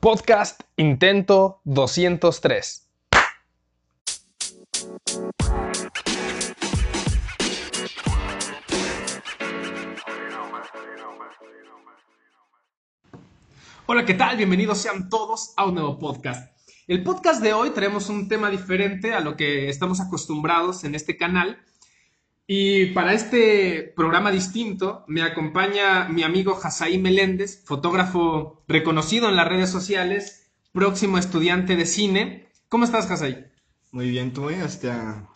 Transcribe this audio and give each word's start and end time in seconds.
Podcast 0.00 0.60
Intento 0.76 1.60
203. 1.64 2.88
Hola, 13.86 14.04
¿qué 14.06 14.14
tal? 14.14 14.36
Bienvenidos 14.36 14.78
sean 14.78 15.08
todos 15.08 15.52
a 15.56 15.66
un 15.66 15.74
nuevo 15.74 15.98
podcast. 15.98 16.56
El 16.86 17.02
podcast 17.02 17.42
de 17.42 17.52
hoy 17.52 17.70
traemos 17.70 18.08
un 18.08 18.28
tema 18.28 18.50
diferente 18.50 19.14
a 19.14 19.20
lo 19.20 19.36
que 19.36 19.68
estamos 19.68 20.00
acostumbrados 20.00 20.84
en 20.84 20.94
este 20.94 21.16
canal. 21.16 21.58
Y 22.50 22.86
para 22.86 23.12
este 23.12 23.92
programa 23.94 24.30
distinto 24.30 25.04
me 25.06 25.20
acompaña 25.20 26.08
mi 26.08 26.22
amigo 26.22 26.58
Hasaí 26.60 26.96
Meléndez, 26.96 27.62
fotógrafo 27.66 28.64
reconocido 28.66 29.28
en 29.28 29.36
las 29.36 29.46
redes 29.46 29.68
sociales, 29.68 30.50
próximo 30.72 31.18
estudiante 31.18 31.76
de 31.76 31.84
cine. 31.84 32.48
¿Cómo 32.70 32.86
estás, 32.86 33.10
Hasaí? 33.10 33.44
Muy 33.92 34.08
bien, 34.08 34.32
tú, 34.32 34.48
hasta 34.48 35.28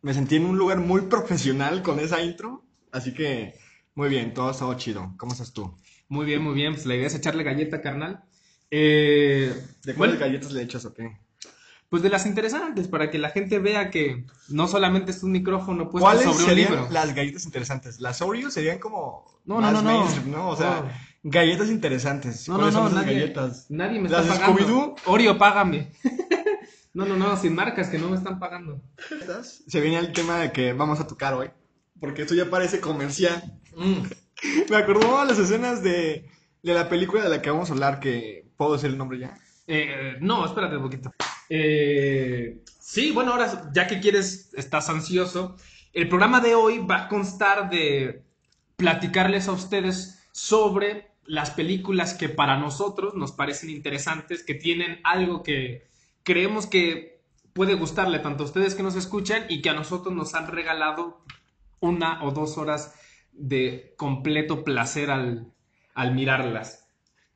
me 0.00 0.14
sentí 0.14 0.36
en 0.36 0.46
un 0.46 0.58
lugar 0.58 0.78
muy 0.78 1.00
profesional 1.02 1.82
con 1.82 1.98
esa 1.98 2.22
intro, 2.22 2.64
así 2.92 3.14
que 3.14 3.54
muy 3.96 4.08
bien, 4.08 4.32
todo 4.32 4.46
ha 4.46 4.52
estado 4.52 4.72
chido. 4.74 5.12
¿Cómo 5.16 5.32
estás 5.32 5.52
tú? 5.52 5.76
Muy 6.08 6.24
bien, 6.24 6.40
muy 6.40 6.54
bien. 6.54 6.74
Pues 6.74 6.86
la 6.86 6.94
idea 6.94 7.08
es 7.08 7.14
echarle 7.16 7.42
galleta, 7.42 7.80
carnal. 7.80 8.22
Eh, 8.70 9.52
¿De 9.82 9.92
bueno, 9.94 9.96
cuáles 9.96 10.20
galletas 10.20 10.52
le 10.52 10.62
echas 10.62 10.84
o 10.84 10.94
qué? 10.94 11.18
Pues 11.90 12.02
de 12.02 12.08
las 12.08 12.24
interesantes, 12.24 12.88
para 12.88 13.10
que 13.10 13.18
la 13.18 13.30
gente 13.30 13.58
vea 13.58 13.90
que 13.90 14.24
no 14.48 14.66
solamente 14.68 15.10
es 15.10 15.22
un 15.22 15.32
micrófono 15.32 15.90
puesto 15.90 16.06
¿Cuáles 16.06 16.22
sobre 16.24 16.38
un 16.38 16.44
serían 16.44 16.70
libro. 16.72 16.88
las 16.90 17.14
galletas 17.14 17.44
interesantes? 17.44 18.00
Las 18.00 18.22
Oreo 18.22 18.50
serían 18.50 18.78
como 18.78 19.26
No, 19.44 19.60
no, 19.60 19.70
no, 19.72 19.82
no. 19.82 19.98
mainstream, 19.98 20.30
¿no? 20.30 20.48
O 20.50 20.56
sea, 20.56 20.84
galletas 21.24 21.68
interesantes. 21.68 22.48
No, 22.48 22.54
no, 22.54 22.58
¿Cuáles 22.60 22.74
no, 22.74 22.80
son 22.84 22.92
esas 22.92 23.04
nadie, 23.06 23.20
galletas? 23.20 23.66
nadie 23.70 24.00
me 24.00 24.08
¿Las 24.08 24.22
está 24.22 24.34
de 24.34 24.40
pagando. 24.40 24.60
Scooby-Doo? 24.62 24.94
Oreo, 25.06 25.36
págame. 25.36 25.92
no, 26.94 27.04
no, 27.06 27.16
no, 27.16 27.36
sin 27.36 27.54
marcas 27.54 27.88
que 27.88 27.98
no 27.98 28.08
me 28.08 28.16
están 28.16 28.38
pagando. 28.38 28.80
Se 29.42 29.80
viene 29.80 29.98
el 29.98 30.12
tema 30.12 30.38
de 30.38 30.52
que 30.52 30.72
vamos 30.72 31.00
a 31.00 31.06
tocar 31.08 31.34
hoy, 31.34 31.50
porque 31.98 32.22
esto 32.22 32.34
ya 32.34 32.48
parece 32.48 32.80
comercial. 32.80 33.58
Mm. 33.76 34.02
Me 34.70 34.76
acordó 34.76 35.22
las 35.24 35.38
escenas 35.38 35.82
de, 35.82 36.26
de 36.62 36.74
la 36.74 36.88
película 36.88 37.22
de 37.22 37.28
la 37.28 37.42
que 37.42 37.50
vamos 37.50 37.68
a 37.68 37.72
hablar, 37.74 38.00
que 38.00 38.46
puedo 38.56 38.72
decir 38.74 38.88
el 38.90 38.96
nombre 38.96 39.18
ya. 39.18 39.36
Eh, 39.66 40.16
no, 40.20 40.46
espérate 40.46 40.76
un 40.76 40.82
poquito. 40.84 41.12
Eh, 41.50 42.62
sí, 42.78 43.10
bueno, 43.10 43.32
ahora 43.32 43.70
ya 43.74 43.86
que 43.86 44.00
quieres, 44.00 44.54
estás 44.54 44.88
ansioso. 44.88 45.56
El 45.92 46.08
programa 46.08 46.40
de 46.40 46.54
hoy 46.54 46.78
va 46.78 47.04
a 47.04 47.08
constar 47.08 47.68
de 47.68 48.22
platicarles 48.76 49.48
a 49.48 49.52
ustedes 49.52 50.22
sobre 50.32 51.10
las 51.24 51.50
películas 51.50 52.14
que 52.14 52.28
para 52.28 52.56
nosotros 52.56 53.14
nos 53.14 53.32
parecen 53.32 53.70
interesantes, 53.70 54.44
que 54.44 54.54
tienen 54.54 55.00
algo 55.04 55.42
que 55.42 55.86
creemos 56.22 56.66
que 56.66 57.20
puede 57.52 57.74
gustarle 57.74 58.20
tanto 58.20 58.44
a 58.44 58.46
ustedes 58.46 58.74
que 58.76 58.84
nos 58.84 58.94
escuchan 58.94 59.44
y 59.48 59.60
que 59.60 59.70
a 59.70 59.74
nosotros 59.74 60.14
nos 60.14 60.34
han 60.34 60.46
regalado 60.46 61.24
una 61.80 62.22
o 62.22 62.30
dos 62.30 62.58
horas 62.58 62.94
de 63.32 63.94
completo 63.96 64.62
placer 64.64 65.10
al, 65.10 65.52
al 65.94 66.14
mirarlas. 66.14 66.86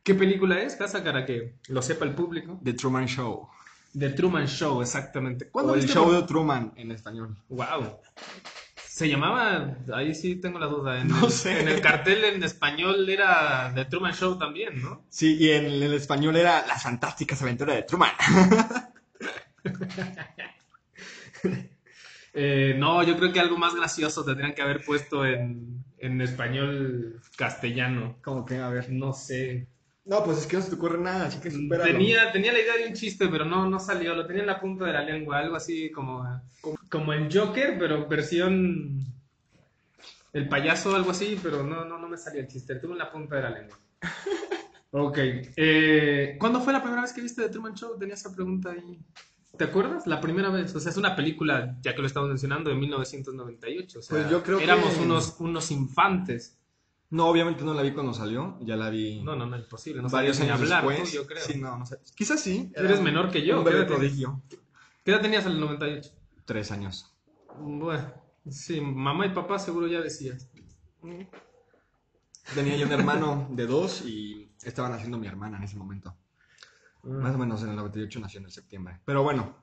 ¿Qué 0.04 0.14
película 0.14 0.60
es, 0.62 0.76
Casa, 0.76 1.02
para 1.02 1.24
que 1.24 1.54
lo 1.68 1.82
sepa 1.82 2.04
el 2.04 2.14
público? 2.14 2.60
The 2.62 2.74
Truman 2.74 3.06
Show. 3.06 3.48
The 3.98 4.10
Truman 4.10 4.46
Show, 4.48 4.82
exactamente. 4.82 5.48
O 5.52 5.74
el 5.74 5.88
show 5.88 6.04
por- 6.06 6.14
de 6.16 6.22
Truman 6.24 6.72
en 6.76 6.90
español. 6.90 7.36
Wow. 7.48 7.98
Se 8.86 9.08
llamaba, 9.08 9.76
ahí 9.92 10.14
sí 10.14 10.36
tengo 10.36 10.58
la 10.58 10.66
duda. 10.66 11.00
En, 11.00 11.08
No 11.08 11.26
el, 11.26 11.32
sé. 11.32 11.60
en 11.60 11.68
el 11.68 11.80
cartel 11.80 12.24
en 12.24 12.42
español 12.44 13.08
era 13.08 13.72
The 13.74 13.86
Truman 13.86 14.12
Show 14.14 14.38
también, 14.38 14.80
¿no? 14.80 15.04
Sí, 15.08 15.36
y 15.38 15.50
en 15.50 15.66
el 15.66 15.94
español 15.94 16.36
era 16.36 16.64
Las 16.66 16.82
fantásticas 16.82 17.40
aventuras 17.42 17.76
de 17.76 17.82
Truman. 17.82 18.10
Eh, 22.36 22.74
no, 22.76 23.00
yo 23.04 23.16
creo 23.16 23.32
que 23.32 23.38
algo 23.38 23.56
más 23.56 23.74
gracioso 23.76 24.24
tendrían 24.24 24.54
que 24.54 24.62
haber 24.62 24.84
puesto 24.84 25.24
en, 25.24 25.84
en 25.98 26.20
español 26.20 27.20
castellano. 27.36 28.16
Como 28.24 28.44
que, 28.44 28.56
a 28.58 28.68
ver. 28.70 28.90
No 28.90 29.12
sé. 29.12 29.68
No, 30.06 30.22
pues 30.22 30.38
es 30.38 30.46
que 30.46 30.56
no 30.56 30.62
se 30.62 30.68
te 30.70 30.74
ocurre 30.76 30.98
nada, 30.98 31.26
así 31.26 31.40
que 31.40 31.50
supéralo. 31.50 31.90
Tenía, 31.92 32.30
tenía 32.30 32.52
la 32.52 32.60
idea 32.60 32.76
de 32.76 32.86
un 32.88 32.92
chiste, 32.92 33.26
pero 33.28 33.44
no, 33.46 33.68
no 33.70 33.80
salió. 33.80 34.14
Lo 34.14 34.26
tenía 34.26 34.42
en 34.42 34.48
la 34.48 34.60
punta 34.60 34.84
de 34.84 34.92
la 34.92 35.02
lengua. 35.02 35.38
Algo 35.38 35.56
así 35.56 35.90
como, 35.90 36.42
como 36.90 37.12
el 37.14 37.28
Joker, 37.34 37.76
pero 37.78 38.06
versión. 38.06 39.00
El 40.34 40.48
payaso, 40.48 40.94
algo 40.94 41.12
así, 41.12 41.38
pero 41.42 41.62
no, 41.62 41.84
no, 41.84 41.98
no 41.98 42.08
me 42.08 42.18
salió 42.18 42.40
el 42.40 42.48
chiste. 42.48 42.74
Lo 42.74 42.80
tuve 42.80 42.92
en 42.92 42.98
la 42.98 43.10
punta 43.10 43.36
de 43.36 43.42
la 43.42 43.50
lengua. 43.50 43.78
Ok. 44.96 45.18
Eh, 45.56 46.36
¿Cuándo 46.38 46.60
fue 46.60 46.72
la 46.72 46.80
primera 46.80 47.02
vez 47.02 47.12
que 47.12 47.20
viste 47.20 47.42
The 47.42 47.48
Truman 47.48 47.74
Show? 47.74 47.98
Tenía 47.98 48.14
esa 48.14 48.32
pregunta 48.32 48.70
ahí. 48.70 49.00
¿Te 49.58 49.64
acuerdas? 49.64 50.06
La 50.06 50.20
primera 50.20 50.50
vez. 50.50 50.72
O 50.76 50.78
sea, 50.78 50.92
es 50.92 50.96
una 50.96 51.16
película, 51.16 51.76
ya 51.82 51.96
que 51.96 52.00
lo 52.00 52.06
estamos 52.06 52.28
mencionando, 52.28 52.70
de 52.70 52.76
1998. 52.76 53.98
O 53.98 54.02
sea, 54.02 54.16
Pues 54.18 54.30
yo 54.30 54.40
creo 54.44 54.58
que- 54.58 54.62
éramos 54.64 54.96
unos, 54.98 55.34
unos 55.40 55.72
infantes. 55.72 56.56
No, 57.14 57.28
obviamente 57.28 57.62
no 57.62 57.74
la 57.74 57.82
vi 57.82 57.92
cuando 57.92 58.12
salió, 58.12 58.58
ya 58.60 58.74
la 58.74 58.90
vi 58.90 59.22
No, 59.22 59.36
no, 59.36 59.46
no, 59.46 59.56
imposible. 59.56 60.02
No 60.02 60.08
varios 60.08 60.40
años 60.40 60.60
hablar, 60.60 60.84
después. 60.84 61.10
tú, 61.10 61.16
yo 61.16 61.26
creo. 61.28 61.44
Sí, 61.44 61.58
no, 61.60 61.78
no 61.78 61.86
sé. 61.86 61.98
Quizás 62.16 62.40
sí. 62.40 62.72
Eres 62.74 63.00
menor 63.00 63.30
que 63.30 63.46
yo, 63.46 63.58
Un 63.60 63.64
¿qué 63.64 63.70
bebé 63.70 63.84
prodigio. 63.84 64.42
¿Qué 65.04 65.12
edad 65.12 65.20
tenías 65.20 65.46
en 65.46 65.52
el 65.52 65.60
98? 65.60 66.10
Tres 66.44 66.72
años. 66.72 67.14
Bueno, 67.60 68.12
sí, 68.50 68.80
mamá 68.80 69.26
y 69.26 69.28
papá 69.30 69.60
seguro 69.60 69.86
ya 69.86 70.00
decías. 70.00 70.48
Tenía 72.52 72.76
yo 72.76 72.86
un 72.86 72.92
hermano 72.92 73.46
de 73.50 73.66
dos 73.66 74.02
y 74.04 74.50
estaban 74.64 74.92
haciendo 74.92 75.16
mi 75.16 75.28
hermana 75.28 75.58
en 75.58 75.62
ese 75.62 75.76
momento. 75.76 76.16
Más 77.04 77.34
o 77.36 77.38
menos 77.38 77.62
en 77.62 77.68
el 77.70 77.76
98 77.76 78.18
nació 78.18 78.40
en 78.40 78.46
el 78.46 78.50
septiembre. 78.50 78.98
Pero 79.04 79.22
bueno. 79.22 79.54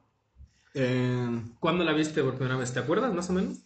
eh, 0.73 1.43
¿Cuándo 1.59 1.83
la 1.83 1.91
viste 1.91 2.23
por 2.23 2.35
primera 2.35 2.55
vez? 2.55 2.71
¿Te 2.73 2.79
acuerdas 2.79 3.13
más 3.13 3.29
o 3.29 3.33
menos? 3.33 3.57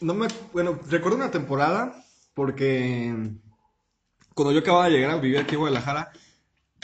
No 0.00 0.14
me, 0.14 0.26
bueno, 0.54 0.80
recuerdo 0.88 1.18
una 1.18 1.30
temporada 1.30 2.02
porque 2.34 3.14
cuando 4.34 4.52
yo 4.52 4.60
acababa 4.60 4.86
de 4.86 4.92
llegar 4.92 5.10
a 5.10 5.16
vivir 5.18 5.38
aquí 5.38 5.54
en 5.54 5.60
Guadalajara, 5.60 6.12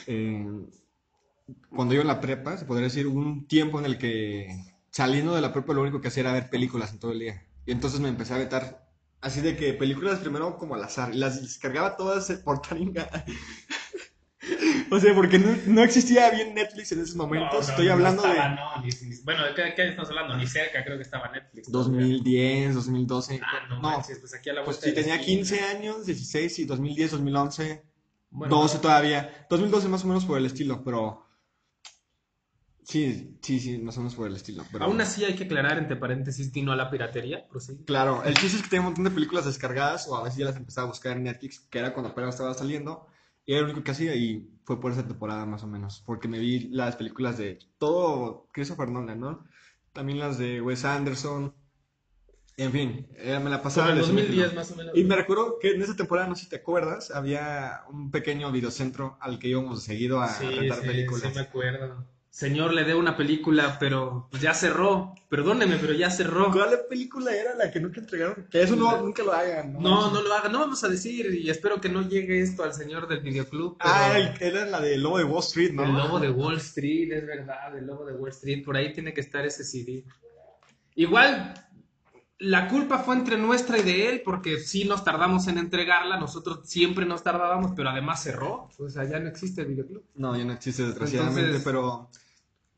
eh, 0.07 0.47
cuando 1.71 1.95
yo 1.95 2.01
en 2.01 2.07
la 2.07 2.21
prepa, 2.21 2.57
se 2.57 2.65
podría 2.65 2.85
decir, 2.85 3.07
un 3.07 3.47
tiempo 3.47 3.79
en 3.79 3.87
el 3.87 3.99
que 3.99 4.49
saliendo 4.91 5.35
de 5.35 5.41
la 5.41 5.53
prepa 5.53 5.73
lo 5.73 5.83
único 5.83 6.01
que 6.01 6.09
hacía 6.09 6.23
era 6.23 6.33
ver 6.33 6.51
películas 6.51 6.93
en 6.93 6.99
todo 6.99 7.13
el 7.13 7.21
día. 7.21 7.47
Y 7.67 7.73
entonces 7.73 8.01
me 8.01 8.09
empecé 8.09 8.35
a 8.35 8.39
vetar 8.39 8.89
así 9.21 9.41
de 9.41 9.57
que 9.57 9.73
películas 9.75 10.21
primero 10.21 10.59
como 10.59 10.75
al 10.75 10.85
azar, 10.85 11.15
y 11.15 11.19
las 11.19 11.41
descargaba 11.41 11.97
todas 11.97 12.31
por 12.45 12.61
Taringa. 12.63 13.09
O 14.91 14.99
sea, 15.01 15.15
porque 15.15 15.39
no, 15.39 15.57
no 15.67 15.83
existía 15.83 16.31
bien 16.31 16.55
Netflix 16.55 16.93
en 16.93 17.01
esos 17.01 17.17
momentos. 17.17 17.69
Estoy 17.69 17.89
hablando 17.89 18.23
de 18.23 18.35
No, 18.35 18.83
ni- 18.83 18.89
ni- 19.09 19.21
bueno, 19.25 19.45
¿de 19.45 19.55
qué, 19.55 19.75
qué 19.77 19.89
estamos 19.89 20.09
hablando? 20.11 20.37
Ni 20.37 20.47
cerca 20.47 20.85
creo 20.85 20.97
que 20.97 21.03
estaba 21.03 21.31
Netflix. 21.31 21.71
2010, 21.71 22.75
2012. 22.75 23.41
Ah, 23.43 23.67
no, 23.69 23.77
no, 23.77 23.83
manches, 23.83 24.19
pues 24.19 24.35
aquí 24.35 24.51
a 24.51 24.55
la 24.55 24.65
pues 24.65 24.79
vuelta 24.81 24.85
sí, 24.87 24.91
de 24.91 24.97
la 24.97 25.03
tenía 25.03 25.21
esquina. 25.21 25.37
15 25.39 25.61
años, 25.77 26.07
16 26.07 26.59
y 26.61 26.65
2010, 26.65 27.11
2011, 27.13 27.83
Bueno, 28.31 28.57
12 28.57 28.79
todavía. 28.79 29.47
2012 29.51 29.89
más 29.89 30.05
o 30.05 30.07
menos 30.09 30.25
por 30.25 30.39
el 30.39 30.47
estilo, 30.47 30.83
pero... 30.85 31.25
Sí, 32.85 33.37
sí, 33.43 33.61
sí, 33.61 33.77
más 33.77 33.97
o 33.99 34.01
menos 34.01 34.15
por 34.15 34.27
el 34.29 34.37
estilo. 34.37 34.65
Pero... 34.73 34.87
Aún 34.87 34.99
así 35.03 35.23
hay 35.23 35.35
que 35.35 35.45
aclarar 35.45 35.77
entre 35.77 35.97
paréntesis, 35.97 36.51
Dino 36.51 36.73
a 36.73 36.77
la 36.77 36.91
piratería, 36.91 37.47
prosigue. 37.47 37.85
Claro, 37.85 38.25
el 38.25 38.33
chiste 38.35 38.57
es 38.57 38.63
que 38.63 38.71
tenía 38.71 38.81
un 38.81 38.87
montón 38.87 39.05
de 39.05 39.11
películas 39.11 39.45
descargadas 39.45 40.09
o 40.09 40.17
a 40.17 40.23
veces 40.23 40.39
ya 40.39 40.47
las 40.47 40.57
empezaba 40.57 40.87
a 40.87 40.91
buscar 40.91 41.15
en 41.19 41.25
Netflix, 41.25 41.61
que 41.69 41.79
era 41.81 41.93
cuando 41.93 42.13
apenas 42.13 42.35
estaba 42.35 42.55
saliendo. 42.55 43.07
Y 43.49 43.55
era 43.55 43.63
lo 43.63 43.69
único 43.69 43.83
que 43.83 43.93
hacía 43.93 44.15
y 44.15 44.47
fue 44.65 44.79
por 44.79 44.93
esa 44.93 45.09
temporada 45.09 45.47
más 45.47 45.63
o 45.65 45.67
menos, 45.67 46.03
porque 46.07 46.29
me 46.29 46.39
vi 46.39 46.69
las 46.69 46.97
películas 46.97 47.39
de 47.39 47.59
todo 47.79 48.47
Christopher 48.53 48.91
Nolan, 48.91 49.21
¿no? 49.21 49.47
También 49.95 50.19
las 50.19 50.37
de 50.39 50.61
Wes 50.61 50.85
Anderson. 50.85 51.55
En 52.59 52.73
fin, 52.73 53.07
eh, 53.17 53.39
me 53.39 53.51
la 53.51 53.63
pasaba 53.63 53.89
cinéfilo. 54.05 54.49
2010 54.49 54.55
más 54.55 54.71
o 54.73 54.77
menos. 54.77 54.97
Y 54.97 55.05
me 55.05 55.17
recuerdo 55.17 55.59
que 55.61 55.71
en 55.71 55.81
esa 55.83 55.97
temporada, 55.97 56.29
no 56.29 56.35
sé 56.37 56.45
si 56.45 56.51
te 56.51 56.57
acuerdas, 56.57 57.11
había 57.13 57.85
un 57.89 58.11
pequeño 58.11 58.53
videocentro 58.53 59.17
al 59.21 59.39
que 59.39 59.49
íbamos 59.49 59.83
seguido 59.83 60.21
a 60.21 60.29
Sí, 60.29 60.45
rentar 60.45 60.81
sí, 60.81 60.87
películas. 60.87 61.23
sí 61.23 61.29
me 61.35 61.41
acuerdo. 61.41 62.05
Señor, 62.31 62.73
le 62.73 62.85
debo 62.85 63.01
una 63.01 63.17
película, 63.17 63.79
pero 63.81 64.29
pues 64.31 64.41
ya 64.43 64.55
cerró. 64.55 65.13
Perdóneme, 65.29 65.77
pero 65.81 65.93
ya 65.93 66.09
cerró. 66.11 66.53
¿Cuál 66.53 66.79
película 66.89 67.35
era 67.35 67.55
la 67.55 67.71
que 67.71 67.81
nunca 67.81 68.01
entregaron? 68.01 68.47
Que 68.51 68.63
eso 68.63 68.77
no, 68.77 69.01
nunca 69.03 69.23
lo 69.25 69.33
hagan. 69.33 69.73
No, 69.75 70.11
no 70.13 70.23
lo 70.23 70.33
haga, 70.35 70.49
no 70.49 70.61
vamos 70.61 70.85
a 70.85 70.89
decir 70.89 71.35
y 71.35 71.51
espero 71.51 71.81
que 71.81 71.89
no 71.89 72.03
llegue 72.09 72.41
esto 72.41 72.63
al 72.63 72.75
señor 72.75 73.09
del 73.09 73.21
videoclub. 73.21 73.77
pero 73.79 73.91
Ah, 73.93 74.19
era 74.41 74.67
la 74.67 74.81
de 74.81 74.97
Lobo 74.99 75.19
de 75.19 75.25
Wall 75.25 75.43
Street, 75.43 75.73
¿no? 75.73 75.85
el 75.85 75.93
lobo 75.95 76.21
de 76.21 76.31
Wall 76.31 76.57
Street, 76.59 77.11
es 77.13 77.27
verdad, 77.27 77.77
el 77.77 77.87
lobo 77.87 78.05
de 78.07 78.15
Wall 78.15 78.31
Street, 78.31 78.65
por 78.65 78.77
ahí 78.77 78.93
tiene 78.93 79.13
que 79.13 79.21
estar 79.21 79.45
ese 79.45 79.65
CD. 79.65 80.05
Igual, 80.95 81.55
la 82.41 82.69
culpa 82.69 82.99
fue 82.99 83.17
entre 83.17 83.37
nuestra 83.37 83.79
y 83.79 83.83
de 83.83 84.09
él, 84.09 84.23
porque 84.25 84.59
sí 84.61 84.85
nos 84.85 85.03
tardamos 85.05 85.49
en 85.49 85.59
entregarla, 85.59 86.19
nosotros 86.19 86.61
siempre 86.65 87.05
nos 87.05 87.23
tardábamos, 87.23 87.73
pero 87.75 87.91
además 87.91 88.23
cerró, 88.23 88.69
o 88.79 88.89
sea, 88.89 89.05
ya 89.05 89.19
no 89.19 89.29
existe 89.29 89.63
el 89.63 89.69
videoclub. 89.69 90.05
No, 90.15 90.37
ya 90.37 90.45
no 90.45 90.53
existe 90.53 90.85
desgraciadamente, 90.85 91.41
Entonces- 91.41 91.65
pero 91.65 92.09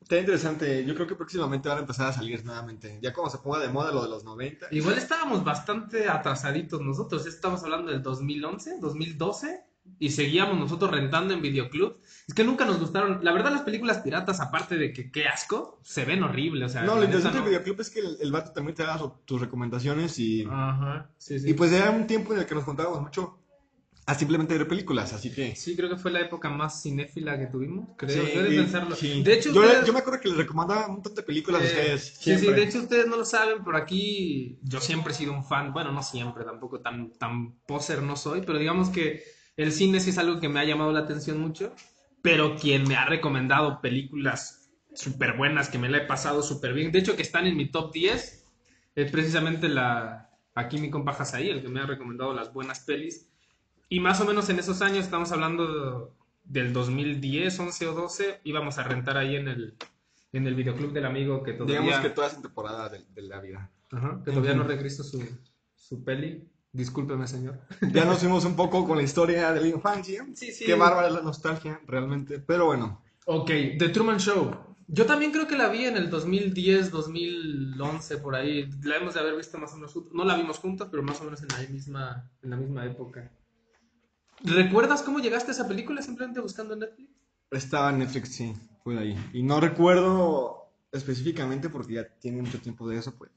está 0.00 0.18
interesante. 0.18 0.84
Yo 0.84 0.94
creo 0.94 1.06
que 1.06 1.14
próximamente 1.14 1.68
van 1.68 1.78
a 1.78 1.80
empezar 1.82 2.08
a 2.08 2.12
salir 2.12 2.44
nuevamente. 2.44 2.98
Ya 3.02 3.12
cuando 3.12 3.30
se 3.30 3.38
ponga 3.38 3.58
de 3.58 3.68
moda 3.68 3.92
lo 3.92 4.02
de 4.02 4.08
los 4.08 4.24
90. 4.24 4.66
Igual 4.70 4.96
estábamos 4.96 5.44
bastante 5.44 6.08
atrasaditos 6.08 6.80
nosotros, 6.80 7.24
ya 7.24 7.30
estamos 7.30 7.62
hablando 7.62 7.92
del 7.92 8.02
2011, 8.02 8.78
2012. 8.80 9.62
Y 9.98 10.10
seguíamos 10.10 10.58
nosotros 10.58 10.90
rentando 10.90 11.34
en 11.34 11.42
videoclub. 11.42 11.98
Es 12.28 12.34
que 12.34 12.44
nunca 12.44 12.64
nos 12.64 12.78
gustaron. 12.78 13.20
La 13.22 13.32
verdad, 13.32 13.50
las 13.52 13.62
películas 13.62 13.98
piratas, 13.98 14.40
aparte 14.40 14.76
de 14.76 14.92
que 14.92 15.10
qué 15.10 15.26
asco, 15.26 15.78
se 15.82 16.04
ven 16.04 16.22
horribles. 16.22 16.70
O 16.70 16.72
sea, 16.72 16.82
No, 16.82 16.96
lo 16.96 17.04
interesante 17.04 17.38
del 17.38 17.44
no. 17.44 17.50
videoclub 17.50 17.80
es 17.80 17.90
que 17.90 18.00
el, 18.00 18.16
el 18.20 18.32
vato 18.32 18.52
también 18.52 18.74
te 18.76 18.84
da 18.84 18.98
su- 18.98 19.12
tus 19.24 19.40
recomendaciones 19.40 20.18
y, 20.18 20.46
Ajá, 20.50 21.10
sí, 21.18 21.38
sí. 21.38 21.50
y 21.50 21.54
pues 21.54 21.72
era 21.72 21.90
un 21.90 22.06
tiempo 22.06 22.32
en 22.32 22.40
el 22.40 22.46
que 22.46 22.54
nos 22.54 22.64
juntábamos 22.64 23.00
mucho 23.02 23.36
a 24.06 24.14
simplemente 24.14 24.56
ver 24.58 24.66
películas, 24.66 25.12
así 25.12 25.32
que... 25.32 25.54
Sí, 25.54 25.76
creo 25.76 25.88
que 25.88 25.96
fue 25.96 26.10
la 26.10 26.20
época 26.20 26.50
más 26.50 26.82
cinéfila 26.82 27.38
que 27.38 27.46
tuvimos. 27.46 27.90
Creo, 27.96 28.24
Sí, 28.26 28.32
yo 28.34 28.42
de 28.42 28.48
pensarlo. 28.56 28.96
sí. 28.96 29.22
De 29.22 29.34
hecho, 29.34 29.52
yo, 29.52 29.60
ustedes- 29.60 29.86
yo 29.86 29.92
me 29.92 30.00
acuerdo 30.00 30.20
que 30.20 30.28
les 30.28 30.36
recomendaba 30.38 30.86
un 30.86 30.94
montón 30.94 31.14
de 31.14 31.22
películas 31.22 31.60
a 31.60 31.64
Eh, 31.64 31.68
ustedes. 31.68 32.14
Sí, 32.18 32.36
sí, 32.38 32.46
de 32.52 32.62
hecho 32.64 32.78
ustedes 32.80 33.06
no 33.06 33.16
lo 33.16 33.24
saben, 33.24 33.62
pero 33.64 33.76
aquí 33.76 34.58
yo 34.62 34.80
siempre 34.80 35.12
he 35.12 35.16
sido 35.16 35.32
un 35.32 35.44
fan, 35.44 35.72
bueno, 35.72 35.92
no 35.92 36.02
siempre, 36.02 36.44
tampoco 36.44 36.80
tan, 36.80 37.12
tan 37.12 37.60
poser 37.66 38.02
no 38.02 38.16
soy, 38.16 38.40
pero 38.40 38.58
digamos 38.58 38.88
que 38.88 39.22
el 39.62 39.72
cine 39.72 40.00
sí 40.00 40.10
es 40.10 40.18
algo 40.18 40.40
que 40.40 40.48
me 40.48 40.60
ha 40.60 40.64
llamado 40.64 40.92
la 40.92 41.00
atención 41.00 41.38
mucho, 41.40 41.74
pero 42.22 42.56
quien 42.56 42.88
me 42.88 42.96
ha 42.96 43.04
recomendado 43.04 43.80
películas 43.80 44.70
súper 44.94 45.36
buenas, 45.36 45.68
que 45.68 45.78
me 45.78 45.88
la 45.88 45.98
he 45.98 46.06
pasado 46.06 46.42
súper 46.42 46.72
bien, 46.72 46.92
de 46.92 46.98
hecho 46.98 47.16
que 47.16 47.22
están 47.22 47.46
en 47.46 47.56
mi 47.56 47.70
top 47.70 47.92
10, 47.92 48.46
es 48.94 49.10
precisamente 49.10 49.68
la, 49.68 50.30
aquí 50.54 50.78
mi 50.78 50.90
compa 50.90 51.16
ahí, 51.34 51.50
el 51.50 51.62
que 51.62 51.68
me 51.68 51.80
ha 51.80 51.86
recomendado 51.86 52.34
las 52.34 52.52
buenas 52.52 52.80
pelis, 52.80 53.30
y 53.88 54.00
más 54.00 54.20
o 54.20 54.24
menos 54.24 54.48
en 54.48 54.58
esos 54.58 54.82
años, 54.82 55.04
estamos 55.04 55.32
hablando 55.32 56.16
del 56.44 56.72
2010, 56.72 57.60
11 57.60 57.86
o 57.88 57.94
12, 57.94 58.40
íbamos 58.44 58.78
a 58.78 58.84
rentar 58.84 59.16
ahí 59.16 59.36
en 59.36 59.48
el, 59.48 59.76
en 60.32 60.46
el 60.46 60.54
videoclub 60.54 60.92
del 60.92 61.06
amigo 61.06 61.42
que 61.42 61.52
todavía, 61.52 61.80
Digamos 61.80 62.00
que 62.00 62.10
toda 62.10 62.28
esa 62.28 62.40
temporada 62.40 62.88
de, 62.88 63.04
de 63.12 63.22
la 63.22 63.40
vida. 63.40 63.70
Ajá, 63.90 64.22
que 64.24 64.30
todavía 64.30 64.54
no 64.54 64.64
regreso 64.64 65.02
su, 65.02 65.22
su 65.74 66.04
peli. 66.04 66.48
Discúlpeme, 66.72 67.26
señor. 67.26 67.60
Ya 67.92 68.04
nos 68.04 68.20
fuimos 68.20 68.44
un 68.44 68.54
poco 68.54 68.86
con 68.86 68.96
la 68.96 69.02
historia 69.02 69.52
de 69.52 69.60
la 69.60 69.66
infancia. 69.66 70.26
Sí, 70.34 70.52
sí. 70.52 70.64
Qué 70.64 70.74
bárbara 70.74 71.08
es 71.08 71.14
la 71.14 71.22
nostalgia, 71.22 71.80
realmente. 71.86 72.38
Pero 72.38 72.66
bueno, 72.66 73.02
Ok, 73.32 73.50
The 73.78 73.90
Truman 73.90 74.18
Show. 74.18 74.50
Yo 74.88 75.06
también 75.06 75.30
creo 75.30 75.46
que 75.46 75.56
la 75.56 75.68
vi 75.68 75.84
en 75.84 75.96
el 75.96 76.10
2010, 76.10 76.90
2011, 76.90 78.16
por 78.16 78.34
ahí. 78.34 78.68
La 78.82 78.96
hemos 78.96 79.14
de 79.14 79.20
haber 79.20 79.36
visto 79.36 79.56
más 79.56 79.72
o 79.72 79.76
menos 79.76 79.92
juntos. 79.92 80.12
No 80.12 80.24
la 80.24 80.36
vimos 80.36 80.58
juntos, 80.58 80.88
pero 80.90 81.04
más 81.04 81.20
o 81.20 81.24
menos 81.24 81.40
en 81.42 81.48
la 81.48 81.58
misma, 81.68 82.28
en 82.42 82.50
la 82.50 82.56
misma 82.56 82.84
época. 82.86 83.30
¿Recuerdas 84.42 85.02
cómo 85.02 85.20
llegaste 85.20 85.52
a 85.52 85.54
esa 85.54 85.68
película 85.68 86.02
simplemente 86.02 86.40
buscando 86.40 86.74
en 86.74 86.80
Netflix? 86.80 87.10
estaba 87.52 87.90
en 87.90 87.98
Netflix, 87.98 88.30
sí, 88.30 88.52
fue 88.82 88.94
de 88.94 89.00
ahí. 89.00 89.30
Y 89.32 89.44
no 89.44 89.60
recuerdo 89.60 90.72
específicamente 90.90 91.68
porque 91.68 91.94
ya 91.94 92.08
tiene 92.18 92.42
mucho 92.42 92.60
tiempo 92.60 92.88
de 92.88 92.98
eso, 92.98 93.16
pues. 93.16 93.30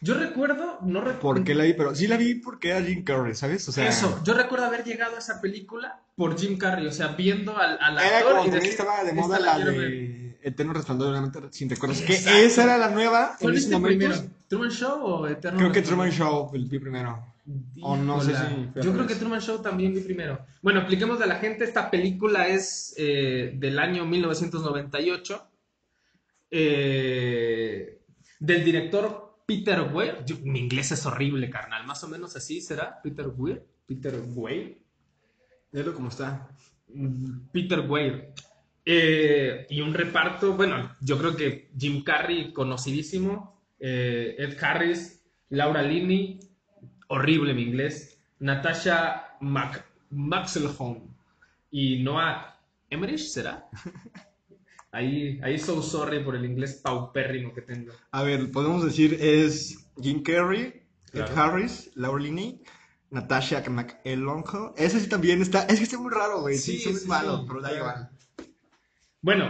Yo 0.00 0.14
recuerdo, 0.14 0.78
no 0.82 1.00
recuerdo. 1.00 1.20
¿Por 1.20 1.44
qué 1.44 1.54
la 1.54 1.64
vi? 1.64 1.72
Pero 1.74 1.94
sí 1.94 2.06
la 2.06 2.16
vi 2.16 2.36
porque 2.36 2.70
era 2.70 2.82
Jim 2.82 3.02
Carrey, 3.02 3.34
¿sabes? 3.34 3.68
O 3.68 3.72
sea, 3.72 3.88
Eso, 3.88 4.20
yo 4.24 4.34
recuerdo 4.34 4.66
haber 4.66 4.84
llegado 4.84 5.16
a 5.16 5.18
esa 5.18 5.40
película 5.40 6.00
por 6.14 6.38
Jim 6.38 6.56
Carrey, 6.56 6.86
o 6.86 6.92
sea, 6.92 7.08
viendo 7.08 7.56
al, 7.56 7.78
al 7.80 7.98
Era 7.98 8.18
actor 8.18 8.32
cuando 8.34 8.42
y 8.42 8.50
también 8.50 8.52
decir, 8.62 8.70
estaba 8.70 9.02
de 9.02 9.10
"Esta 9.10 9.20
moda 9.20 9.40
la 9.40 9.46
la 9.46 9.54
quiero 9.56 9.72
ver". 9.72 9.90
de 9.90 10.38
Eterno 10.42 10.72
Resplandor 10.72 11.06
de 11.08 11.12
una 11.18 11.20
mente 11.22 11.40
sin 11.50 11.68
recuerdos. 11.68 12.00
Que 12.02 12.14
Exacto. 12.14 12.38
esa 12.38 12.62
era 12.64 12.78
la 12.78 12.90
nueva 12.90 13.36
¿Cuál 13.40 13.56
en 13.56 13.82
primero? 13.82 14.14
¿Truman 14.46 14.70
Show 14.70 15.00
o 15.02 15.26
Eterno 15.26 15.58
Creo 15.58 15.72
que? 15.72 15.82
Truman 15.82 16.10
Show 16.12 16.50
vi 16.52 16.78
primero. 16.78 17.34
O 17.82 17.96
no 17.96 18.20
sé 18.20 18.34
si 18.36 18.80
Yo 18.82 18.92
creo 18.92 19.06
que 19.06 19.14
Truman 19.16 19.40
Show 19.40 19.60
también 19.62 19.94
vi 19.94 20.00
primero. 20.00 20.38
Bueno, 20.62 20.80
expliquemos 20.80 21.20
a 21.20 21.26
la 21.26 21.36
gente, 21.36 21.64
esta 21.64 21.90
película 21.90 22.46
es 22.46 22.94
eh, 22.98 23.52
del 23.56 23.78
año 23.78 24.04
1998, 24.04 25.48
eh, 26.50 28.00
del 28.38 28.64
director 28.64 29.27
Peter 29.48 29.80
Weir. 29.94 30.22
Yo- 30.26 30.36
mi 30.42 30.58
inglés 30.60 30.92
es 30.92 31.06
horrible, 31.06 31.48
carnal, 31.48 31.86
más 31.86 32.04
o 32.04 32.08
menos 32.08 32.36
así 32.36 32.60
será, 32.60 33.00
Peter 33.02 33.28
Weir. 33.34 33.64
Peter 33.86 34.22
Weir. 34.34 34.78
Velo 35.72 35.94
como 35.94 36.10
está. 36.10 36.50
Peter 37.50 37.80
Weir. 37.80 38.28
Eh, 38.84 39.66
y 39.70 39.80
un 39.80 39.94
reparto, 39.94 40.52
bueno, 40.52 40.94
yo 41.00 41.16
creo 41.18 41.34
que 41.34 41.70
Jim 41.78 42.04
Carrey, 42.04 42.52
conocidísimo, 42.52 43.58
eh, 43.80 44.34
Ed 44.38 44.62
Harris, 44.62 45.22
Laura 45.48 45.80
Linney, 45.82 46.40
horrible 47.08 47.54
mi 47.54 47.62
inglés, 47.62 48.18
Natasha 48.40 49.38
Mac 49.40 49.82
Maxelholm 50.10 51.08
y 51.70 52.02
Noah 52.02 52.60
Emmerich, 52.90 53.20
¿será? 53.20 53.66
Ahí, 54.90 55.38
ahí 55.42 55.58
so 55.58 55.82
sorry 55.82 56.24
por 56.24 56.34
el 56.34 56.44
inglés 56.44 56.80
paupérrimo 56.82 57.52
que 57.52 57.62
tengo. 57.62 57.92
A 58.10 58.22
ver, 58.22 58.50
podemos 58.50 58.84
decir 58.84 59.18
es 59.20 59.90
Jim 60.00 60.22
Carrey, 60.22 60.82
Ed 61.12 61.24
Claro. 61.26 61.36
Harris, 61.36 61.90
Laura 61.94 62.22
Linney, 62.22 62.62
Natasha 63.10 63.62
McElonjo. 63.68 64.74
Ese 64.76 65.00
sí 65.00 65.08
también 65.08 65.42
está. 65.42 65.62
Es 65.64 65.78
que 65.78 65.84
está 65.84 65.98
muy 65.98 66.10
raro, 66.12 66.40
güey. 66.40 66.56
Sí, 66.56 66.78
Sí, 66.78 66.94
sí, 66.94 67.06
malo, 67.06 67.38
sí. 67.38 67.44
pero 67.48 67.60
da 67.60 67.76
igual. 67.76 68.10
Bueno, 69.20 69.48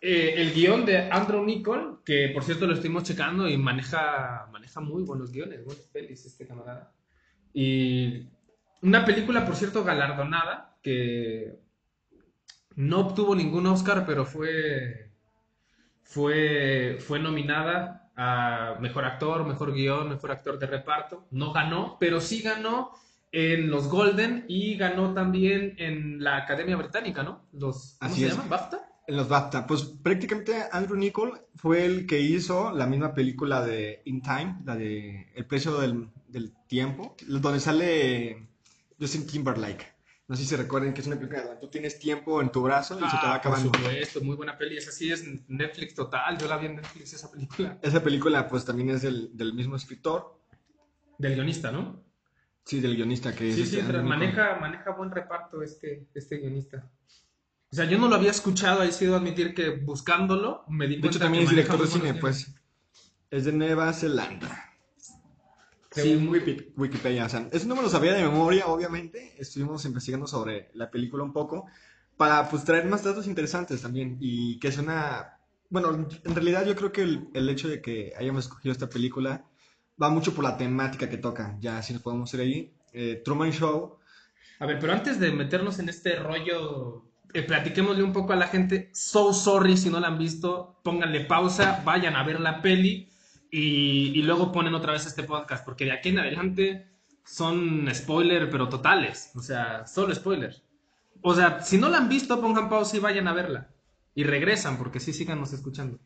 eh, 0.00 0.34
el 0.36 0.54
guion 0.54 0.86
de 0.86 1.10
Andrew 1.10 1.44
Nichol, 1.44 2.00
que 2.04 2.30
por 2.32 2.44
cierto 2.44 2.66
lo 2.66 2.74
estuvimos 2.74 3.02
checando 3.04 3.48
y 3.48 3.56
maneja, 3.58 4.48
maneja 4.52 4.80
muy 4.80 5.02
buenos 5.02 5.32
guiones, 5.32 5.64
buenas 5.64 5.84
pelis 5.92 6.24
este 6.24 6.46
camarada. 6.46 6.92
Y 7.52 8.26
una 8.82 9.04
película, 9.04 9.44
por 9.44 9.56
cierto, 9.56 9.84
galardonada, 9.84 10.76
que 10.82 11.58
no 12.78 13.00
obtuvo 13.00 13.34
ningún 13.34 13.66
Oscar, 13.66 14.06
pero 14.06 14.24
fue, 14.24 15.10
fue, 16.04 16.98
fue 17.00 17.18
nominada 17.18 18.12
a 18.16 18.76
Mejor 18.80 19.04
Actor, 19.04 19.44
Mejor 19.44 19.72
Guión, 19.72 20.08
Mejor 20.08 20.30
Actor 20.30 20.60
de 20.60 20.68
Reparto. 20.68 21.26
No 21.32 21.52
ganó, 21.52 21.96
pero 21.98 22.20
sí 22.20 22.40
ganó 22.40 22.92
en 23.32 23.68
los 23.68 23.88
Golden 23.88 24.44
y 24.46 24.76
ganó 24.76 25.12
también 25.12 25.74
en 25.78 26.22
la 26.22 26.36
Academia 26.36 26.76
Británica, 26.76 27.24
¿no? 27.24 27.42
Los, 27.52 27.96
¿Cómo 27.98 28.12
Así 28.12 28.20
se 28.20 28.28
es. 28.28 28.36
llama? 28.36 28.48
¿BAFTA? 28.48 28.88
En 29.08 29.16
los 29.16 29.28
BAFTA. 29.28 29.66
Pues 29.66 29.82
prácticamente 29.82 30.54
Andrew 30.70 30.96
Nichol 30.96 31.36
fue 31.56 31.84
el 31.84 32.06
que 32.06 32.20
hizo 32.20 32.70
la 32.70 32.86
misma 32.86 33.12
película 33.12 33.66
de 33.66 34.02
In 34.04 34.22
Time, 34.22 34.60
la 34.64 34.76
de 34.76 35.32
El 35.34 35.46
precio 35.46 35.80
del, 35.80 36.10
del 36.28 36.54
tiempo, 36.68 37.16
donde 37.26 37.58
sale 37.58 38.46
Justin 39.00 39.26
Timberlake. 39.26 39.97
No 40.28 40.36
sé 40.36 40.42
si 40.42 40.48
se 40.50 40.56
recuerden 40.58 40.92
que 40.92 41.00
es 41.00 41.06
una 41.06 41.16
película 41.16 41.42
donde 41.42 41.60
tú 41.60 41.68
tienes 41.68 41.98
tiempo 41.98 42.42
en 42.42 42.52
tu 42.52 42.60
brazo 42.62 42.94
y 43.00 43.04
se 43.04 43.16
te 43.16 43.26
va 43.26 43.36
Ah, 43.36 43.42
por 43.42 43.52
acabando. 43.54 43.72
supuesto, 43.78 44.20
muy 44.20 44.36
buena 44.36 44.58
peli. 44.58 44.76
Esa 44.76 44.92
sí 44.92 45.10
es 45.10 45.24
Netflix 45.48 45.94
total. 45.94 46.36
Yo 46.38 46.46
la 46.48 46.58
vi 46.58 46.66
en 46.66 46.76
Netflix, 46.76 47.14
esa 47.14 47.30
película. 47.30 47.78
Esa 47.82 48.02
película 48.02 48.46
pues 48.46 48.64
también 48.66 48.90
es 48.90 49.00
del, 49.02 49.30
del 49.36 49.54
mismo 49.54 49.74
escritor, 49.76 50.38
Del 51.16 51.34
guionista, 51.34 51.72
¿no? 51.72 52.04
sí, 52.64 52.80
del 52.80 52.96
guionista 52.96 53.34
que 53.34 53.48
es 53.48 53.54
Sí, 53.56 53.62
este 53.62 53.76
sí, 53.80 53.82
Nichol. 53.86 54.04
maneja, 54.04 54.58
maneja 54.60 54.90
buen 54.90 55.10
reparto 55.10 55.62
este, 55.62 56.06
este 56.14 56.36
guionista. 56.36 56.90
O 57.72 57.74
sea, 57.76 57.86
yo 57.86 57.96
no 57.98 58.08
lo 58.08 58.14
había 58.16 58.30
escuchado, 58.30 58.82
ahí 58.82 58.92
sí 58.92 59.06
debo 59.06 59.16
admitir 59.16 59.54
que 59.54 59.70
buscándolo 59.70 60.64
me 60.68 60.86
di 60.86 60.96
De 60.96 61.00
cuenta 61.00 61.16
hecho 61.16 61.24
también 61.24 61.44
que 61.44 61.50
es 61.50 61.50
director 61.56 61.80
de 61.80 61.86
cine, 61.86 62.14
pues. 62.14 62.54
Es 63.30 63.46
de 63.46 63.52
Nueva 63.52 63.90
Zelanda. 63.94 64.67
Sí. 66.02 66.10
Según 66.10 66.28
Wiki- 66.28 66.72
Wikipedia. 66.76 67.26
O 67.26 67.28
sea, 67.28 67.48
eso 67.52 67.66
no 67.66 67.76
me 67.76 67.82
lo 67.82 67.88
sabía 67.88 68.12
de 68.14 68.22
memoria, 68.22 68.66
obviamente. 68.66 69.34
Estuvimos 69.38 69.84
investigando 69.84 70.26
sobre 70.26 70.70
la 70.74 70.90
película 70.90 71.24
un 71.24 71.32
poco 71.32 71.66
para 72.16 72.48
pues 72.48 72.64
traer 72.64 72.86
más 72.86 73.04
datos 73.04 73.26
interesantes 73.26 73.82
también. 73.82 74.16
Y 74.20 74.58
que 74.58 74.68
es 74.68 74.78
una... 74.78 75.38
Bueno, 75.70 76.08
en 76.24 76.34
realidad 76.34 76.64
yo 76.66 76.74
creo 76.74 76.92
que 76.92 77.02
el, 77.02 77.28
el 77.34 77.48
hecho 77.48 77.68
de 77.68 77.80
que 77.82 78.12
hayamos 78.18 78.44
escogido 78.44 78.72
esta 78.72 78.88
película 78.88 79.44
va 80.00 80.08
mucho 80.10 80.34
por 80.34 80.44
la 80.44 80.56
temática 80.56 81.08
que 81.10 81.18
toca. 81.18 81.56
Ya, 81.60 81.82
si 81.82 81.92
nos 81.92 82.02
podemos 82.02 82.32
ir 82.34 82.40
ahí. 82.40 82.72
Eh, 82.92 83.20
Truman 83.24 83.52
Show. 83.52 83.98
A 84.60 84.66
ver, 84.66 84.78
pero 84.80 84.92
antes 84.92 85.20
de 85.20 85.30
meternos 85.30 85.78
en 85.78 85.88
este 85.88 86.16
rollo, 86.16 87.04
eh, 87.34 87.42
platiquémosle 87.42 88.02
un 88.02 88.12
poco 88.12 88.32
a 88.32 88.36
la 88.36 88.48
gente. 88.48 88.90
So 88.92 89.32
sorry 89.32 89.76
si 89.76 89.90
no 89.90 90.00
la 90.00 90.08
han 90.08 90.18
visto, 90.18 90.80
pónganle 90.82 91.20
pausa, 91.26 91.82
vayan 91.84 92.16
a 92.16 92.24
ver 92.24 92.40
la 92.40 92.62
peli 92.62 93.10
y, 93.50 94.18
y 94.18 94.22
luego 94.22 94.52
ponen 94.52 94.74
otra 94.74 94.92
vez 94.92 95.06
este 95.06 95.22
podcast, 95.24 95.64
porque 95.64 95.84
de 95.84 95.92
aquí 95.92 96.10
en 96.10 96.18
adelante 96.18 96.88
son 97.24 97.88
spoiler, 97.94 98.50
pero 98.50 98.68
totales. 98.68 99.32
O 99.34 99.40
sea, 99.42 99.86
solo 99.86 100.14
spoiler. 100.14 100.62
O 101.22 101.34
sea, 101.34 101.60
si 101.62 101.78
no 101.78 101.88
la 101.88 101.98
han 101.98 102.08
visto, 102.08 102.40
pongan 102.40 102.68
pausa 102.68 102.96
y 102.96 103.00
vayan 103.00 103.28
a 103.28 103.32
verla. 103.32 103.70
Y 104.14 104.24
regresan, 104.24 104.78
porque 104.78 105.00
sí, 105.00 105.12
síganos 105.12 105.52
escuchando. 105.52 105.98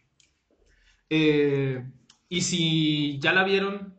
Eh, 1.11 1.85
y 2.29 2.41
si 2.43 3.19
ya 3.21 3.33
la 3.33 3.45
vieron, 3.45 3.99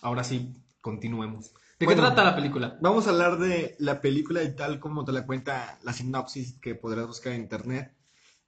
ahora 0.00 0.24
sí, 0.24 0.52
continuemos. 0.80 1.52
¿De 1.78 1.86
Bueno. 1.86 2.02
qué 2.02 2.06
trata 2.08 2.24
la 2.24 2.34
película? 2.34 2.78
Vamos 2.80 3.06
a 3.06 3.10
hablar 3.10 3.38
de 3.38 3.76
la 3.78 4.00
película 4.00 4.42
y 4.42 4.56
tal 4.56 4.80
como 4.80 5.04
te 5.04 5.12
la 5.12 5.26
cuenta 5.26 5.78
la 5.82 5.92
sinopsis 5.92 6.58
que 6.60 6.74
podrás 6.74 7.06
buscar 7.06 7.32
en 7.34 7.42
internet. 7.42 7.94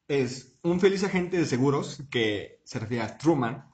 Es 0.08 0.58
un 0.62 0.80
feliz 0.80 1.04
agente 1.04 1.36
de 1.36 1.44
seguros 1.44 2.02
que 2.10 2.60
se 2.64 2.80
refiere 2.80 3.04
a 3.04 3.18
Truman. 3.18 3.69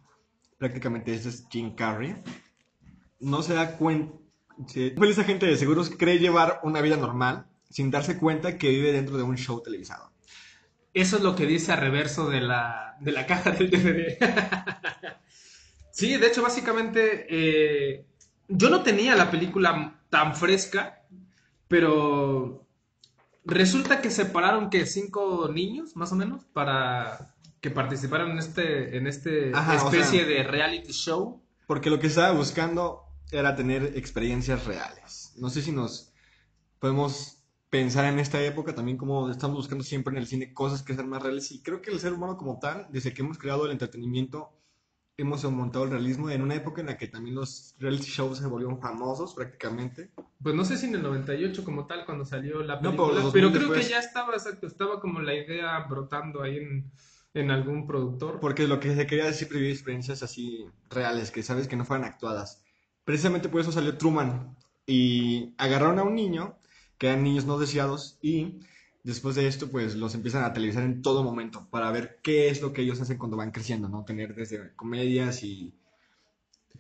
Prácticamente 0.59 1.15
ese 1.15 1.29
es 1.29 1.47
Jim 1.51 1.75
Carrey. 1.75 2.17
No 3.21 3.43
se 3.43 3.55
da 3.55 3.77
cuenta. 3.77 4.17
Feliz 4.69 5.19
agente 5.19 5.47
de 5.47 5.57
seguros 5.57 5.91
cree 5.91 6.19
llevar 6.19 6.61
una 6.63 6.81
vida 6.81 6.97
normal 6.97 7.47
sin 7.69 7.91
darse 7.91 8.19
cuenta 8.19 8.57
que 8.57 8.71
vive 8.71 8.93
dentro 8.93 9.17
de 9.17 9.23
un 9.23 9.37
show 9.37 9.63
televisado. 9.63 10.11
Eso 10.95 11.17
es 11.19 11.23
lo 11.23 11.37
que 11.37 11.45
dice 11.45 11.73
a 11.73 11.77
reverso 11.77 12.31
de 12.31 12.41
la, 12.41 12.97
de 13.01 13.13
la 13.13 13.27
caja 13.27 13.51
del 13.51 13.71
DVD. 13.71 14.17
sí, 15.91 16.17
de 16.17 16.27
hecho, 16.27 16.43
básicamente, 16.43 17.27
eh, 17.29 18.07
yo 18.49 18.71
no 18.71 18.83
tenía 18.83 19.15
la 19.15 19.31
película 19.31 20.01
tan 20.09 20.35
fresca, 20.35 21.03
pero 21.69 22.67
Resulta 23.47 24.01
que 24.01 24.11
separaron 24.11 24.71
que 24.71 24.87
cinco 24.87 25.49
niños, 25.55 25.95
más 25.95 26.11
o 26.11 26.17
menos, 26.17 26.45
para 26.47 27.36
que 27.67 27.75
participaran 27.75 28.31
en 28.31 28.39
este, 28.39 28.97
en 28.97 29.09
este 29.09 29.51
Ajá, 29.53 29.73
o 29.73 29.89
especie 29.89 30.21
sea- 30.21 30.29
de 30.29 30.43
reality 30.45 30.93
show. 30.93 31.43
Porque 31.67 31.91
lo 31.91 31.99
que 31.99 32.07
estaba 32.07 32.31
buscando 32.31 33.03
era 33.33 33.57
tener 33.57 33.93
experiencias 33.97 34.65
reales. 34.67 35.33
No 35.37 35.51
sé 35.51 35.63
si 35.63 35.73
nos 35.73 36.13
podemos 36.79 37.43
pensar 37.69 38.05
en 38.05 38.21
esta 38.21 38.41
época 38.41 38.73
también 38.77 38.97
como 38.97 39.29
estamos 39.31 39.57
buscando 39.57 39.83
siempre 39.83 40.13
en 40.13 40.19
el 40.19 40.29
cine 40.29 40.55
cosas 40.55 40.85
que 40.85 40.95
sean 40.95 41.09
más 41.09 41.25
reales. 41.25 41.51
Y 41.51 41.61
creo 41.61 41.83
que 41.83 41.91
el 41.91 41.99
ser 41.99 42.13
humano 42.13 42.37
como 42.37 42.61
tal, 42.61 42.87
desde 42.91 43.13
que 43.13 43.23
hemos 43.23 43.37
creado 43.37 43.67
el 43.67 43.73
entretenimiento, 43.73 44.53
hemos 45.17 45.45
aumentado 45.45 45.87
el 45.87 45.91
realismo 45.91 46.31
en 46.31 46.43
una 46.43 46.55
época 46.55 46.83
en 46.83 46.87
la 46.87 46.97
que 46.97 47.09
también 47.09 47.35
los 47.35 47.75
reality 47.81 48.05
shows 48.07 48.39
se 48.39 48.47
volvieron 48.47 48.81
famosos 48.81 49.35
prácticamente. 49.35 50.13
Pues 50.41 50.55
no 50.55 50.65
sé 50.65 50.77
si 50.77 50.87
en 50.87 50.95
el 50.95 51.03
98 51.03 51.65
como 51.65 51.87
tal, 51.87 52.05
cuando 52.05 52.25
salió 52.25 52.63
la 52.63 52.77
No, 52.77 52.83
película, 52.91 53.09
pero 53.09 53.23
los 53.25 53.33
pero 53.33 53.47
2000 53.49 53.59
creo 53.59 53.73
que 53.73 53.79
después. 53.81 53.89
ya 53.91 53.99
estaba, 54.07 54.35
exacto, 54.35 54.69
estaba 54.69 55.01
como 55.01 55.21
la 55.21 55.35
idea 55.35 55.81
brotando 55.89 56.43
ahí 56.43 56.59
en, 56.59 56.93
en 57.37 57.51
algún 57.51 57.87
productor. 57.87 58.41
Porque 58.41 58.67
lo 58.67 58.81
que 58.81 58.95
se 58.95 59.07
quería 59.07 59.33
siempre 59.33 59.59
vivir 59.59 59.75
experiencias 59.75 60.23
así 60.23 60.67
reales, 60.91 61.31
que 61.31 61.43
sabes 61.43 61.69
que 61.69 61.77
no 61.77 61.85
fueran 61.85 62.07
actuadas. 62.07 62.63
Precisamente 63.05 63.49
por 63.49 63.61
eso 63.61 63.73
salió 63.73 63.97
Truman. 63.99 64.57
Y 64.87 65.55
agarraron 65.59 65.99
a 65.99 66.05
un 66.05 66.15
niño, 66.15 66.59
que 66.99 67.09
eran 67.09 67.25
niños 67.25 67.45
no 67.45 67.59
deseados, 67.59 68.19
y 68.23 68.61
después 69.03 69.35
de 69.35 69.47
esto, 69.47 69.69
pues 69.69 69.97
los 69.97 70.15
empiezan 70.15 70.45
a 70.45 70.53
televisar 70.53 70.85
en 70.85 71.03
todo 71.03 71.23
momento 71.23 71.69
para 71.71 71.91
ver 71.91 72.21
qué 72.23 72.49
es 72.49 72.63
lo 72.63 72.73
que 72.73 72.83
ellos 72.83 73.01
hacen 73.01 73.19
cuando 73.19 73.37
van 73.37 73.51
creciendo, 73.51 73.89
¿no? 73.89 74.05
Tener 74.05 74.35
desde 74.35 74.75
comedias 74.75 75.43
y 75.43 75.75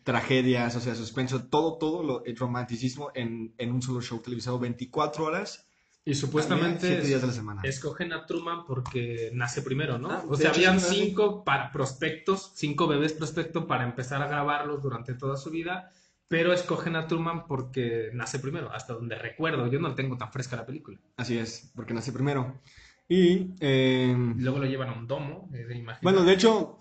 tragedias, 0.04 0.76
o 0.76 0.80
sea, 0.80 0.94
suspenso, 0.94 1.46
todo, 1.48 1.78
todo 1.78 2.02
lo, 2.02 2.24
el 2.24 2.36
romanticismo 2.36 3.10
en, 3.14 3.54
en 3.58 3.72
un 3.72 3.82
solo 3.82 4.00
show 4.00 4.20
televisado 4.20 4.58
24 4.58 5.24
horas, 5.24 5.65
Y 6.08 6.14
supuestamente 6.14 6.86
7 6.86 7.06
días 7.06 7.20
de 7.20 7.26
la 7.26 7.32
semana. 7.32 7.60
escogen 7.64 8.12
a 8.12 8.26
Truman 8.26 8.64
porque 8.64 9.30
nace 9.34 9.60
primero, 9.60 9.98
¿no? 9.98 10.08
Ah, 10.10 10.24
o 10.28 10.36
sea, 10.36 10.50
habían 10.50 10.76
nace. 10.76 10.94
cinco 10.94 11.42
para 11.44 11.72
prospectos, 11.72 12.52
cinco 12.54 12.86
bebés 12.86 13.12
prospecto 13.12 13.66
para 13.66 13.82
empezar 13.82 14.22
a 14.22 14.28
grabarlos 14.28 14.80
durante 14.82 15.14
toda 15.14 15.36
su 15.36 15.50
vida, 15.50 15.90
pero 16.28 16.52
escogen 16.52 16.94
a 16.94 17.08
Truman 17.08 17.46
porque 17.48 18.10
nace 18.14 18.38
primero, 18.38 18.72
hasta 18.72 18.92
donde 18.94 19.16
recuerdo. 19.16 19.66
Yo 19.66 19.80
no 19.80 19.96
tengo 19.96 20.16
tan 20.16 20.30
fresca 20.30 20.54
la 20.54 20.64
película. 20.64 20.96
Así 21.16 21.36
es, 21.36 21.72
porque 21.74 21.92
nací 21.92 22.12
primero. 22.12 22.60
Y... 23.08 23.54
em, 23.58 24.38
Luego 24.38 24.60
lo 24.60 24.66
llevan 24.66 24.90
a 24.90 24.92
un 24.92 25.08
domo, 25.08 25.50
eh. 25.52 25.66
Bueno, 26.02 26.22
de 26.22 26.32
hecho, 26.34 26.78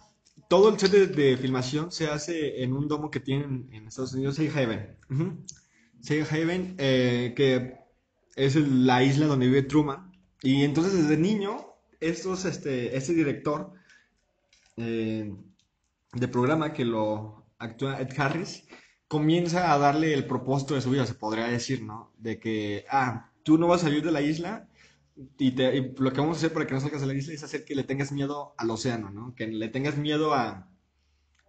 todo 0.48 0.70
el 0.70 0.80
set 0.80 0.92
de, 0.92 1.08
de 1.08 1.38
filmación 1.38 1.92
se 1.92 2.08
hace 2.10 2.62
en 2.64 2.74
un 2.74 2.88
domo 2.88 3.10
que 3.10 3.20
tienen 3.22 3.70
en 3.72 3.88
Estados 3.88 4.14
Unidos, 4.14 4.36
Safe 4.36 4.52
Haven. 4.64 4.98
Ujú. 5.10 5.44
Safe 6.02 6.26
Haven, 6.30 6.76
eh, 6.78 7.34
que 7.36 7.85
es 8.36 8.56
la 8.56 9.04
isla 9.04 9.28
donde 9.28 9.48
vive 9.48 9.64
Truman. 9.64 10.12
Y 10.42 10.64
entonces 10.64 10.94
desde 10.94 11.18
niño, 11.18 11.66
estos, 12.00 12.46
este, 12.46 12.96
este 12.96 13.14
director 13.14 13.74
eh, 14.78 15.34
de 16.14 16.28
programa 16.28 16.74
que 16.74 16.86
lo 16.86 17.46
actúa 17.58 18.00
Ed 18.00 18.10
Harris, 18.18 18.64
comienza 19.08 19.72
a 19.74 19.78
darle 19.78 20.14
el 20.14 20.26
propósito 20.26 20.76
de 20.76 20.82
su 20.82 20.90
vida, 20.92 21.06
se 21.06 21.14
podría 21.16 21.46
decir, 21.48 21.84
¿no? 21.84 22.14
De 22.18 22.40
que, 22.40 22.86
ah, 22.90 23.32
tú 23.44 23.58
no 23.58 23.68
vas 23.68 23.82
a 23.82 23.86
salir 23.86 24.04
de 24.04 24.12
la 24.12 24.22
isla 24.22 24.68
y, 25.38 25.52
te- 25.52 25.76
y 25.78 25.96
lo 25.98 26.12
que 26.12 26.20
vamos 26.22 26.38
a 26.38 26.40
hacer 26.40 26.54
para 26.54 26.66
que 26.68 26.74
no 26.74 26.82
salgas 26.82 27.02
de 27.02 27.08
la 27.08 27.14
isla 27.14 27.34
es 27.34 27.44
hacer 27.44 27.64
que 27.66 27.76
le 27.76 27.84
tengas 27.84 28.12
miedo 28.12 28.54
al 28.58 28.70
océano, 28.72 29.10
¿no? 29.12 29.34
Que 29.36 29.48
le 29.48 29.70
tengas 29.70 29.98
miedo 29.98 30.34
a, 30.34 30.70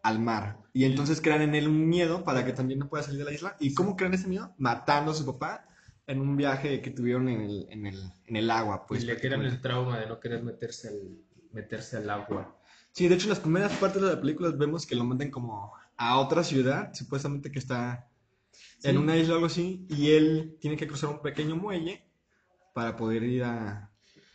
al 0.03 0.21
mar. 0.21 0.61
Y 0.73 0.85
entonces 0.85 1.21
crean 1.21 1.43
en 1.43 1.55
él 1.55 1.69
un 1.69 1.89
miedo 1.89 2.25
para 2.25 2.45
que 2.45 2.53
también 2.53 2.81
no 2.81 2.89
pueda 2.89 3.03
salir 3.05 3.21
de 3.21 3.25
la 3.25 3.33
isla. 3.33 3.57
¿Y 3.61 3.75
cómo 3.75 3.97
crean 3.97 4.15
ese 4.15 4.29
miedo? 4.29 4.55
Matando 4.59 5.13
a 5.13 5.15
su 5.15 5.27
papá 5.27 5.67
en 6.07 6.21
un 6.21 6.37
viaje 6.37 6.81
que 6.81 6.91
tuvieron 6.91 7.29
en 7.29 7.41
el, 7.41 7.67
en 7.71 7.87
el, 7.87 8.01
en 8.27 8.37
el 8.37 8.51
agua, 8.51 8.87
pues. 8.87 9.03
y 9.03 9.07
le 9.07 9.19
crean 9.19 9.43
el 9.43 9.61
trauma 9.61 9.99
de 9.99 10.07
no 10.07 10.21
querer 10.21 10.43
meterse 10.43 10.89
al, 10.89 11.19
meterse 11.53 11.97
al 11.97 12.09
agua. 12.11 12.57
Sí, 12.93 13.09
de 13.09 13.15
hecho, 13.17 13.25
en 13.25 13.31
las 13.31 13.41
primeras 13.41 13.73
partes 13.73 14.01
de 14.01 14.09
la 14.15 14.21
película 14.21 14.51
vemos 14.51 14.87
que 14.87 14.95
lo 14.95 15.05
meten 15.05 15.31
como 15.31 15.73
a 15.97 16.19
otra 16.19 16.45
ciudad, 16.45 16.93
supuestamente 16.95 17.51
que 17.51 17.59
está 17.59 18.09
en 18.83 18.93
Sí. 18.93 18.97
una 18.97 19.17
isla 19.17 19.33
o 19.35 19.37
algo 19.37 19.47
así, 19.47 19.87
y 19.91 20.13
él 20.13 20.57
tiene 20.61 20.77
que 20.77 20.87
cruzar 20.87 21.11
un 21.11 21.21
pequeño 21.23 21.57
muelle 21.57 22.05
para 22.73 22.97
poder 22.97 23.23
ir 23.25 23.43
a- 23.45 23.91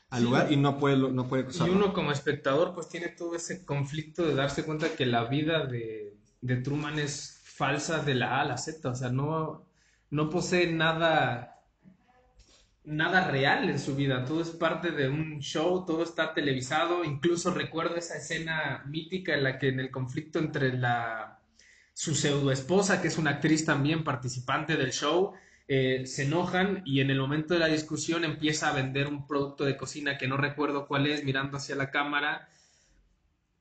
al 0.10 0.20
Sí. 0.20 0.26
lugar 0.26 0.52
y 0.52 0.58
no 0.58 0.78
puede, 0.78 0.98
no 0.98 1.28
puede 1.28 1.44
Y 1.44 1.46
cruzarlo. 1.46 1.74
uno 1.74 1.94
como 1.94 2.12
espectador 2.12 2.74
pues 2.74 2.90
tiene 2.90 3.08
todo 3.10 3.36
ese 3.36 3.66
conflicto 3.66 4.24
de 4.28 4.36
darse 4.36 4.64
cuenta 4.66 4.94
que 4.96 5.06
la 5.06 5.24
vida 5.26 5.66
de, 5.66 6.18
de 6.42 6.56
Truman 6.58 7.00
es 7.00 7.40
falsa 7.46 8.00
de 8.04 8.16
la 8.16 8.38
A 8.38 8.42
a 8.42 8.46
la 8.46 8.58
Z, 8.58 8.90
o 8.90 8.96
sea, 8.96 9.10
no, 9.10 9.66
no 10.10 10.30
posee 10.30 10.72
nada, 10.72 11.61
nada 12.84 13.28
real 13.30 13.70
en 13.70 13.80
su 13.80 13.96
vida, 13.96 14.26
todo 14.26 14.42
es 14.42 14.50
parte 14.50 14.92
de 14.92 15.08
un 15.10 15.40
show, 15.40 15.86
todo 15.86 16.04
está 16.04 16.34
televisado, 16.34 17.04
incluso 17.04 17.54
recuerdo 17.54 17.96
esa 17.96 18.18
escena 18.18 18.84
mítica 18.88 19.34
en 19.36 19.44
la 19.44 19.60
que 19.60 19.70
en 19.70 19.80
el 19.80 19.92
conflicto 19.92 20.40
entre 20.40 20.78
la 20.78 21.40
su 21.94 22.16
pseudo 22.16 22.52
esposa, 22.52 23.02
que 23.02 23.10
es 23.10 23.18
una 23.18 23.32
actriz 23.32 23.66
también 23.66 24.04
participante 24.04 24.78
del 24.78 24.92
show, 24.92 25.34
eh, 25.68 26.06
se 26.06 26.24
enojan 26.24 26.82
y 26.86 27.02
en 27.02 27.12
el 27.12 27.20
momento 27.20 27.54
de 27.54 27.60
la 27.60 27.68
discusión 27.68 28.24
empieza 28.26 28.70
a 28.70 28.74
vender 28.74 29.08
un 29.08 29.28
producto 29.28 29.66
de 29.66 29.78
cocina 29.78 30.18
que 30.18 30.28
no 30.28 30.38
recuerdo 30.38 30.88
cuál 30.88 31.08
es, 31.08 31.24
mirando 31.24 31.58
hacia 31.58 31.76
la 31.76 31.92
cámara. 31.92 32.50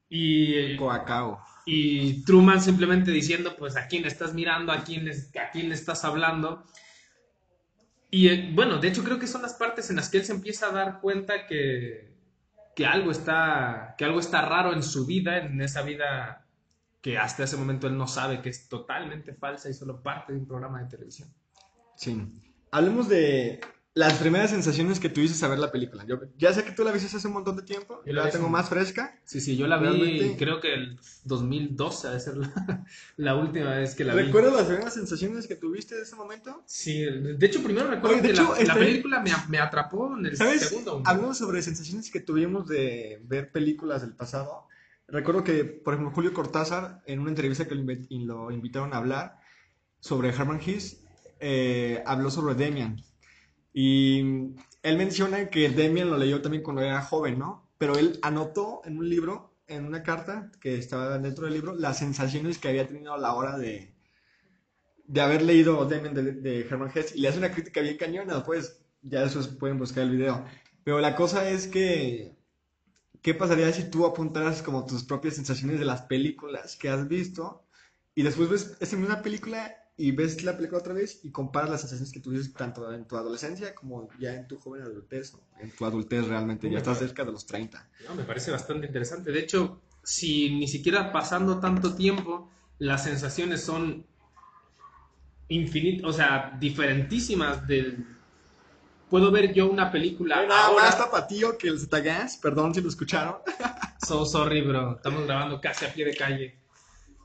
Y, 0.09 0.77
Coacao. 0.77 1.41
y 1.65 2.25
Truman 2.25 2.61
simplemente 2.61 3.11
diciendo, 3.13 3.55
pues, 3.57 3.77
¿a 3.77 3.87
quién 3.87 4.05
estás 4.05 4.35
mirando? 4.35 4.73
¿A 4.73 4.83
quién, 4.83 5.05
les- 5.05 5.35
a 5.37 5.51
quién 5.51 5.69
le 5.69 5.75
estás 5.75 6.05
hablando? 6.05 6.65
Y 8.11 8.29
eh, 8.29 8.51
bueno, 8.55 8.79
de 8.79 8.89
hecho 8.89 9.05
creo 9.05 9.19
que 9.19 9.27
son 9.27 9.43
las 9.43 9.55
partes 9.55 9.91
en 9.91 9.97
las 9.97 10.09
que 10.09 10.19
él 10.19 10.25
se 10.25 10.33
empieza 10.33 10.69
a 10.69 10.73
dar 10.73 11.01
cuenta 11.01 11.47
que, 11.47 12.13
que, 12.75 12.87
algo 12.87 13.11
está, 13.11 13.95
que 13.97 14.05
algo 14.05 14.19
está 14.19 14.43
raro 14.43 14.73
en 14.73 14.83
su 14.83 15.07
vida, 15.07 15.39
en 15.39 15.61
esa 15.61 15.83
vida 15.83 16.47
que 17.01 17.17
hasta 17.17 17.45
ese 17.45 17.57
momento 17.57 17.87
él 17.87 17.97
no 17.97 18.07
sabe 18.07 18.43
que 18.43 18.51
es 18.51 18.69
totalmente 18.69 19.33
falsa 19.33 19.71
y 19.71 19.75
solo 19.75 20.03
parte 20.03 20.33
de 20.33 20.41
un 20.41 20.47
programa 20.47 20.83
de 20.83 20.89
televisión. 20.89 21.33
Sí. 21.97 22.21
Hablemos 22.73 23.09
de 23.09 23.61
las 23.93 24.15
primeras 24.19 24.51
sensaciones 24.51 25.01
que 25.01 25.09
tuviste 25.09 25.45
al 25.45 25.51
ver 25.51 25.59
la 25.59 25.73
película. 25.73 26.05
Yo 26.07 26.21
ya 26.39 26.53
sé 26.53 26.63
que 26.65 26.71
tú 26.71 26.85
la 26.85 26.93
viste 26.93 27.15
hace 27.17 27.27
un 27.27 27.35
montón 27.35 27.57
de 27.57 27.63
tiempo, 27.63 28.01
Yo 28.07 28.13
la 28.13 28.31
tengo 28.31 28.49
más 28.49 28.69
fresca. 28.69 29.19
Sí, 29.25 29.41
sí, 29.41 29.57
yo 29.57 29.67
la 29.67 29.79
vi, 29.79 29.87
Realmente- 29.87 30.37
creo 30.39 30.61
que 30.61 30.75
el 30.75 30.99
2012 31.25 32.07
ha 32.07 32.11
de 32.13 32.21
ser 32.21 32.37
la, 32.37 32.85
la 33.17 33.35
última 33.35 33.71
vez 33.75 33.97
que 33.97 34.05
la 34.05 34.15
vi. 34.15 34.23
¿Recuerdas 34.23 34.53
las 34.55 34.67
primeras 34.67 34.95
sensaciones 34.95 35.49
que 35.49 35.57
tuviste 35.57 35.97
de 35.97 36.03
ese 36.03 36.15
momento? 36.15 36.63
Sí, 36.67 37.03
de 37.03 37.47
hecho 37.47 37.63
primero 37.65 37.89
recuerdo 37.89 38.17
Oye, 38.19 38.23
de 38.23 38.29
que 38.29 38.35
hecho, 38.35 38.55
la, 38.57 38.63
la 38.63 38.75
película 38.75 39.21
me, 39.21 39.33
me 39.49 39.59
atrapó 39.59 40.17
en 40.17 40.27
el 40.27 40.37
¿Sabes? 40.37 40.69
segundo. 40.69 41.03
Hablamos 41.05 41.39
sobre 41.39 41.61
sensaciones 41.61 42.11
que 42.13 42.21
tuvimos 42.21 42.69
de 42.69 43.21
ver 43.25 43.51
películas 43.51 44.03
del 44.03 44.15
pasado. 44.15 44.69
Recuerdo 45.09 45.43
que, 45.43 45.65
por 45.65 45.95
ejemplo, 45.95 46.15
Julio 46.15 46.33
Cortázar, 46.33 47.03
en 47.07 47.19
una 47.19 47.31
entrevista 47.31 47.67
que 47.67 47.75
lo, 47.75 48.51
invitaron 48.53 48.95
a 48.95 48.99
hablar 48.99 49.37
sobre 49.99 50.29
Herman 50.29 50.61
Hesse, 50.65 51.03
eh, 51.41 52.05
habló 52.07 52.31
sobre 52.31 52.55
Demian. 52.55 53.03
Y 53.73 54.21
él 54.83 54.97
menciona 54.99 55.49
que 55.49 55.69
Demian 55.71 56.11
lo 56.11 56.19
leyó 56.19 56.43
también 56.43 56.63
cuando 56.63 56.83
era 56.83 57.03
joven, 57.03 57.39
¿no? 57.39 57.69
Pero 57.79 57.97
él 57.99 58.19
anotó 58.23 58.83
en 58.85 58.99
un 58.99 59.09
libro, 59.09 59.55
en 59.67 59.87
una 59.87 60.03
carta 60.03 60.51
que 60.61 60.77
estaba 60.77 61.19
dentro 61.19 61.45
del 61.45 61.55
libro, 61.55 61.75
las 61.75 61.99
sensaciones 61.99 62.59
que 62.59 62.69
había 62.69 62.87
tenido 62.87 63.15
a 63.15 63.19
la 63.19 63.35
hora 63.35 63.57
de, 63.59 63.95
de 65.07 65.21
haber 65.21 65.43
leído 65.43 65.85
Demian 65.87 66.15
de, 66.15 66.33
de 66.33 66.61
Herman 66.61 66.91
Hesse. 66.95 67.17
Y 67.17 67.21
le 67.21 67.29
hace 67.29 67.39
una 67.39 67.53
crítica 67.53 67.81
bien 67.81 67.97
cañona, 67.97 68.45
pues 68.45 68.81
ya 69.03 69.23
después 69.23 69.49
pueden 69.49 69.79
buscar 69.79 70.05
el 70.05 70.11
video. 70.11 70.45
Pero 70.85 71.01
la 71.01 71.15
cosa 71.17 71.49
es 71.51 71.67
que, 71.67 72.37
¿qué 73.23 73.35
pasaría 73.35 73.73
si 73.73 73.91
tú 73.91 74.07
apuntaras 74.07 74.63
como 74.63 74.87
tus 74.87 75.05
propias 75.05 75.35
sensaciones 75.37 75.79
de 75.79 75.85
las 75.85 76.03
películas 76.03 76.77
que 76.77 76.89
has 76.89 77.09
visto 77.09 77.65
y 78.15 78.23
después 78.23 78.49
ves 78.51 78.77
esa 78.81 78.97
misma 78.97 79.23
película 79.23 79.80
y 80.01 80.13
ves 80.13 80.43
la 80.45 80.57
película 80.57 80.79
otra 80.79 80.95
vez 80.95 81.21
y 81.25 81.31
comparas 81.31 81.69
las 81.69 81.83
sensaciones 81.83 82.11
que 82.11 82.21
tuviste 82.21 82.57
tanto 82.57 82.91
en 82.91 83.05
tu 83.05 83.17
adolescencia 83.17 83.75
como 83.75 84.09
ya 84.19 84.35
en 84.35 84.49
tu 84.49 84.57
joven 84.57 84.81
adultez, 84.81 85.35
o 85.35 85.43
en 85.61 85.71
tu 85.73 85.85
adultez 85.85 86.27
realmente, 86.27 86.71
ya 86.71 86.79
estás 86.79 87.01
cerca 87.01 87.23
de 87.23 87.33
los 87.33 87.45
30. 87.45 87.87
No, 88.09 88.15
me 88.15 88.25
parece 88.25 88.51
bastante 88.51 88.87
interesante. 88.87 89.31
De 89.31 89.41
hecho, 89.41 89.83
si 90.03 90.57
ni 90.59 90.69
siquiera 90.69 91.13
pasando 91.13 91.61
tanto 91.61 91.95
tiempo, 91.97 92.51
las 92.79 93.05
sensaciones 93.05 93.63
son 93.63 94.07
infinitas, 95.49 96.09
o 96.09 96.13
sea, 96.15 96.57
diferentísimas 96.59 97.67
del... 97.67 98.07
Puedo 99.11 99.31
ver 99.31 99.53
yo 99.53 99.71
una 99.71 99.93
película 99.93 100.47
Nada 100.47 100.67
ahora... 100.69 100.85
más 100.85 100.97
tapatío 100.97 101.59
que 101.59 101.69
el 101.69 101.79
Zetagas, 101.79 102.39
perdón 102.39 102.75
si 102.75 102.81
lo 102.81 102.89
escucharon. 102.89 103.35
So 104.07 104.25
sorry, 104.25 104.63
bro. 104.63 104.97
Estamos 104.97 105.27
grabando 105.27 105.61
casi 105.61 105.85
a 105.85 105.93
pie 105.93 106.07
de 106.07 106.17
calle. 106.17 106.59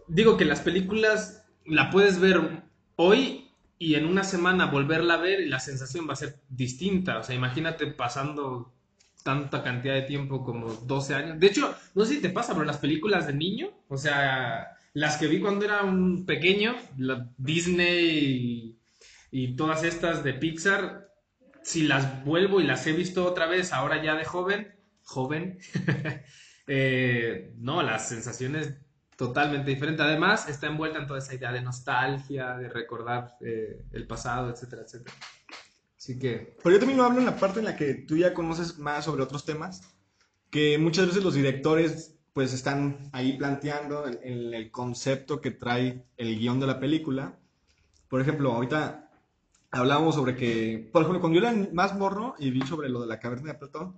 Digo 0.09 0.35
que 0.35 0.43
las 0.43 0.59
películas 0.59 1.44
la 1.65 1.89
puedes 1.89 2.19
ver 2.19 2.63
hoy 2.95 3.49
y 3.77 3.95
en 3.95 4.05
una 4.05 4.23
semana 4.23 4.67
volverla 4.67 5.15
a 5.15 5.21
ver 5.21 5.41
y 5.41 5.49
la 5.49 5.59
sensación 5.59 6.07
va 6.07 6.13
a 6.13 6.17
ser 6.17 6.39
distinta. 6.49 7.19
O 7.19 7.23
sea, 7.23 7.35
imagínate 7.35 7.87
pasando 7.87 8.73
tanta 9.23 9.63
cantidad 9.63 9.95
de 9.95 10.03
tiempo 10.03 10.43
como 10.43 10.71
12 10.71 11.15
años. 11.15 11.39
De 11.39 11.47
hecho, 11.47 11.75
no 11.95 12.05
sé 12.05 12.15
si 12.15 12.21
te 12.21 12.29
pasa, 12.29 12.53
pero 12.53 12.65
las 12.65 12.77
películas 12.77 13.27
de 13.27 13.33
niño, 13.33 13.71
o 13.87 13.97
sea, 13.97 14.77
las 14.93 15.17
que 15.17 15.27
vi 15.27 15.39
cuando 15.39 15.65
era 15.65 15.83
un 15.83 16.25
pequeño, 16.25 16.75
la 16.97 17.27
Disney 17.37 18.77
y, 19.31 19.55
todas 19.55 19.83
estas 19.83 20.23
de 20.23 20.33
Pixar, 20.35 21.09
si 21.63 21.87
las 21.87 22.23
vuelvo 22.23 22.61
y 22.61 22.65
las 22.65 22.85
he 22.85 22.93
visto 22.93 23.25
otra 23.25 23.47
vez, 23.47 23.73
ahora 23.73 24.01
ya 24.01 24.15
de 24.15 24.25
joven, 24.25 24.75
joven, 25.01 25.57
eh, 26.67 27.51
no, 27.57 27.81
las 27.81 28.07
sensaciones 28.07 28.75
totalmente 29.15 29.69
diferentes. 29.71 30.05
Además, 30.05 30.49
está 30.49 30.67
envuelta 30.67 30.99
en 30.99 31.07
toda 31.07 31.19
esa 31.19 31.33
idea 31.33 31.51
de 31.51 31.61
nostalgia, 31.61 32.57
de 32.57 32.69
recordar 32.69 33.37
eh, 33.41 33.85
el 33.91 34.07
pasado, 34.07 34.49
etcétera, 34.49 34.83
etcétera. 34.83 35.15
Así 35.97 36.19
que... 36.19 36.55
Pero 36.61 36.75
yo 36.75 36.79
también 36.79 36.97
lo 36.97 37.05
hablo 37.05 37.19
en 37.19 37.25
la 37.25 37.37
parte 37.37 37.59
en 37.59 37.65
la 37.65 37.75
que 37.75 37.93
tú 37.93 38.17
ya 38.17 38.33
conoces 38.33 38.77
más 38.77 39.05
sobre 39.05 39.23
otros 39.23 39.45
temas, 39.45 39.81
que 40.49 40.77
muchas 40.77 41.07
veces 41.07 41.23
los 41.23 41.33
directores 41.33 42.15
pues 42.35 42.53
están 42.53 43.09
ahí 43.13 43.37
planteando 43.37 44.05
en, 44.07 44.53
el 44.53 44.69
concepto 44.69 45.39
que 45.39 45.51
trae 45.51 46.05
el 46.17 46.37
guion 46.37 46.59
de 46.59 46.67
la 46.67 46.81
película. 46.81 47.39
Por 48.09 48.19
ejemplo, 48.19 48.51
ahorita 48.51 49.09
hablábamos 49.71 50.15
sobre 50.15 50.35
que, 50.35 50.89
por 50.91 51.03
ejemplo, 51.03 51.21
cuando 51.21 51.39
yo 51.39 51.47
era 51.47 51.69
más 51.71 51.97
morro 51.97 52.35
y 52.37 52.51
vi 52.51 52.61
sobre 52.63 52.89
lo 52.89 52.99
de 52.99 53.07
la 53.07 53.21
caverna 53.21 53.53
de 53.53 53.59
Platón, 53.59 53.97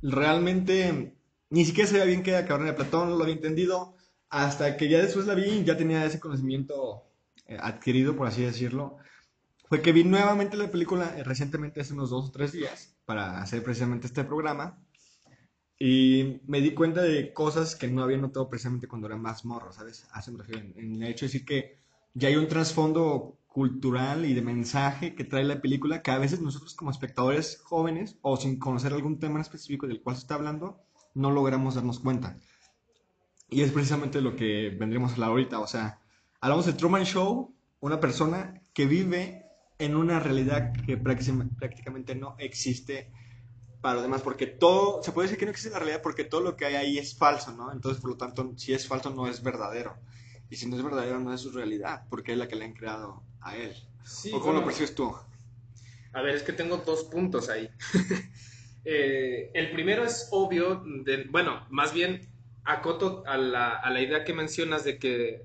realmente 0.00 1.14
ni 1.50 1.64
siquiera 1.66 1.90
sabía 1.90 2.04
bien 2.04 2.22
qué 2.22 2.30
era 2.30 2.40
la 2.40 2.46
caverna 2.46 2.70
de 2.70 2.76
Platón, 2.78 3.18
lo 3.18 3.22
había 3.22 3.34
entendido, 3.34 3.94
hasta 4.34 4.76
que 4.76 4.88
ya 4.88 4.98
después 4.98 5.26
la 5.26 5.34
vi 5.34 5.62
ya 5.62 5.76
tenía 5.76 6.04
ese 6.04 6.18
conocimiento 6.18 7.04
eh, 7.46 7.56
adquirido, 7.60 8.16
por 8.16 8.26
así 8.26 8.42
decirlo. 8.42 8.96
Fue 9.68 9.80
que 9.80 9.92
vi 9.92 10.02
nuevamente 10.02 10.56
la 10.56 10.72
película 10.72 11.14
eh, 11.16 11.22
recientemente, 11.22 11.80
hace 11.80 11.94
unos 11.94 12.10
dos 12.10 12.30
o 12.30 12.32
tres 12.32 12.50
días, 12.50 12.96
para 13.04 13.40
hacer 13.40 13.62
precisamente 13.62 14.08
este 14.08 14.24
programa. 14.24 14.82
Y 15.78 16.40
me 16.48 16.60
di 16.60 16.74
cuenta 16.74 17.00
de 17.02 17.32
cosas 17.32 17.76
que 17.76 17.86
no 17.86 18.02
había 18.02 18.18
notado 18.18 18.48
precisamente 18.48 18.88
cuando 18.88 19.06
era 19.06 19.16
más 19.16 19.44
morro, 19.44 19.72
¿sabes? 19.72 20.04
Hace 20.12 20.32
me 20.32 20.38
refiero 20.38 20.62
en 20.76 21.00
el 21.00 21.08
hecho 21.08 21.26
de 21.26 21.28
decir 21.28 21.44
que 21.44 21.78
ya 22.12 22.26
hay 22.26 22.34
un 22.34 22.48
trasfondo 22.48 23.38
cultural 23.46 24.24
y 24.24 24.34
de 24.34 24.42
mensaje 24.42 25.14
que 25.14 25.22
trae 25.22 25.44
la 25.44 25.60
película 25.60 26.02
que 26.02 26.10
a 26.10 26.18
veces 26.18 26.40
nosotros 26.40 26.74
como 26.74 26.90
espectadores 26.90 27.60
jóvenes 27.62 28.18
o 28.20 28.36
sin 28.36 28.58
conocer 28.58 28.92
algún 28.92 29.20
tema 29.20 29.40
específico 29.40 29.86
del 29.86 30.02
cual 30.02 30.16
se 30.16 30.22
está 30.22 30.34
hablando, 30.34 30.80
no 31.14 31.30
logramos 31.30 31.76
darnos 31.76 32.00
cuenta. 32.00 32.36
Y 33.48 33.62
es 33.62 33.70
precisamente 33.70 34.20
lo 34.20 34.36
que 34.36 34.70
vendremos 34.70 35.10
a 35.10 35.14
hablar 35.14 35.30
ahorita. 35.30 35.60
O 35.60 35.66
sea, 35.66 36.00
hablamos 36.40 36.66
de 36.66 36.72
Truman 36.72 37.04
Show, 37.04 37.54
una 37.80 38.00
persona 38.00 38.62
que 38.72 38.86
vive 38.86 39.46
en 39.78 39.96
una 39.96 40.20
realidad 40.20 40.72
que 40.86 40.96
prácticamente 40.96 42.14
no 42.14 42.36
existe 42.38 43.12
para 43.80 43.96
los 43.96 44.02
demás, 44.04 44.22
porque 44.22 44.46
todo, 44.46 45.02
se 45.02 45.12
puede 45.12 45.26
decir 45.26 45.38
que 45.38 45.44
no 45.44 45.50
existe 45.50 45.70
la 45.70 45.78
realidad 45.78 46.00
porque 46.02 46.24
todo 46.24 46.40
lo 46.40 46.56
que 46.56 46.64
hay 46.64 46.74
ahí 46.74 46.98
es 46.98 47.18
falso, 47.18 47.52
¿no? 47.52 47.70
Entonces, 47.70 48.00
por 48.00 48.10
lo 48.10 48.16
tanto, 48.16 48.54
si 48.56 48.72
es 48.72 48.88
falso, 48.88 49.10
no 49.10 49.28
es 49.28 49.42
verdadero. 49.42 49.98
Y 50.48 50.56
si 50.56 50.66
no 50.66 50.76
es 50.76 50.82
verdadero, 50.82 51.20
no 51.20 51.34
es 51.34 51.42
su 51.42 51.50
realidad, 51.50 52.06
porque 52.08 52.32
es 52.32 52.38
la 52.38 52.48
que 52.48 52.56
le 52.56 52.64
han 52.64 52.72
creado 52.72 53.22
a 53.42 53.56
él. 53.56 53.74
¿O 54.32 54.40
cómo 54.40 54.54
lo 54.54 54.64
percibes 54.64 54.94
tú? 54.94 55.14
A 56.14 56.22
ver, 56.22 56.34
es 56.34 56.42
que 56.42 56.54
tengo 56.54 56.78
dos 56.78 57.04
puntos 57.04 57.48
ahí. 57.48 57.68
Eh, 58.86 59.50
el 59.54 59.72
primero 59.72 60.04
es 60.04 60.28
obvio, 60.30 60.84
de, 60.84 61.24
bueno, 61.30 61.66
más 61.70 61.94
bien 61.94 62.28
acoto 62.64 63.22
a 63.26 63.36
la, 63.36 63.70
a 63.70 63.90
la 63.90 64.00
idea 64.00 64.24
que 64.24 64.32
mencionas 64.32 64.84
de 64.84 64.98
que 64.98 65.42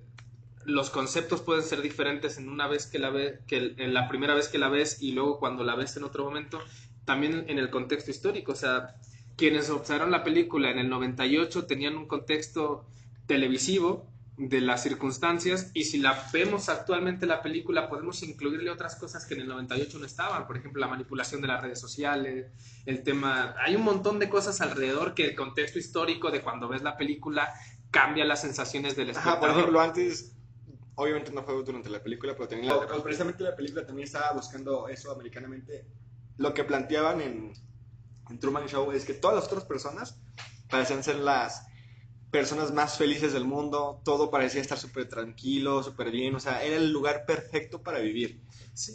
los 0.66 0.90
conceptos 0.90 1.42
pueden 1.42 1.64
ser 1.64 1.82
diferentes 1.82 2.38
en 2.38 2.50
una 2.50 2.68
vez 2.68 2.86
que 2.86 3.00
la 3.00 3.10
ves, 3.10 3.40
que 3.48 3.74
en 3.78 3.94
la 3.94 4.08
primera 4.08 4.36
vez 4.36 4.48
que 4.48 4.58
la 4.58 4.70
ves 4.70 5.02
y 5.02 5.12
luego 5.12 5.40
cuando 5.40 5.64
la 5.64 5.76
ves 5.76 5.98
en 5.98 6.04
otro 6.04 6.24
momento 6.24 6.60
también 7.06 7.46
en 7.48 7.58
el 7.58 7.70
contexto 7.70 8.12
histórico. 8.12 8.52
O 8.52 8.56
sea, 8.56 8.96
quienes 9.36 9.70
observaron 9.70 10.12
la 10.12 10.24
película 10.24 10.70
en 10.70 10.80
el 10.80 10.90
98 10.90 11.66
tenían 11.66 11.98
un 11.98 12.08
contexto 12.08 12.86
televisivo 13.26 14.09
de 14.40 14.62
las 14.62 14.82
circunstancias 14.84 15.70
y 15.74 15.84
si 15.84 16.00
la 16.00 16.28
vemos 16.32 16.70
actualmente 16.70 17.26
la 17.26 17.42
película 17.42 17.90
podemos 17.90 18.24
incluirle 18.24 18.72
otras 18.72 18.96
cosas 18.96 19.26
que 19.26 19.34
en 19.34 19.42
el 19.42 19.48
98 19.50 20.00
no 20.00 20.06
estaban, 20.06 20.48
por 20.48 20.58
ejemplo 20.58 20.80
la 20.80 20.88
manipulación 20.88 21.42
de 21.42 21.48
las 21.48 21.62
redes 21.62 21.80
sociales, 21.80 22.52
el 22.86 23.04
tema, 23.04 23.54
hay 23.60 23.76
un 23.76 23.84
montón 23.84 24.18
de 24.18 24.30
cosas 24.30 24.62
alrededor 24.62 25.14
que 25.14 25.26
el 25.26 25.36
contexto 25.36 25.78
histórico 25.78 26.32
de 26.32 26.42
cuando 26.42 26.70
ves 26.70 26.82
la 26.82 26.96
película 26.96 27.54
cambia 27.92 28.24
las 28.24 28.42
sensaciones 28.42 28.96
del 28.96 29.10
espectador. 29.10 29.40
por 29.40 29.50
ejemplo, 29.50 29.82
antes 29.82 30.32
obviamente 30.96 31.32
no 31.32 31.44
fue 31.44 31.62
durante 31.64 31.90
la 31.90 32.02
película, 32.02 32.34
pero 32.34 32.48
también 32.48 32.74
precisamente 33.04 33.44
la 33.44 33.56
película 33.56 33.86
también 33.86 34.06
estaba 34.06 34.32
buscando 34.32 34.88
eso 34.88 35.12
americanamente 35.12 35.86
lo 36.40 36.54
que 36.54 36.64
planteaban 36.64 37.22
en, 37.22 37.54
Truman 38.40 38.68
Show 38.68 38.92
es 38.92 39.06
que 39.06 39.14
todas 39.14 39.36
las 39.36 39.46
otras 39.46 39.66
personas 39.66 40.18
parecían 40.70 41.04
ser 41.04 41.16
las 41.16 41.68
personas 42.32 42.72
más 42.74 42.98
felices 42.98 43.34
del 43.34 43.44
mundo, 43.44 44.02
todo 44.06 44.30
parecía 44.30 44.62
estar 44.62 44.78
súper 44.78 45.10
tranquilo, 45.10 45.82
súper 45.82 46.12
bien, 46.12 46.36
o 46.36 46.40
sea, 46.40 46.64
era 46.64 46.76
el 46.76 46.92
lugar 46.92 47.26
perfecto 47.26 47.82
para 47.82 48.00
vivir. 48.00 48.40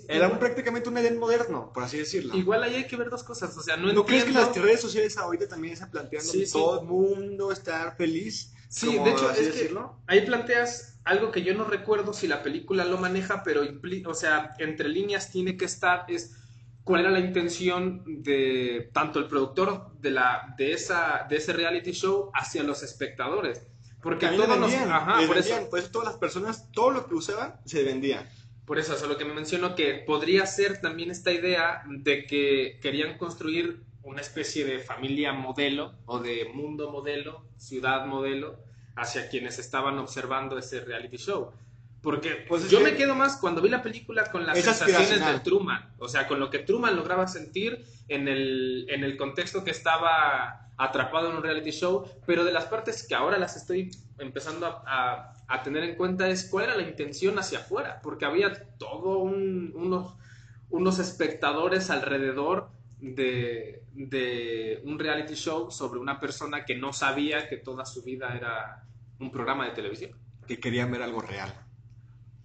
era 0.08 0.38
prácticamente 0.38 0.88
un 0.88 0.98
Edén 0.98 1.18
moderno, 1.18 1.72
por 1.72 1.82
así 1.82 1.98
decirlo. 1.98 2.36
Igual 2.36 2.62
ahí 2.62 2.76
hay 2.76 2.86
que 2.86 2.96
ver 2.96 3.10
dos 3.10 3.24
cosas, 3.24 3.56
o 3.56 3.62
sea, 3.62 3.76
no, 3.76 3.92
¿No 3.92 4.04
crees 4.04 4.24
que 4.24 4.32
las 4.32 4.54
redes 4.56 4.80
sociales 4.80 5.18
ahorita 5.18 5.48
también 5.48 5.74
están 5.74 5.90
planteando 5.90 6.32
todo 6.52 6.80
el 6.80 6.86
mundo 6.86 7.50
estar 7.50 7.96
feliz? 7.96 8.52
Sí, 8.68 8.98
de 8.98 9.10
hecho, 9.10 9.30
es 9.30 9.54
que 9.54 9.74
ahí 10.06 10.24
planteas 10.26 10.98
algo 11.04 11.30
que 11.30 11.42
yo 11.42 11.54
no 11.54 11.64
recuerdo 11.64 12.12
si 12.12 12.26
la 12.26 12.42
película 12.42 12.84
lo 12.84 12.98
maneja, 12.98 13.42
pero, 13.44 13.62
o 14.06 14.14
sea, 14.14 14.54
entre 14.58 14.88
líneas 14.88 15.30
tiene 15.30 15.56
que 15.56 15.64
estar, 15.66 16.06
es 16.08 16.34
cuál 16.84 17.00
era 17.00 17.10
la 17.10 17.20
intención 17.20 18.02
de 18.22 18.90
tanto 18.92 19.18
el 19.18 19.26
productor 19.26 19.90
de, 20.00 20.10
la, 20.10 20.54
de, 20.56 20.72
esa, 20.72 21.26
de 21.28 21.36
ese 21.36 21.52
reality 21.52 21.92
show 21.92 22.30
hacia 22.34 22.62
los 22.62 22.82
espectadores. 22.82 23.66
Porque 24.02 24.28
todos 24.28 24.58
nos... 24.58 24.72
Ajá, 24.74 25.26
por, 25.26 25.38
eso, 25.38 25.68
por 25.70 25.78
eso 25.78 25.90
todas 25.90 26.08
las 26.08 26.18
personas, 26.18 26.70
todo 26.72 26.90
lo 26.90 27.06
que 27.06 27.14
usaban, 27.14 27.58
se 27.64 27.82
vendía. 27.82 28.30
Por 28.66 28.78
eso, 28.78 28.94
eso 28.94 29.04
es 29.04 29.10
lo 29.10 29.16
que 29.16 29.24
me 29.24 29.32
menciono, 29.32 29.74
que 29.74 29.94
podría 29.94 30.46
ser 30.46 30.80
también 30.80 31.10
esta 31.10 31.32
idea 31.32 31.82
de 31.88 32.26
que 32.26 32.78
querían 32.82 33.16
construir 33.16 33.82
una 34.02 34.20
especie 34.20 34.66
de 34.66 34.78
familia 34.78 35.32
modelo 35.32 35.94
o 36.04 36.18
de 36.18 36.50
mundo 36.52 36.90
modelo, 36.90 37.46
ciudad 37.56 38.04
modelo, 38.06 38.58
hacia 38.94 39.28
quienes 39.28 39.58
estaban 39.58 39.98
observando 39.98 40.58
ese 40.58 40.80
reality 40.80 41.16
show. 41.16 41.50
Porque 42.04 42.44
pues 42.46 42.70
yo 42.70 42.80
me 42.80 42.94
quedo 42.96 43.14
más 43.14 43.38
cuando 43.38 43.62
vi 43.62 43.70
la 43.70 43.82
película 43.82 44.30
con 44.30 44.44
las 44.44 44.62
sensaciones 44.62 45.24
de 45.24 45.40
Truman, 45.40 45.94
o 45.98 46.06
sea, 46.06 46.28
con 46.28 46.38
lo 46.38 46.50
que 46.50 46.58
Truman 46.58 46.94
lograba 46.94 47.26
sentir 47.26 47.82
en 48.08 48.28
el, 48.28 48.84
en 48.90 49.04
el 49.04 49.16
contexto 49.16 49.64
que 49.64 49.70
estaba 49.70 50.68
atrapado 50.76 51.30
en 51.30 51.36
un 51.36 51.42
reality 51.42 51.70
show, 51.70 52.04
pero 52.26 52.44
de 52.44 52.52
las 52.52 52.66
partes 52.66 53.06
que 53.08 53.14
ahora 53.14 53.38
las 53.38 53.56
estoy 53.56 53.90
empezando 54.18 54.66
a, 54.66 55.32
a, 55.48 55.62
tener 55.62 55.82
en 55.82 55.96
cuenta 55.96 56.28
es 56.28 56.44
cuál 56.50 56.66
era 56.66 56.76
la 56.76 56.82
intención 56.82 57.38
hacia 57.38 57.60
afuera, 57.60 58.00
porque 58.02 58.26
había 58.26 58.52
todo 58.76 59.20
un, 59.20 59.72
unos, 59.74 60.12
unos 60.68 60.98
espectadores 60.98 61.88
alrededor 61.88 62.68
de, 63.00 63.82
de 63.94 64.82
un 64.84 64.98
reality 64.98 65.36
show 65.36 65.70
sobre 65.70 66.00
una 66.00 66.20
persona 66.20 66.66
que 66.66 66.76
no 66.76 66.92
sabía 66.92 67.48
que 67.48 67.56
toda 67.56 67.86
su 67.86 68.02
vida 68.02 68.36
era 68.36 68.84
un 69.20 69.30
programa 69.30 69.64
de 69.64 69.70
televisión. 69.70 70.10
Que 70.46 70.60
querían 70.60 70.90
ver 70.90 71.00
algo 71.00 71.22
real 71.22 71.63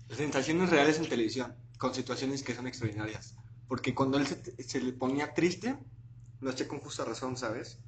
sensaciones 0.10 0.69
reales 0.69 0.98
en 0.98 1.08
televisión, 1.08 1.56
con 1.78 1.93
situaciones 1.93 2.43
que 2.43 2.56
son 2.56 2.67
extraordinarias. 2.67 3.36
Porque 3.67 3.93
cuando 3.93 4.17
él 4.17 4.28
se, 4.28 4.82
le 4.82 4.93
ponía 4.93 5.34
triste, 5.34 5.78
lo 6.41 6.50
hacía 6.50 6.67
con 6.67 6.80
justa 6.80 7.06
razón, 7.06 7.38
¿sabes? 7.38 7.80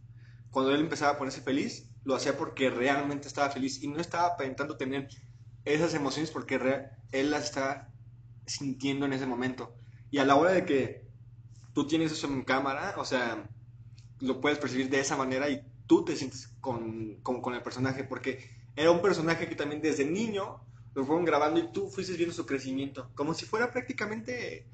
Cuando 0.51 0.73
él 0.73 0.81
empezaba 0.81 1.13
a 1.13 1.17
ponerse 1.17 1.41
feliz, 1.41 1.89
lo 2.03 2.15
hacía 2.15 2.37
porque 2.37 2.69
realmente 2.69 3.27
estaba 3.27 3.49
feliz 3.49 3.81
y 3.81 3.87
no 3.87 3.99
estaba 3.99 4.27
aparentando 4.27 4.77
tener 4.77 5.07
esas 5.65 5.93
emociones 5.93 6.31
porque 6.31 6.89
él 7.11 7.31
las 7.31 7.45
estaba 7.45 7.89
sintiendo 8.45 9.05
en 9.05 9.13
ese 9.13 9.25
momento. 9.25 9.73
Y 10.11 10.19
a 10.19 10.25
la 10.25 10.35
hora 10.35 10.51
de 10.51 10.65
que 10.65 11.07
tú 11.73 11.87
tienes 11.87 12.11
eso 12.11 12.27
en 12.27 12.43
cámara, 12.43 12.95
o 12.97 13.05
sea, 13.05 13.49
lo 14.19 14.41
puedes 14.41 14.59
percibir 14.59 14.89
de 14.89 14.99
esa 14.99 15.17
manera 15.17 15.49
y 15.49 15.61
tú 15.87 16.05
te 16.05 16.15
sientes 16.15 16.49
con, 16.59 17.15
con 17.23 17.53
el 17.53 17.63
personaje, 17.63 18.03
porque 18.03 18.49
era 18.75 18.91
un 18.91 19.01
personaje 19.01 19.47
que 19.47 19.55
también 19.55 19.81
desde 19.81 20.05
niño 20.05 20.61
lo 20.93 21.05
fueron 21.05 21.25
grabando 21.25 21.59
y 21.59 21.71
tú 21.71 21.89
fuiste 21.89 22.13
viendo 22.13 22.35
su 22.35 22.45
crecimiento, 22.45 23.11
como 23.15 23.33
si 23.33 23.45
fuera 23.45 23.71
prácticamente, 23.71 24.67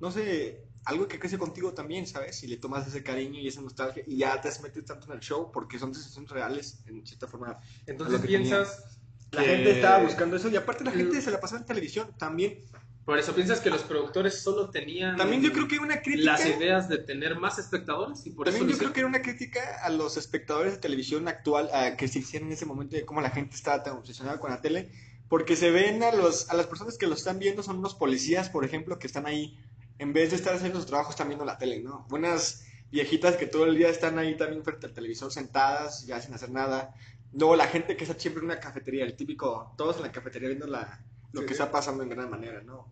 no 0.00 0.10
sé, 0.10 0.64
algo 0.84 1.08
que 1.08 1.18
crece 1.18 1.38
contigo 1.38 1.72
también, 1.72 2.06
¿sabes? 2.06 2.42
Y 2.42 2.46
le 2.46 2.56
tomas 2.56 2.86
ese 2.86 3.02
cariño 3.02 3.40
y 3.40 3.48
esa 3.48 3.60
nostalgia 3.60 4.02
y 4.06 4.18
ya 4.18 4.40
te 4.40 4.48
has 4.48 4.62
metido 4.62 4.84
tanto 4.84 5.06
en 5.06 5.12
el 5.12 5.20
show 5.20 5.50
porque 5.52 5.78
son 5.78 5.94
sensaciones 5.94 6.30
reales, 6.30 6.82
en 6.86 7.06
cierta 7.06 7.26
forma. 7.26 7.58
Entonces 7.86 8.20
piensas... 8.20 8.96
La 9.32 9.42
gente 9.42 9.70
estaba 9.70 10.02
buscando 10.02 10.34
eso 10.34 10.48
y 10.48 10.56
aparte 10.56 10.82
la 10.82 10.90
gente 10.90 11.22
se 11.22 11.30
la 11.30 11.40
pasaba 11.40 11.60
en 11.60 11.66
televisión 11.66 12.12
también. 12.18 12.64
Por 13.04 13.16
eso 13.16 13.32
piensas 13.32 13.60
que 13.60 13.70
los 13.70 13.82
productores 13.82 14.42
solo 14.42 14.70
tenían. 14.70 15.16
También 15.16 15.40
yo 15.40 15.52
creo 15.52 15.68
que 15.68 15.78
una 15.78 16.02
crítica. 16.02 16.32
Las 16.32 16.46
ideas 16.46 16.88
de 16.88 16.98
tener 16.98 17.38
más 17.38 17.58
espectadores 17.58 18.26
y 18.26 18.30
por 18.30 18.46
También 18.46 18.68
yo 18.68 18.76
creo 18.76 18.92
que 18.92 19.00
era 19.00 19.08
una 19.08 19.22
crítica 19.22 19.60
a 19.82 19.90
los 19.90 20.16
espectadores 20.16 20.74
de 20.74 20.78
televisión 20.78 21.28
actual 21.28 21.70
a 21.72 21.96
que 21.96 22.08
se 22.08 22.18
hicieron 22.18 22.48
en 22.48 22.54
ese 22.54 22.66
momento 22.66 22.96
de 22.96 23.04
cómo 23.04 23.20
la 23.20 23.30
gente 23.30 23.54
estaba 23.54 23.82
tan 23.82 23.98
obsesionada 23.98 24.40
con 24.40 24.50
la 24.50 24.60
tele 24.60 24.90
porque 25.30 25.54
se 25.54 25.70
ven 25.70 26.02
a, 26.02 26.10
los, 26.10 26.50
a 26.50 26.54
las 26.54 26.66
personas 26.66 26.98
que 26.98 27.06
lo 27.06 27.14
están 27.14 27.38
viendo, 27.38 27.62
son 27.62 27.78
unos 27.78 27.94
policías, 27.94 28.50
por 28.50 28.64
ejemplo, 28.64 28.98
que 28.98 29.06
están 29.06 29.26
ahí, 29.26 29.56
en 30.00 30.12
vez 30.12 30.30
de 30.30 30.36
estar 30.36 30.56
haciendo 30.56 30.78
sus 30.78 30.88
trabajos, 30.88 31.12
están 31.12 31.28
viendo 31.28 31.44
la 31.44 31.56
tele, 31.56 31.80
¿no? 31.80 32.04
Buenas 32.08 32.64
viejitas 32.90 33.36
que 33.36 33.46
todo 33.46 33.64
el 33.66 33.76
día 33.76 33.90
están 33.90 34.18
ahí 34.18 34.36
también 34.36 34.64
frente 34.64 34.88
al 34.88 34.92
televisor 34.92 35.30
sentadas, 35.30 36.04
ya 36.04 36.20
sin 36.20 36.34
hacer 36.34 36.50
nada. 36.50 36.96
Luego 37.32 37.54
la 37.54 37.68
gente 37.68 37.96
que 37.96 38.02
está 38.02 38.18
siempre 38.18 38.40
en 38.40 38.46
una 38.46 38.58
cafetería, 38.58 39.04
el 39.04 39.14
típico, 39.14 39.72
todos 39.76 39.98
en 39.98 40.02
la 40.02 40.10
cafetería 40.10 40.48
viendo 40.48 40.66
la, 40.66 41.00
lo 41.32 41.46
que 41.46 41.52
está 41.52 41.70
pasando 41.70 42.02
en 42.02 42.08
gran 42.08 42.28
manera, 42.28 42.60
¿no? 42.62 42.88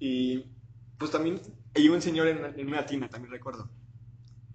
Y 0.00 0.44
pues 0.98 1.12
también 1.12 1.40
Y 1.76 1.88
un 1.88 2.02
señor 2.02 2.26
en, 2.26 2.58
en 2.58 2.66
una 2.66 2.84
tina, 2.86 3.08
también 3.08 3.30
recuerdo, 3.30 3.70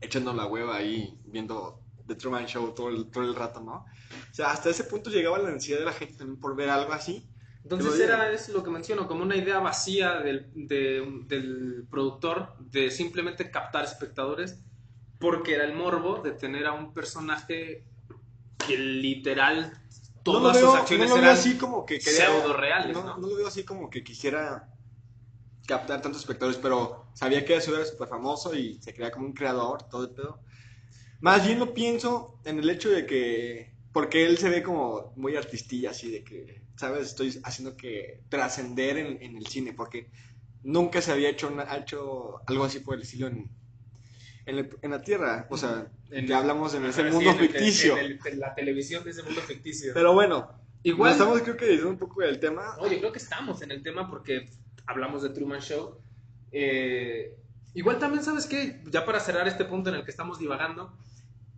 echando 0.02 0.34
la 0.34 0.46
hueva 0.46 0.76
ahí, 0.76 1.18
viendo 1.24 1.80
The 2.08 2.16
Truman 2.16 2.46
Show 2.48 2.74
todo 2.74 2.90
el, 2.90 3.10
todo 3.12 3.24
el 3.24 3.36
rato, 3.36 3.60
¿no? 3.62 3.74
O 3.76 4.34
sea, 4.34 4.52
hasta 4.52 4.70
ese 4.70 4.86
punto 4.86 5.10
llegaba 5.10 5.38
la 5.40 5.50
necesidad 5.52 5.80
de 5.80 5.86
la 5.86 5.94
gente 5.94 6.16
también 6.16 6.40
por 6.40 6.56
ver 6.56 6.70
algo 6.70 6.94
así. 6.94 7.28
Entonces 7.64 8.00
era 8.00 8.32
es 8.32 8.48
lo 8.50 8.64
que 8.64 8.70
menciono, 8.70 9.08
como 9.08 9.24
una 9.24 9.36
idea 9.36 9.60
vacía 9.60 10.20
del, 10.22 10.50
de- 10.56 11.24
del 11.28 11.86
productor 11.90 12.56
de 12.60 12.90
simplemente 12.92 13.52
captar 13.52 13.84
espectadores, 13.84 14.62
porque 15.20 15.56
era 15.56 15.66
el 15.66 15.74
morbo 15.74 16.22
de 16.22 16.32
tener 16.32 16.66
a 16.66 16.72
un 16.74 16.94
personaje 16.94 17.84
que 18.66 18.78
literal 18.78 19.74
No 19.74 20.22
todas 20.24 20.58
veo- 20.58 20.72
sus 20.72 20.80
acciones 20.80 21.10
no 21.10 21.18
eran 21.18 21.30
así 21.32 21.58
como 21.58 21.86
que 21.86 22.00
quería- 22.00 22.28
pseudo-reales, 22.28 22.96
no, 22.96 23.04
¿no? 23.04 23.18
no 23.18 23.28
lo 23.28 23.36
veo 23.36 23.48
así 23.48 23.64
como 23.66 23.90
que 23.90 24.04
quisiera 24.04 24.70
captar 25.68 26.02
tantos 26.02 26.22
espectadores, 26.22 26.58
pero 26.62 27.08
sabía 27.14 27.44
que 27.44 27.54
era 27.54 27.62
súper 27.62 28.08
famoso 28.08 28.56
y 28.56 28.76
se 28.82 28.94
creía 28.94 29.12
como 29.12 29.26
un 29.26 29.34
creador, 29.34 29.84
todo 29.90 30.04
el 30.06 30.12
pedo. 30.12 30.40
Más 31.20 31.46
bien 31.46 31.60
lo 31.60 31.74
pienso 31.74 32.40
en 32.46 32.60
el 32.60 32.70
hecho 32.70 32.90
de 32.90 33.06
que, 33.06 33.72
porque 33.92 34.26
él 34.26 34.38
se 34.38 34.50
ve 34.50 34.62
como 34.64 35.14
muy 35.16 35.36
artistilla, 35.36 35.92
así 35.92 36.12
de 36.12 36.24
que, 36.24 36.62
¿sabes? 36.76 37.08
Estoy 37.08 37.40
haciendo 37.44 37.76
que 37.76 38.22
trascender 38.30 38.98
en, 38.98 39.22
en 39.22 39.36
el 39.36 39.48
cine, 39.48 39.74
porque 39.74 40.10
nunca 40.64 41.02
se 41.02 41.12
había 41.12 41.30
hecho, 41.30 41.48
una- 41.48 41.76
hecho 41.76 42.42
algo 42.48 42.64
así 42.66 42.80
por 42.80 42.96
el 42.96 43.02
estilo 43.02 43.28
en, 43.28 43.50
en, 44.46 44.58
el- 44.60 44.78
en 44.82 44.92
la 44.92 45.02
Tierra. 45.02 45.48
O 45.50 45.58
sea, 45.58 45.88
En- 46.12 46.28
ya 46.28 46.38
hablamos 46.40 46.74
en 46.76 46.86
ese 46.86 47.04
sí, 47.04 47.14
mundo 47.14 47.34
ficticio. 47.36 47.98
en 47.98 48.06
el- 48.06 48.20
en 48.26 48.40
la 48.40 48.54
televisión 48.56 49.04
de 49.04 49.12
ese 49.12 49.24
mundo 49.24 49.42
ficticio. 49.42 49.94
Pero 49.94 50.14
bueno, 50.14 50.52
Igual, 50.84 51.12
estamos 51.14 51.42
creo 51.42 51.58
que 51.58 51.66
desviando 51.66 51.90
un 51.92 51.98
poco 51.98 52.22
del 52.22 52.40
tema. 52.40 52.78
Oye, 52.80 53.00
creo 53.00 53.12
que 53.12 53.18
estamos 53.18 53.62
en 53.62 53.72
el 53.72 53.82
tema 53.84 54.10
porque 54.10 54.46
hablamos 54.86 55.24
de 55.24 55.30
Truman 55.32 55.60
Show. 55.62 56.00
Eh, 56.52 57.36
igual 57.80 58.00
también, 58.00 58.24
¿sabes 58.24 58.46
qué? 58.46 58.82
Ya 58.92 59.06
para 59.06 59.20
cerrar 59.20 59.48
este 59.48 59.66
punto 59.66 59.90
en 59.90 59.96
el 59.98 60.04
que 60.04 60.12
estamos 60.12 60.40
divagando, 60.40 60.98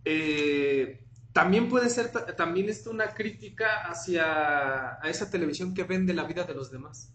eh, 0.04 1.00
también 1.32 1.68
puede 1.68 1.88
ser 1.90 2.10
ta- 2.12 2.26
también 2.36 2.68
esto 2.68 2.90
una 2.90 3.08
crítica 3.14 3.66
hacia 3.90 4.24
a 5.02 5.08
esa 5.08 5.30
televisión 5.30 5.74
que 5.74 5.84
vende 5.84 6.14
la 6.14 6.24
vida 6.24 6.44
de 6.44 6.54
los 6.54 6.70
demás. 6.70 7.12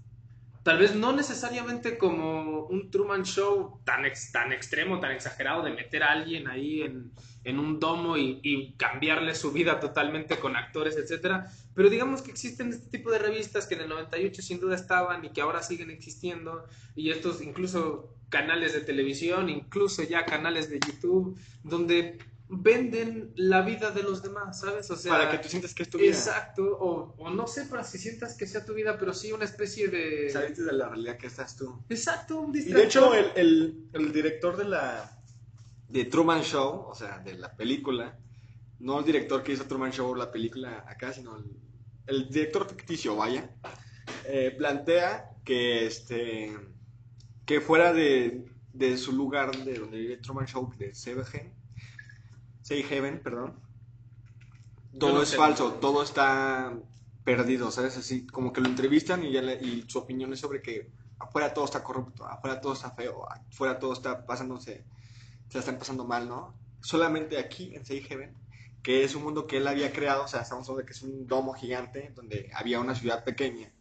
Tal 0.64 0.80
vez 0.80 0.96
no 0.96 1.14
necesariamente 1.14 1.98
como 1.98 2.66
un 2.68 2.90
Truman 2.90 3.24
Show 3.24 3.82
tan, 3.84 4.04
tan 4.32 4.52
extremo, 4.52 5.00
tan 5.00 5.12
exagerado 5.12 5.62
de 5.64 5.72
meter 5.72 6.02
a 6.04 6.12
alguien 6.12 6.48
ahí 6.48 6.82
en, 6.82 7.12
en 7.44 7.60
un 7.60 7.80
domo 7.80 8.18
y, 8.18 8.40
y 8.42 8.74
cambiarle 8.74 9.36
su 9.36 9.52
vida 9.52 9.80
totalmente 9.80 10.40
con 10.40 10.56
actores, 10.56 10.98
etcétera. 10.98 11.52
Pero 11.76 11.90
digamos 11.90 12.22
que 12.22 12.32
existen 12.32 12.70
este 12.70 12.90
tipo 12.90 13.12
de 13.12 13.20
revistas 13.20 13.68
que 13.68 13.76
en 13.76 13.82
el 13.82 13.90
98 13.90 14.42
sin 14.42 14.60
duda 14.60 14.76
estaban 14.76 15.24
y 15.26 15.30
que 15.32 15.42
ahora 15.42 15.62
siguen 15.62 15.92
existiendo. 15.92 16.66
Y 16.96 17.12
estos 17.12 17.42
incluso 17.42 18.16
canales 18.30 18.74
de 18.74 18.82
televisión, 18.82 19.50
incluso 19.50 20.02
ya 20.04 20.26
canales 20.26 20.70
de 20.70 20.80
YouTube, 20.80 21.38
donde 21.64 22.18
venden 22.48 23.34
la 23.36 23.62
vida 23.62 23.92
de 23.92 24.04
los 24.04 24.22
demás, 24.22 24.60
¿sabes? 24.60 24.90
O 24.92 24.96
sea, 24.96 25.14
para 25.14 25.32
que 25.32 25.40
tú 25.40 25.50
sientas 25.50 25.74
que 25.74 25.84
es 25.84 25.90
tu 25.90 25.98
vida. 25.98 26.10
Exacto, 26.12 26.64
o, 26.80 27.16
o 27.18 27.30
no 27.30 27.48
sé, 27.48 27.66
para 27.66 27.84
si 27.84 27.98
sientas 27.98 28.38
que 28.38 28.46
sea 28.48 28.64
tu 28.64 28.74
vida, 28.74 28.98
pero 29.00 29.14
sí 29.14 29.32
una 29.32 29.46
especie 29.46 29.88
de... 29.88 30.30
Saliste 30.30 30.64
de 30.64 30.74
la 30.74 30.90
realidad 30.90 31.18
que 31.18 31.28
estás 31.28 31.56
tú. 31.56 31.84
Exacto, 31.90 32.40
un 32.40 32.52
Y 32.56 32.60
distractor. 32.60 32.82
de 32.82 32.88
hecho, 32.88 33.14
el, 33.16 33.32
el, 33.36 33.90
el 33.94 34.14
director 34.14 34.56
de 34.58 34.66
la 34.66 35.12
de 35.90 36.06
Truman 36.06 36.42
Show, 36.42 36.86
o 36.88 36.96
sea, 36.96 37.20
de 37.20 37.36
la 37.36 37.56
película, 37.56 38.18
no 38.80 39.00
el 39.00 39.06
director 39.06 39.42
que 39.44 39.54
hizo 39.54 39.66
Truman 39.66 39.92
Show, 39.92 40.14
la 40.16 40.32
película 40.32 40.84
acá, 40.88 41.14
sino 41.14 41.38
el, 41.38 41.46
el 42.08 42.30
director 42.30 42.68
ficticio, 42.68 43.16
vaya, 43.16 43.50
eh, 44.28 44.54
plantea 44.58 45.32
que 45.44 45.86
este 45.86 46.56
que 47.46 47.62
fuera 47.62 47.94
de, 47.94 48.46
de 48.74 48.98
su 48.98 49.12
lugar 49.14 49.56
de 49.64 49.80
donde 49.80 49.98
vive 50.00 50.18
Truman 50.18 50.48
Show, 50.48 50.74
de 50.78 50.94
Say 50.96 52.84
Heaven, 52.84 53.22
perdón, 53.22 53.54
todo 55.00 55.14
no 55.14 55.22
es 55.22 55.30
sé. 55.30 55.38
falso, 55.38 55.74
todo 55.74 56.04
está 56.04 56.74
perdido, 57.24 57.72
¿sabes? 57.72 57.98
Así 57.98 58.26
como 58.28 58.54
que 58.54 58.62
lo 58.62 58.68
entrevistan 58.68 59.24
y, 59.24 59.32
ya 59.32 59.42
le- 59.42 59.62
y 59.62 59.86
su 59.88 60.00
opinión 60.00 60.32
es 60.34 60.40
sobre 60.40 60.62
que 60.62 60.90
afuera 61.20 61.54
todo 61.54 61.66
está 61.66 61.84
corrupto, 61.84 62.26
afuera 62.26 62.62
todo 62.62 62.74
está 62.74 62.92
feo, 62.92 63.28
afuera 63.32 63.80
todo 63.80 63.94
está 63.94 64.26
pasándose, 64.26 64.84
se 65.50 65.54
la 65.58 65.60
están 65.60 65.78
pasando 65.78 66.06
mal, 66.06 66.28
¿no? 66.28 66.54
Solamente 66.82 67.38
aquí 67.38 67.76
en 67.76 67.86
Say 67.86 68.02
Heaven, 68.02 68.34
que 68.86 69.04
es 69.04 69.16
un 69.16 69.24
mundo 69.24 69.48
que 69.48 69.58
él 69.58 69.68
había 69.68 69.92
creado, 69.92 70.26
o 70.26 70.28
sea, 70.28 70.42
estamos 70.42 70.70
hablando 70.70 70.82
de 70.82 70.86
que 70.86 70.94
es 70.94 71.02
un 71.02 71.26
domo 71.26 71.54
gigante 71.56 72.12
donde 72.16 72.52
había 72.54 72.80
una 72.80 72.94
ciudad 72.94 73.24
pequeña 73.24 73.74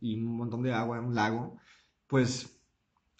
y 0.00 0.14
un 0.14 0.36
montón 0.36 0.62
de 0.62 0.72
agua, 0.72 1.00
un 1.00 1.16
lago, 1.16 1.58
pues 2.06 2.60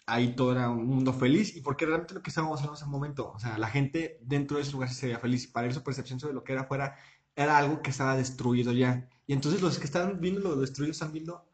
ahí 0.05 0.37
todo 0.37 0.53
era 0.53 0.69
un 0.69 0.87
mundo 0.87 1.11
feliz. 1.11 1.53
Y 1.57 1.59
porque 1.59 1.85
realmente 1.85 2.13
lo 2.13 2.21
que 2.21 2.29
estábamos 2.29 2.59
haciendo 2.59 2.77
en 2.77 2.81
ese 2.81 2.89
momento, 2.89 3.29
o 3.29 3.39
sea, 3.39 3.57
la 3.57 3.67
gente 3.67 4.19
dentro 4.21 4.55
de 4.55 4.63
ese 4.63 4.71
lugar 4.71 4.89
se 4.89 5.07
veía 5.07 5.19
feliz, 5.19 5.47
para 5.47 5.67
él 5.67 5.73
su 5.73 5.83
percepción 5.83 6.17
sobre 6.17 6.33
lo 6.33 6.45
que 6.45 6.53
era 6.53 6.61
afuera 6.61 6.95
era 7.35 7.57
algo 7.57 7.81
que 7.81 7.89
estaba 7.89 8.15
destruido 8.15 8.71
ya. 8.71 9.09
Y 9.27 9.33
entonces 9.33 9.61
los 9.61 9.79
que 9.79 9.85
estaban 9.85 10.21
viendo 10.21 10.39
lo 10.39 10.55
destruido 10.55 10.93
están 10.93 11.11
viendo 11.11 11.45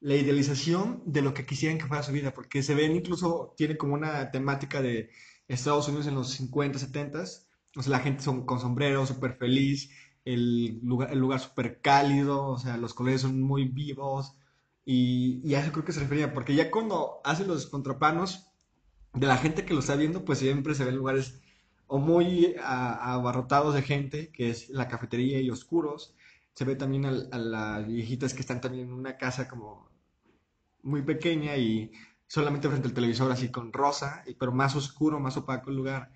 la 0.00 0.16
idealización 0.16 1.02
de 1.06 1.22
lo 1.22 1.32
que 1.32 1.46
quisieran 1.46 1.78
que 1.78 1.86
fuera 1.86 2.02
su 2.02 2.12
vida, 2.12 2.34
porque 2.34 2.62
se 2.62 2.74
ven 2.74 2.94
incluso, 2.94 3.54
tiene 3.56 3.78
como 3.78 3.94
una 3.94 4.30
temática 4.30 4.82
de 4.82 5.08
Estados 5.48 5.88
Unidos 5.88 6.06
en 6.08 6.14
los 6.14 6.32
50, 6.32 6.78
70, 6.78 7.24
o 7.76 7.82
sea, 7.82 7.92
la 7.92 8.00
gente 8.00 8.22
son, 8.22 8.46
con 8.46 8.60
sombrero, 8.60 9.06
súper 9.06 9.36
feliz, 9.36 9.90
el 10.24 10.80
lugar, 10.82 11.12
el 11.12 11.18
lugar 11.18 11.40
súper 11.40 11.80
cálido, 11.80 12.46
o 12.48 12.58
sea, 12.58 12.76
los 12.76 12.94
colores 12.94 13.22
son 13.22 13.40
muy 13.42 13.66
vivos, 13.68 14.34
y, 14.84 15.40
y 15.44 15.54
a 15.54 15.60
eso 15.60 15.72
creo 15.72 15.84
que 15.84 15.92
se 15.92 16.00
refería, 16.00 16.32
porque 16.34 16.54
ya 16.54 16.70
cuando 16.70 17.20
hacen 17.24 17.48
los 17.48 17.66
contraplanos 17.66 18.46
de 19.14 19.26
la 19.26 19.36
gente 19.38 19.64
que 19.64 19.74
lo 19.74 19.80
está 19.80 19.96
viendo, 19.96 20.24
pues 20.24 20.38
siempre 20.40 20.74
se 20.74 20.84
ven 20.84 20.96
lugares 20.96 21.40
o 21.86 21.98
muy 21.98 22.54
a- 22.62 23.14
abarrotados 23.14 23.74
de 23.74 23.82
gente, 23.82 24.30
que 24.32 24.50
es 24.50 24.68
la 24.70 24.88
cafetería 24.88 25.40
y 25.40 25.50
oscuros. 25.50 26.14
Se 26.54 26.64
ve 26.64 26.76
también 26.76 27.06
al- 27.06 27.28
a, 27.32 27.38
las 27.38 27.86
viejitas 27.86 28.34
que 28.34 28.40
están 28.40 28.60
también 28.60 28.88
en 28.88 28.92
una 28.94 29.16
casa 29.16 29.48
como 29.48 29.90
muy 30.82 31.02
pequeña 31.02 31.56
y 31.56 31.92
solamente 32.26 32.68
frente 32.68 32.88
al 32.88 32.94
televisor 32.94 33.30
así 33.32 33.50
con 33.50 33.72
rosa, 33.72 34.24
pero 34.38 34.52
más 34.52 34.74
oscuro, 34.76 35.20
más 35.20 35.36
opaco 35.36 35.70
el 35.70 35.76
lugar. 35.76 36.12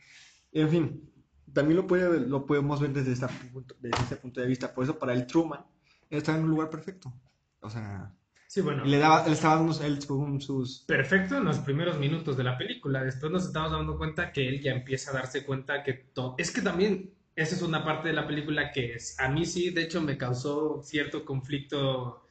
En 0.52 0.70
fin, 0.70 1.09
también 1.52 1.76
lo, 1.76 1.86
puede, 1.86 2.20
lo 2.20 2.46
podemos 2.46 2.80
ver 2.80 2.92
desde, 2.92 3.12
esta 3.12 3.28
punto, 3.28 3.74
desde 3.80 4.02
este 4.02 4.16
punto 4.16 4.40
de 4.40 4.46
vista. 4.46 4.72
Por 4.74 4.84
eso 4.84 4.98
para 4.98 5.12
el 5.12 5.26
Truman 5.26 5.64
está 6.08 6.36
en 6.36 6.44
un 6.44 6.50
lugar 6.50 6.70
perfecto. 6.70 7.12
O 7.60 7.70
sea, 7.70 8.14
Sí, 8.46 8.62
bueno. 8.62 8.84
le, 8.84 8.98
daba, 8.98 9.24
le 9.26 9.34
estaba 9.34 9.56
dando 9.56 9.80
él 9.84 10.02
según 10.02 10.40
sus... 10.40 10.80
Perfecto 10.80 11.36
en 11.36 11.44
los 11.44 11.58
primeros 11.58 11.98
minutos 11.98 12.36
de 12.36 12.42
la 12.42 12.58
película. 12.58 13.04
Después 13.04 13.30
nos 13.30 13.46
estamos 13.46 13.70
dando 13.70 13.96
cuenta 13.96 14.32
que 14.32 14.48
él 14.48 14.60
ya 14.60 14.72
empieza 14.72 15.12
a 15.12 15.14
darse 15.14 15.44
cuenta 15.44 15.84
que 15.84 15.92
todo... 15.92 16.34
Es 16.36 16.50
que 16.50 16.60
también 16.60 17.14
esa 17.36 17.54
es 17.54 17.62
una 17.62 17.84
parte 17.84 18.08
de 18.08 18.14
la 18.14 18.26
película 18.26 18.72
que 18.72 18.94
es, 18.94 19.18
a 19.20 19.28
mí 19.28 19.46
sí, 19.46 19.70
de 19.70 19.82
hecho, 19.82 20.00
me 20.00 20.18
causó 20.18 20.82
cierto 20.82 21.24
conflicto 21.24 22.26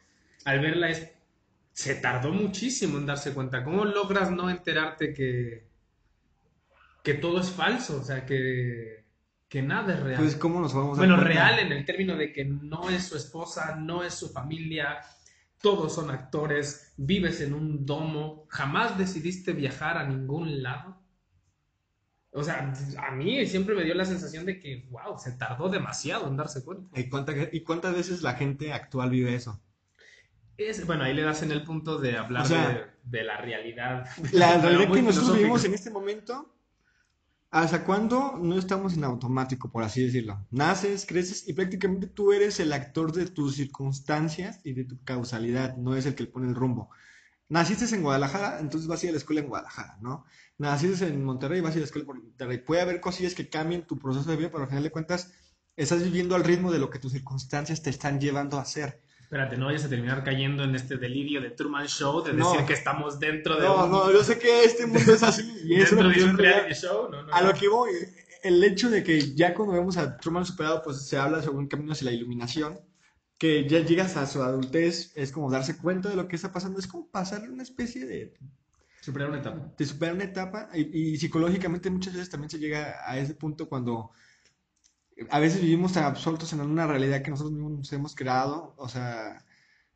al 0.46 0.60
verla. 0.60 0.90
Es, 0.90 1.10
se 1.72 1.96
tardó 1.96 2.32
muchísimo 2.32 2.98
en 2.98 3.06
darse 3.06 3.34
cuenta. 3.34 3.64
¿Cómo 3.64 3.86
logras 3.86 4.30
no 4.30 4.50
enterarte 4.50 5.14
que, 5.14 5.68
que 7.02 7.14
todo 7.14 7.40
es 7.40 7.50
falso? 7.50 8.02
O 8.02 8.04
sea, 8.04 8.26
que, 8.26 8.99
que 9.50 9.62
nada 9.64 9.94
es 9.96 10.00
real. 10.02 10.22
Pues, 10.22 10.36
¿cómo 10.36 10.62
nos 10.62 10.74
vamos 10.74 10.98
a 10.98 11.02
Bueno, 11.02 11.18
real 11.18 11.60
en 11.60 11.72
el 11.72 11.84
término 11.84 12.16
de 12.16 12.32
que 12.32 12.46
no 12.46 12.90
es 12.90 13.08
su 13.08 13.18
esposa, 13.18 13.76
no 13.76 14.04
es 14.04 14.14
su 14.14 14.30
familia, 14.30 15.00
todos 15.60 15.94
son 15.96 16.12
actores, 16.12 16.94
vives 16.98 17.42
en 17.42 17.54
un 17.54 17.86
domo, 17.86 18.46
jamás 18.50 18.98
decidiste 18.98 19.54
viajar 19.54 19.98
a 19.98 20.06
ningún 20.08 20.62
lado. 20.64 20.98
O 22.32 22.44
sea, 22.44 22.72
a 23.00 23.12
mí 23.12 23.44
siempre 23.48 23.74
me 23.74 23.84
dio 23.84 23.96
la 23.96 24.06
sensación 24.06 24.46
de 24.46 24.60
que, 24.60 24.88
wow, 24.92 25.18
se 25.18 25.32
tardó 25.32 25.68
demasiado 25.68 26.28
en 26.28 26.38
darse 26.38 26.64
cuenta. 26.64 27.00
¿Y, 27.00 27.10
cuánta- 27.10 27.34
¿Y 27.52 27.62
cuántas 27.62 27.96
veces 27.96 28.22
la 28.22 28.36
gente 28.36 28.72
actual 28.72 29.10
vive 29.10 29.34
eso? 29.34 29.60
Es, 30.56 30.86
bueno, 30.86 31.06
ahí 31.06 31.14
le 31.16 31.24
das 31.24 31.42
en 31.42 31.52
el 31.52 31.64
punto 31.64 31.98
de 31.98 32.18
hablar 32.18 32.44
O 32.44 32.46
sea, 32.46 32.70
de, 32.70 32.86
de 33.18 33.24
la 33.24 33.38
realidad. 33.38 34.06
La 34.32 34.58
realidad 34.62 34.94
que 34.94 35.02
nosotros 35.02 35.38
vivimos 35.38 35.66
en 35.66 35.74
este 35.74 35.90
momento, 35.90 36.54
¿hasta 37.52 37.84
cuándo 37.86 38.38
no 38.42 38.58
estamos 38.58 38.94
en 38.94 39.04
automático, 39.04 39.72
por 39.72 39.84
así 39.84 40.04
decirlo? 40.06 40.46
Naces, 40.52 41.06
creces 41.06 41.48
y 41.48 41.54
prácticamente 41.54 42.08
tú 42.08 42.32
eres 42.32 42.60
el 42.60 42.74
actor 42.74 43.12
de 43.12 43.28
tus 43.28 43.56
circunstancias 43.56 44.60
y 44.64 44.74
de 44.74 44.86
tu 44.86 45.04
causalidad, 45.04 45.76
no 45.78 45.96
es 45.96 46.06
el 46.06 46.16
que 46.16 46.26
pone 46.28 46.48
el 46.48 46.56
rumbo. 46.56 46.90
Naciste 47.50 47.94
en 47.96 48.04
Guadalajara, 48.04 48.60
entonces 48.60 48.88
vas 48.88 49.02
a 49.02 49.06
ir 49.08 49.10
a 49.10 49.14
la 49.14 49.18
escuela 49.18 49.42
en 49.42 49.48
Guadalajara, 49.48 49.98
¿no? 50.02 50.26
Naciste 50.60 51.08
en 51.08 51.24
Monterrey, 51.24 51.62
vas 51.62 51.72
a 51.72 51.78
ir 51.78 51.80
a 51.80 51.82
la 51.82 51.86
escuela 51.86 52.08
en 52.12 52.26
Monterrey. 52.26 52.60
Puede 52.60 52.82
haber 52.82 53.02
cosillas 53.02 53.34
que 53.34 53.50
cambien 53.50 53.88
tu 53.88 53.98
proceso 53.98 54.30
de 54.30 54.38
vida, 54.38 54.52
pero 54.52 54.64
al 54.64 54.70
final 54.70 54.84
de 54.84 54.92
cuentas 54.92 55.32
estás 55.76 56.04
viviendo 56.04 56.36
al 56.36 56.44
ritmo 56.44 56.72
de 56.72 56.80
lo 56.80 56.90
que 56.90 57.00
tus 57.00 57.14
circunstancias 57.14 57.82
te 57.82 57.90
están 57.90 58.20
llevando 58.20 58.58
a 58.60 58.62
hacer. 58.62 59.02
Espérate, 59.30 59.58
no 59.58 59.68
vayas 59.68 59.86
a 59.86 59.89
terminar 59.89 60.24
cayendo 60.24 60.63
en 60.63 60.74
este 60.74 60.98
delirio 60.98 61.39
de 61.39 61.52
Truman 61.52 61.86
Show, 61.86 62.24
de 62.24 62.34
No. 62.34 62.52
decir 62.52 62.65
que 62.65 62.74
estamos 62.74 63.20
dentro 63.20 63.58
de 63.58 63.68
No, 63.68 63.86
un, 63.86 63.92
no, 63.92 64.12
yo 64.12 64.24
sé 64.24 64.39
que 64.39 64.63
este 64.63 64.88
mundo 64.88 65.13
es 65.13 65.22
así 65.22 65.44
y 65.65 65.76
es 65.76 65.92
dentro 65.92 66.08
una 66.08 66.18
de 66.18 66.24
un 66.24 66.36
reality 66.36 66.74
show. 66.74 67.12
No, 67.12 67.22
no, 67.22 67.32
A 67.32 67.42
no. 67.42 67.48
lo 67.50 67.54
que 67.54 67.68
voy, 67.68 67.92
el 68.42 68.63
hecho 68.63 68.89
de 68.89 69.04
que 69.04 69.36
ya 69.36 69.54
cuando 69.54 69.76
vemos 69.76 69.98
a 69.98 70.18
Truman 70.18 70.46
superado, 70.46 70.82
pues 70.82 71.08
se 71.08 71.15
habla 71.20 71.44
sobre 71.44 71.60
un 71.60 71.68
camino 71.68 71.92
hacia 71.92 72.06
la 72.06 72.12
iluminación, 72.13 72.80
que 73.38 73.70
ya 73.70 73.82
llegas 73.82 74.18
a 74.18 74.26
su 74.26 74.42
adultez, 74.42 75.12
es 75.15 75.32
como 75.32 75.52
darse 75.52 75.78
cuenta 75.78 76.10
de 76.10 76.15
lo 76.15 76.28
que 76.28 76.36
está 76.36 76.52
pasando, 76.52 76.80
es 76.80 76.88
como 76.88 77.08
pasar 77.12 77.48
una 77.52 77.62
especie 77.62 78.08
de, 78.08 78.34
Superar 79.00 79.30
una 79.30 79.42
etapa. 79.42 79.76
Te 79.78 79.86
supera 79.86 80.13
una 80.13 80.24
etapa 80.24 80.70
y, 80.74 81.12
y 81.13 81.18
psicológicamente 81.18 81.92
muchas 81.92 82.13
veces 82.15 82.32
también 82.32 82.50
se 82.50 82.58
llega 82.58 82.96
a 83.06 83.20
ese 83.20 83.36
punto 83.36 83.70
cuando 83.70 84.10
a 85.30 85.40
veces 85.40 85.62
vivimos 85.62 85.94
tan 85.94 86.06
absortos 86.06 86.54
en 86.54 86.62
una 86.62 86.88
realidad 86.88 87.22
que 87.22 87.32
nosotros 87.32 87.54
mismos 87.54 87.72
nos 87.72 87.94
hemos 87.94 88.16
creado, 88.16 88.74
o 88.78 88.88
sea, 88.88 89.46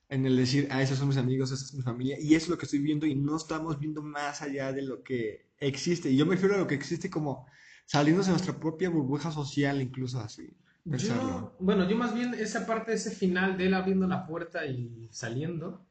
en 0.09 0.25
el 0.25 0.37
decir, 0.37 0.67
ah, 0.71 0.81
esos 0.81 0.99
son 0.99 1.07
mis 1.07 1.17
amigos, 1.17 1.51
esa 1.51 1.65
es 1.65 1.73
mi 1.73 1.81
familia, 1.81 2.17
y 2.19 2.35
eso 2.35 2.45
es 2.45 2.49
lo 2.49 2.57
que 2.57 2.65
estoy 2.65 2.79
viendo 2.79 3.05
y 3.05 3.15
no 3.15 3.37
estamos 3.37 3.79
viendo 3.79 4.01
más 4.01 4.41
allá 4.41 4.71
de 4.71 4.81
lo 4.81 5.03
que 5.03 5.47
existe. 5.57 6.09
Y 6.09 6.17
yo 6.17 6.25
me 6.25 6.35
refiero 6.35 6.55
a 6.55 6.59
lo 6.59 6.67
que 6.67 6.75
existe 6.75 7.09
como 7.09 7.47
saliéndose 7.85 8.29
de 8.29 8.33
nuestra 8.33 8.59
propia 8.59 8.89
burbuja 8.89 9.31
social, 9.31 9.81
incluso 9.81 10.19
así. 10.19 10.55
Bueno, 11.59 11.89
yo 11.89 11.95
más 11.95 12.13
bien 12.13 12.33
esa 12.33 12.65
parte, 12.65 12.93
ese 12.93 13.11
final 13.11 13.57
de 13.57 13.67
él 13.67 13.73
abriendo 13.73 14.07
la 14.07 14.25
puerta 14.25 14.65
y 14.65 15.07
saliendo, 15.11 15.85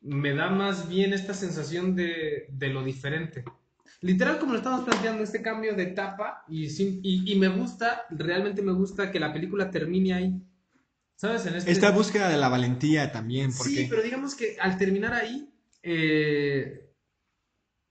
me 0.00 0.34
da 0.34 0.50
más 0.50 0.88
bien 0.88 1.12
esta 1.12 1.34
sensación 1.34 1.94
de, 1.94 2.46
de 2.50 2.68
lo 2.68 2.82
diferente. 2.82 3.44
Literal, 4.02 4.38
como 4.38 4.52
lo 4.52 4.58
estamos 4.58 4.84
planteando, 4.84 5.22
este 5.22 5.42
cambio 5.42 5.74
de 5.74 5.82
etapa, 5.82 6.44
y, 6.48 6.66
y, 6.66 7.32
y, 7.32 7.38
me 7.38 7.48
gusta, 7.48 8.06
realmente 8.10 8.62
me 8.62 8.72
gusta 8.72 9.10
que 9.10 9.20
la 9.20 9.32
película 9.32 9.70
termine 9.70 10.14
ahí. 10.14 10.42
¿Sabes? 11.16 11.44
En 11.44 11.56
este... 11.56 11.70
Esta 11.70 11.90
búsqueda 11.90 12.30
de 12.30 12.38
la 12.38 12.48
valentía 12.48 13.12
también. 13.12 13.52
Porque... 13.54 13.74
Sí, 13.74 13.86
pero 13.90 14.02
digamos 14.02 14.34
que 14.34 14.56
al 14.58 14.78
terminar 14.78 15.12
ahí, 15.12 15.52
eh, 15.82 16.90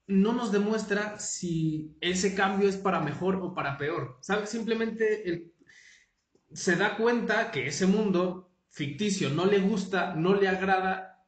no 0.08 0.32
nos 0.32 0.50
demuestra 0.50 1.18
si 1.20 1.96
ese 2.00 2.34
cambio 2.34 2.68
es 2.68 2.76
para 2.76 3.00
mejor 3.00 3.36
o 3.36 3.54
para 3.54 3.78
peor. 3.78 4.18
¿Sabes? 4.20 4.50
Simplemente 4.50 5.28
el, 5.28 5.52
se 6.52 6.74
da 6.74 6.96
cuenta 6.96 7.52
que 7.52 7.68
ese 7.68 7.86
mundo 7.86 8.50
ficticio 8.70 9.30
no 9.30 9.46
le 9.46 9.60
gusta, 9.60 10.14
no 10.14 10.34
le 10.34 10.48
agrada 10.48 11.24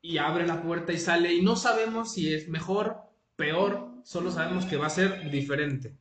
y 0.00 0.18
abre 0.18 0.46
la 0.46 0.60
puerta 0.62 0.92
y 0.92 0.98
sale 0.98 1.32
y 1.32 1.42
no 1.42 1.54
sabemos 1.54 2.14
si 2.14 2.34
es 2.34 2.48
mejor, 2.48 2.96
peor, 3.36 3.91
solo 4.04 4.30
sabemos 4.30 4.64
que 4.66 4.76
va 4.76 4.86
a 4.86 4.90
ser 4.90 5.30
diferente. 5.30 5.96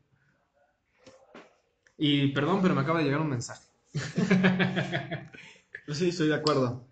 Y 1.97 2.29
perdón, 2.29 2.61
pero 2.61 2.73
me 2.73 2.81
acaba 2.81 2.99
de 2.99 3.05
llegar 3.05 3.21
un 3.21 3.29
mensaje. 3.29 3.67
sí, 5.93 6.09
estoy 6.09 6.29
de 6.29 6.35
acuerdo. 6.35 6.87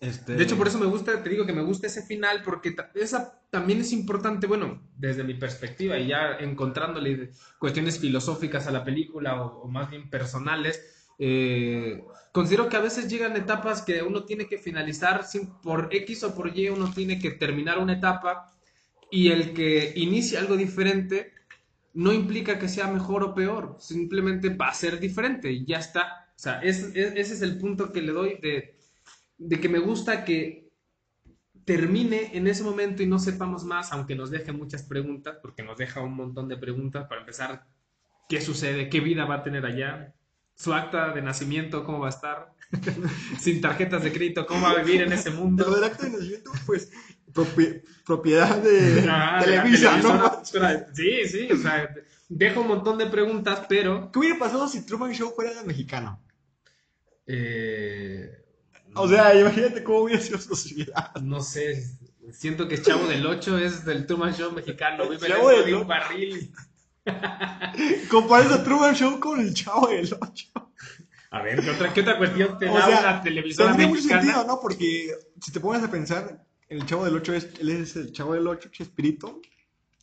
Este... 0.00 0.34
De 0.34 0.42
hecho, 0.42 0.56
por 0.56 0.66
eso 0.66 0.78
me 0.78 0.86
gusta, 0.86 1.22
te 1.22 1.30
digo 1.30 1.46
que 1.46 1.52
me 1.52 1.62
gusta 1.62 1.86
ese 1.86 2.02
final, 2.02 2.42
porque 2.42 2.74
esa 2.94 3.40
también 3.50 3.80
es 3.80 3.92
importante, 3.92 4.46
bueno, 4.46 4.82
desde 4.96 5.22
mi 5.22 5.34
perspectiva 5.34 5.98
y 5.98 6.08
ya 6.08 6.38
encontrándole 6.40 7.30
cuestiones 7.58 7.98
filosóficas 7.98 8.66
a 8.66 8.72
la 8.72 8.84
película 8.84 9.42
o, 9.42 9.68
más 9.68 9.90
bien 9.90 10.08
personales, 10.08 11.06
eh, 11.18 12.02
considero 12.32 12.70
que 12.70 12.78
a 12.78 12.80
veces 12.80 13.08
llegan 13.08 13.36
etapas 13.36 13.82
que 13.82 14.02
uno 14.02 14.24
tiene 14.24 14.48
que 14.48 14.56
finalizar 14.58 15.24
sin, 15.24 15.52
por 15.60 15.88
X 15.92 16.24
o 16.24 16.34
por 16.34 16.56
Y, 16.56 16.70
uno 16.70 16.90
tiene 16.90 17.18
que 17.18 17.32
terminar 17.32 17.78
una 17.78 17.92
etapa 17.92 18.51
y 19.12 19.28
el 19.28 19.52
que 19.52 19.92
inicie 19.94 20.38
algo 20.38 20.56
diferente 20.56 21.32
no 21.94 22.12
implica 22.12 22.58
que 22.58 22.68
sea 22.68 22.88
mejor 22.88 23.22
o 23.22 23.34
peor, 23.34 23.76
simplemente 23.78 24.48
va 24.48 24.70
a 24.70 24.74
ser 24.74 24.98
diferente 24.98 25.52
y 25.52 25.64
ya 25.64 25.78
está. 25.78 26.26
O 26.34 26.38
sea, 26.42 26.60
ese 26.62 27.20
es 27.20 27.42
el 27.42 27.58
punto 27.58 27.92
que 27.92 28.02
le 28.02 28.10
doy 28.10 28.38
de 28.42 28.82
de 29.48 29.60
que 29.60 29.68
me 29.68 29.78
gusta 29.78 30.24
que 30.24 30.70
termine 31.64 32.36
en 32.36 32.46
ese 32.46 32.62
momento 32.62 33.02
y 33.02 33.06
no 33.06 33.18
sepamos 33.18 33.64
más, 33.64 33.92
aunque 33.92 34.14
nos 34.14 34.30
deje 34.30 34.52
muchas 34.52 34.82
preguntas, 34.82 35.38
porque 35.40 35.62
nos 35.62 35.78
deja 35.78 36.00
un 36.00 36.14
montón 36.14 36.48
de 36.48 36.56
preguntas 36.56 37.06
para 37.08 37.20
empezar, 37.20 37.66
¿qué 38.28 38.40
sucede? 38.40 38.88
¿Qué 38.88 39.00
vida 39.00 39.24
va 39.24 39.36
a 39.36 39.42
tener 39.42 39.64
allá? 39.64 40.14
¿Su 40.54 40.74
acta 40.74 41.12
de 41.12 41.22
nacimiento 41.22 41.84
cómo 41.84 42.00
va 42.00 42.06
a 42.06 42.10
estar? 42.10 42.52
Sin 43.38 43.60
tarjetas 43.60 44.02
de 44.02 44.12
crédito, 44.12 44.46
¿cómo 44.46 44.62
va 44.62 44.72
a 44.72 44.82
vivir 44.82 45.02
en 45.02 45.12
ese 45.12 45.30
mundo? 45.30 45.66
Acta 45.84 46.06
de 46.06 46.12
nacimiento, 46.12 46.50
pues, 46.66 46.90
propiedad 48.04 48.56
de 48.58 49.06
ah, 49.10 49.40
Televisa, 49.42 49.96
¿no? 49.98 50.42
Sí, 50.92 51.26
sí, 51.26 51.48
o 51.52 51.56
sea, 51.56 51.94
dejo 52.28 52.60
un 52.60 52.68
montón 52.68 52.98
de 52.98 53.06
preguntas, 53.06 53.62
pero... 53.68 54.10
¿Qué 54.10 54.18
hubiera 54.18 54.38
pasado 54.38 54.68
si 54.68 54.84
Truman 54.86 55.12
Show 55.12 55.32
fuera 55.34 55.62
mexicano? 55.64 56.20
Eh 57.26 58.42
o 58.94 59.08
sea, 59.08 59.34
imagínate 59.34 59.82
cómo 59.82 60.00
hubiera 60.00 60.20
sido 60.20 60.38
su 60.38 60.54
sociedad. 60.54 61.14
No 61.22 61.40
sé, 61.40 61.82
siento 62.32 62.68
que 62.68 62.80
Chavo 62.80 63.06
del 63.06 63.26
8 63.26 63.58
es 63.58 63.84
del 63.84 64.06
Truman 64.06 64.34
Show 64.34 64.52
mexicano. 64.52 65.08
Vive 65.08 65.28
Chavo 65.28 65.48
del 65.48 65.64
de 65.64 65.74
un 65.74 65.86
barril. 65.86 66.52
Compares 68.10 68.52
a 68.52 68.62
Truman 68.62 68.94
Show 68.94 69.18
con 69.18 69.40
el 69.40 69.54
Chavo 69.54 69.88
del 69.88 70.08
8. 70.20 70.46
A 71.30 71.42
ver, 71.42 71.62
¿qué 71.62 71.70
otra, 71.70 71.92
qué 71.94 72.00
otra 72.02 72.18
cuestión 72.18 72.58
te 72.58 72.66
da 72.66 72.72
una 72.86 73.22
televisora 73.22 73.74
tiene 73.74 73.88
mucho 73.88 74.02
sentido, 74.02 74.44
¿no? 74.44 74.60
Porque 74.60 75.14
si 75.40 75.50
te 75.50 75.60
pones 75.60 75.82
a 75.82 75.90
pensar, 75.90 76.44
el 76.72 76.86
Chavo 76.86 77.04
del 77.04 77.16
8 77.16 77.34
es, 77.34 77.48
él 77.60 77.68
es 77.70 77.96
el 77.96 78.12
Chavo 78.12 78.34
del 78.34 78.46
8, 78.46 78.70
Chespirito, 78.72 79.40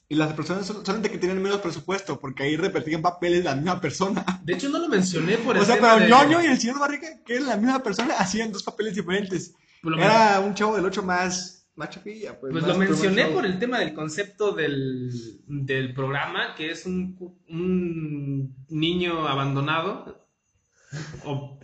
y 0.08 0.16
las 0.16 0.34
personas 0.34 0.66
solamente 0.66 1.12
que 1.12 1.18
tienen 1.18 1.42
menos 1.42 1.60
presupuesto, 1.60 2.20
porque 2.20 2.44
ahí 2.44 2.58
repetían 2.58 3.02
papeles 3.02 3.44
la 3.44 3.56
misma 3.56 3.80
persona. 3.80 4.26
De 4.44 4.54
hecho, 4.54 4.70
no 4.70 4.80
lo 4.80 4.88
mencioné 4.88 5.38
por 5.38 5.56
eso. 5.56 5.64
O 5.64 5.66
sea, 5.68 5.80
pero 5.80 6.08
ñoño 6.08 6.42
y 6.42 6.48
el 6.48 6.60
señor 6.60 6.80
Barriga, 6.80 7.08
que 7.26 7.36
es 7.36 7.44
la 7.44 7.58
misma 7.58 7.84
persona, 7.84 8.16
hacían 8.18 8.52
dos 8.52 8.64
papeles 8.64 8.96
diferentes. 8.96 9.54
Era 9.84 10.40
un 10.40 10.56
chavo 10.56 10.76
del 10.76 10.86
ocho 10.86 11.04
más, 11.04 11.68
más 11.76 11.92
chapilla. 11.92 12.40
Pues, 12.40 12.52
pues 12.52 12.66
lo 12.66 12.76
mencioné 12.76 13.26
por 13.28 13.46
el 13.46 13.60
tema 13.60 13.80
del 13.80 13.94
concepto 13.94 14.52
del, 14.52 15.12
del 15.46 15.94
programa, 15.94 16.56
que 16.56 16.72
es 16.72 16.88
un, 16.88 17.16
un 17.48 18.56
niño 18.68 19.28
abandonado 19.28 20.29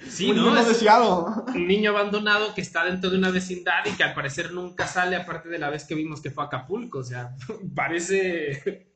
sí, 0.07 0.31
un 0.31 0.37
niño 0.37 0.65
deseado. 0.65 1.45
Un 1.47 1.67
niño 1.67 1.91
abandonado 1.91 2.53
que 2.53 2.61
está 2.61 2.85
dentro 2.85 3.09
de 3.09 3.17
una 3.17 3.31
vecindad 3.31 3.85
y 3.85 3.95
que 3.95 4.03
al 4.03 4.13
parecer 4.13 4.51
nunca 4.51 4.87
sale, 4.87 5.15
aparte 5.15 5.49
de 5.49 5.59
la 5.59 5.69
vez 5.69 5.85
que 5.85 5.95
vimos 5.95 6.21
que 6.21 6.31
fue 6.31 6.43
a 6.43 6.47
Acapulco. 6.47 6.99
O 6.99 7.03
sea, 7.03 7.35
parece. 7.75 8.91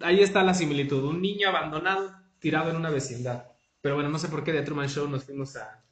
Ahí 0.00 0.20
está 0.20 0.42
la 0.42 0.54
similitud. 0.54 1.02
Un 1.04 1.20
niño 1.20 1.48
abandonado 1.48 2.12
tirado 2.38 2.70
en 2.70 2.76
una 2.76 2.90
vecindad. 2.90 3.46
Pero 3.80 3.94
bueno, 3.94 4.10
no 4.10 4.18
sé 4.18 4.28
por 4.28 4.44
qué 4.44 4.52
de 4.52 4.62
Truman 4.62 4.88
Show 4.88 5.08
nos 5.08 5.24
fuimos 5.24 5.56
a, 5.56 5.84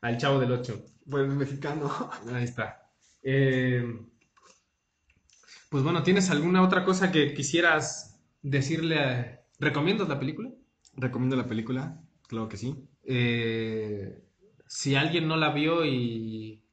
al 0.00 0.18
Chavo 0.18 0.40
del 0.40 0.52
Ocho. 0.52 0.84
Pues 1.08 1.28
mexicano. 1.28 2.10
Ahí 2.32 2.44
está. 2.44 2.88
Eh, 3.22 3.84
pues 5.68 5.84
bueno, 5.84 6.02
¿tienes 6.02 6.30
alguna 6.30 6.62
otra 6.62 6.84
cosa 6.84 7.12
que 7.12 7.34
quisieras 7.34 8.20
decirle? 8.42 9.40
¿Recomiendas 9.58 10.08
la 10.08 10.18
película? 10.18 10.50
Recomiendo 10.94 11.36
la 11.36 11.46
película. 11.46 12.01
Claro 12.32 12.48
que 12.48 12.56
sí. 12.56 12.74
Eh, 13.04 14.24
si 14.66 14.94
alguien 14.96 15.28
no 15.28 15.36
la 15.36 15.50
vio 15.50 15.84
y, 15.84 16.64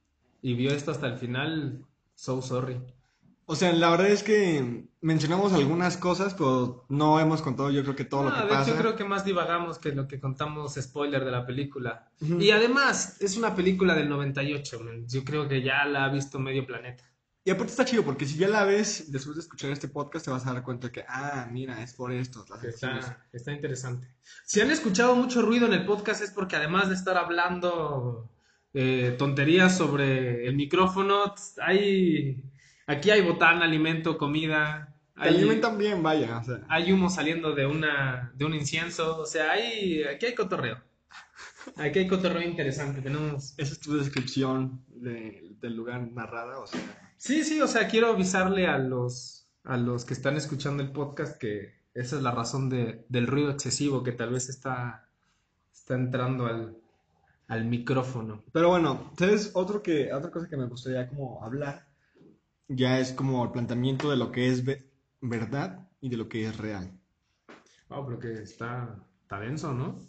vio 0.41 0.71
esto 0.71 0.91
hasta 0.91 1.07
el 1.07 1.17
final, 1.17 1.85
so 2.15 2.41
sorry. 2.41 2.79
O 3.45 3.57
sea, 3.57 3.73
la 3.73 3.89
verdad 3.89 4.07
es 4.07 4.23
que 4.23 4.85
mencionamos 5.01 5.51
algunas 5.51 5.97
cosas, 5.97 6.33
pero 6.33 6.85
no 6.87 7.19
hemos 7.19 7.41
contado 7.41 7.71
yo 7.71 7.83
creo 7.83 7.93
que 7.97 8.05
todo 8.05 8.23
lo 8.23 8.33
que 8.33 8.41
de 8.41 8.47
pasa. 8.47 8.71
Yo 8.71 8.77
creo 8.77 8.95
que 8.95 9.03
más 9.03 9.25
divagamos 9.25 9.79
que 9.79 9.91
lo 9.91 10.07
que 10.07 10.21
contamos 10.21 10.75
spoiler 10.75 11.25
de 11.25 11.31
la 11.31 11.45
película. 11.45 12.09
Y 12.21 12.51
además, 12.51 13.19
es 13.19 13.35
una 13.35 13.53
película 13.53 13.95
del 13.95 14.07
98, 14.07 14.79
yo 15.07 15.25
creo 15.25 15.49
que 15.49 15.61
ya 15.61 15.83
la 15.83 16.05
ha 16.05 16.09
visto 16.09 16.39
medio 16.39 16.65
planeta. 16.65 17.03
Y 17.49 17.51
aparte 17.51 17.71
está 17.71 17.83
chido, 17.83 18.05
porque 18.05 18.27
si 18.27 18.37
ya 18.37 18.47
la 18.47 18.63
ves, 18.63 19.11
después 19.11 19.35
de 19.35 19.41
escuchar 19.41 19.71
este 19.71 19.87
podcast, 19.87 20.23
te 20.23 20.29
vas 20.29 20.45
a 20.45 20.53
dar 20.53 20.61
cuenta 20.61 20.91
que, 20.91 21.03
ah, 21.09 21.49
mira, 21.51 21.81
es 21.81 21.95
por 21.95 22.11
esto. 22.11 22.45
está, 22.61 23.25
está 23.33 23.51
interesante. 23.51 24.07
Si 24.45 24.61
han 24.61 24.69
escuchado 24.69 25.15
mucho 25.15 25.41
ruido 25.41 25.65
en 25.65 25.73
el 25.73 25.83
podcast 25.83 26.21
es 26.21 26.29
porque 26.29 26.57
además 26.57 26.89
de 26.89 26.93
estar 26.93 27.17
hablando 27.17 28.29
eh, 28.75 29.15
tonterías 29.17 29.75
sobre 29.75 30.45
el 30.45 30.55
micrófono, 30.55 31.33
hay, 31.63 32.43
aquí 32.85 33.09
hay 33.09 33.21
botán, 33.21 33.63
alimento, 33.63 34.19
comida. 34.19 34.95
Hay, 35.15 35.33
alimentan 35.33 35.79
bien, 35.79 36.03
vaya. 36.03 36.43
Hay 36.67 36.91
humo 36.91 37.09
saliendo 37.09 37.55
de, 37.55 37.65
una, 37.65 38.31
de 38.35 38.45
un 38.45 38.53
incienso, 38.53 39.21
o 39.21 39.25
sea, 39.25 39.53
hay, 39.53 40.03
aquí 40.03 40.27
hay 40.27 40.35
cotorreo. 40.35 40.83
Aquí 41.77 41.99
hay 41.99 42.07
cotorreo 42.07 42.41
interesante, 42.41 43.01
tenemos... 43.01 43.53
Esa 43.57 43.73
es 43.73 43.79
tu 43.79 43.97
descripción 43.97 44.83
del 44.89 45.75
lugar 45.75 46.01
narrada, 46.11 46.59
o 46.59 46.67
sea... 46.67 46.79
Sí, 47.17 47.43
sí, 47.43 47.61
o 47.61 47.67
sea, 47.67 47.87
quiero 47.87 48.11
avisarle 48.11 48.67
a 48.67 48.77
los, 48.77 49.49
a 49.63 49.77
los 49.77 50.05
que 50.05 50.13
están 50.13 50.37
escuchando 50.37 50.81
el 50.81 50.91
podcast 50.91 51.37
que 51.37 51.79
esa 51.93 52.15
es 52.15 52.21
la 52.21 52.31
razón 52.31 52.69
de, 52.69 53.05
del 53.09 53.27
ruido 53.27 53.51
excesivo 53.51 54.03
que 54.03 54.13
tal 54.13 54.31
vez 54.31 54.47
está, 54.47 55.09
está 55.73 55.95
entrando 55.95 56.45
al, 56.45 56.77
al 57.47 57.65
micrófono. 57.65 58.43
Pero 58.53 58.69
bueno, 58.69 59.11
¿sabes? 59.17 59.51
Otro 59.53 59.83
que, 59.83 60.13
otra 60.13 60.31
cosa 60.31 60.47
que 60.47 60.55
me 60.55 60.67
gustaría 60.67 61.09
como 61.09 61.43
hablar 61.43 61.89
ya 62.69 62.99
es 62.99 63.11
como 63.11 63.43
el 63.43 63.51
planteamiento 63.51 64.09
de 64.09 64.17
lo 64.17 64.31
que 64.31 64.47
es 64.47 64.63
verdad 65.19 65.89
y 65.99 66.09
de 66.09 66.17
lo 66.17 66.29
que 66.29 66.45
es 66.45 66.55
real. 66.55 66.91
Wow, 67.89 68.05
pero 68.05 68.19
que 68.19 68.33
está, 68.43 68.95
está 69.23 69.39
denso, 69.39 69.73
¿no? 69.73 69.99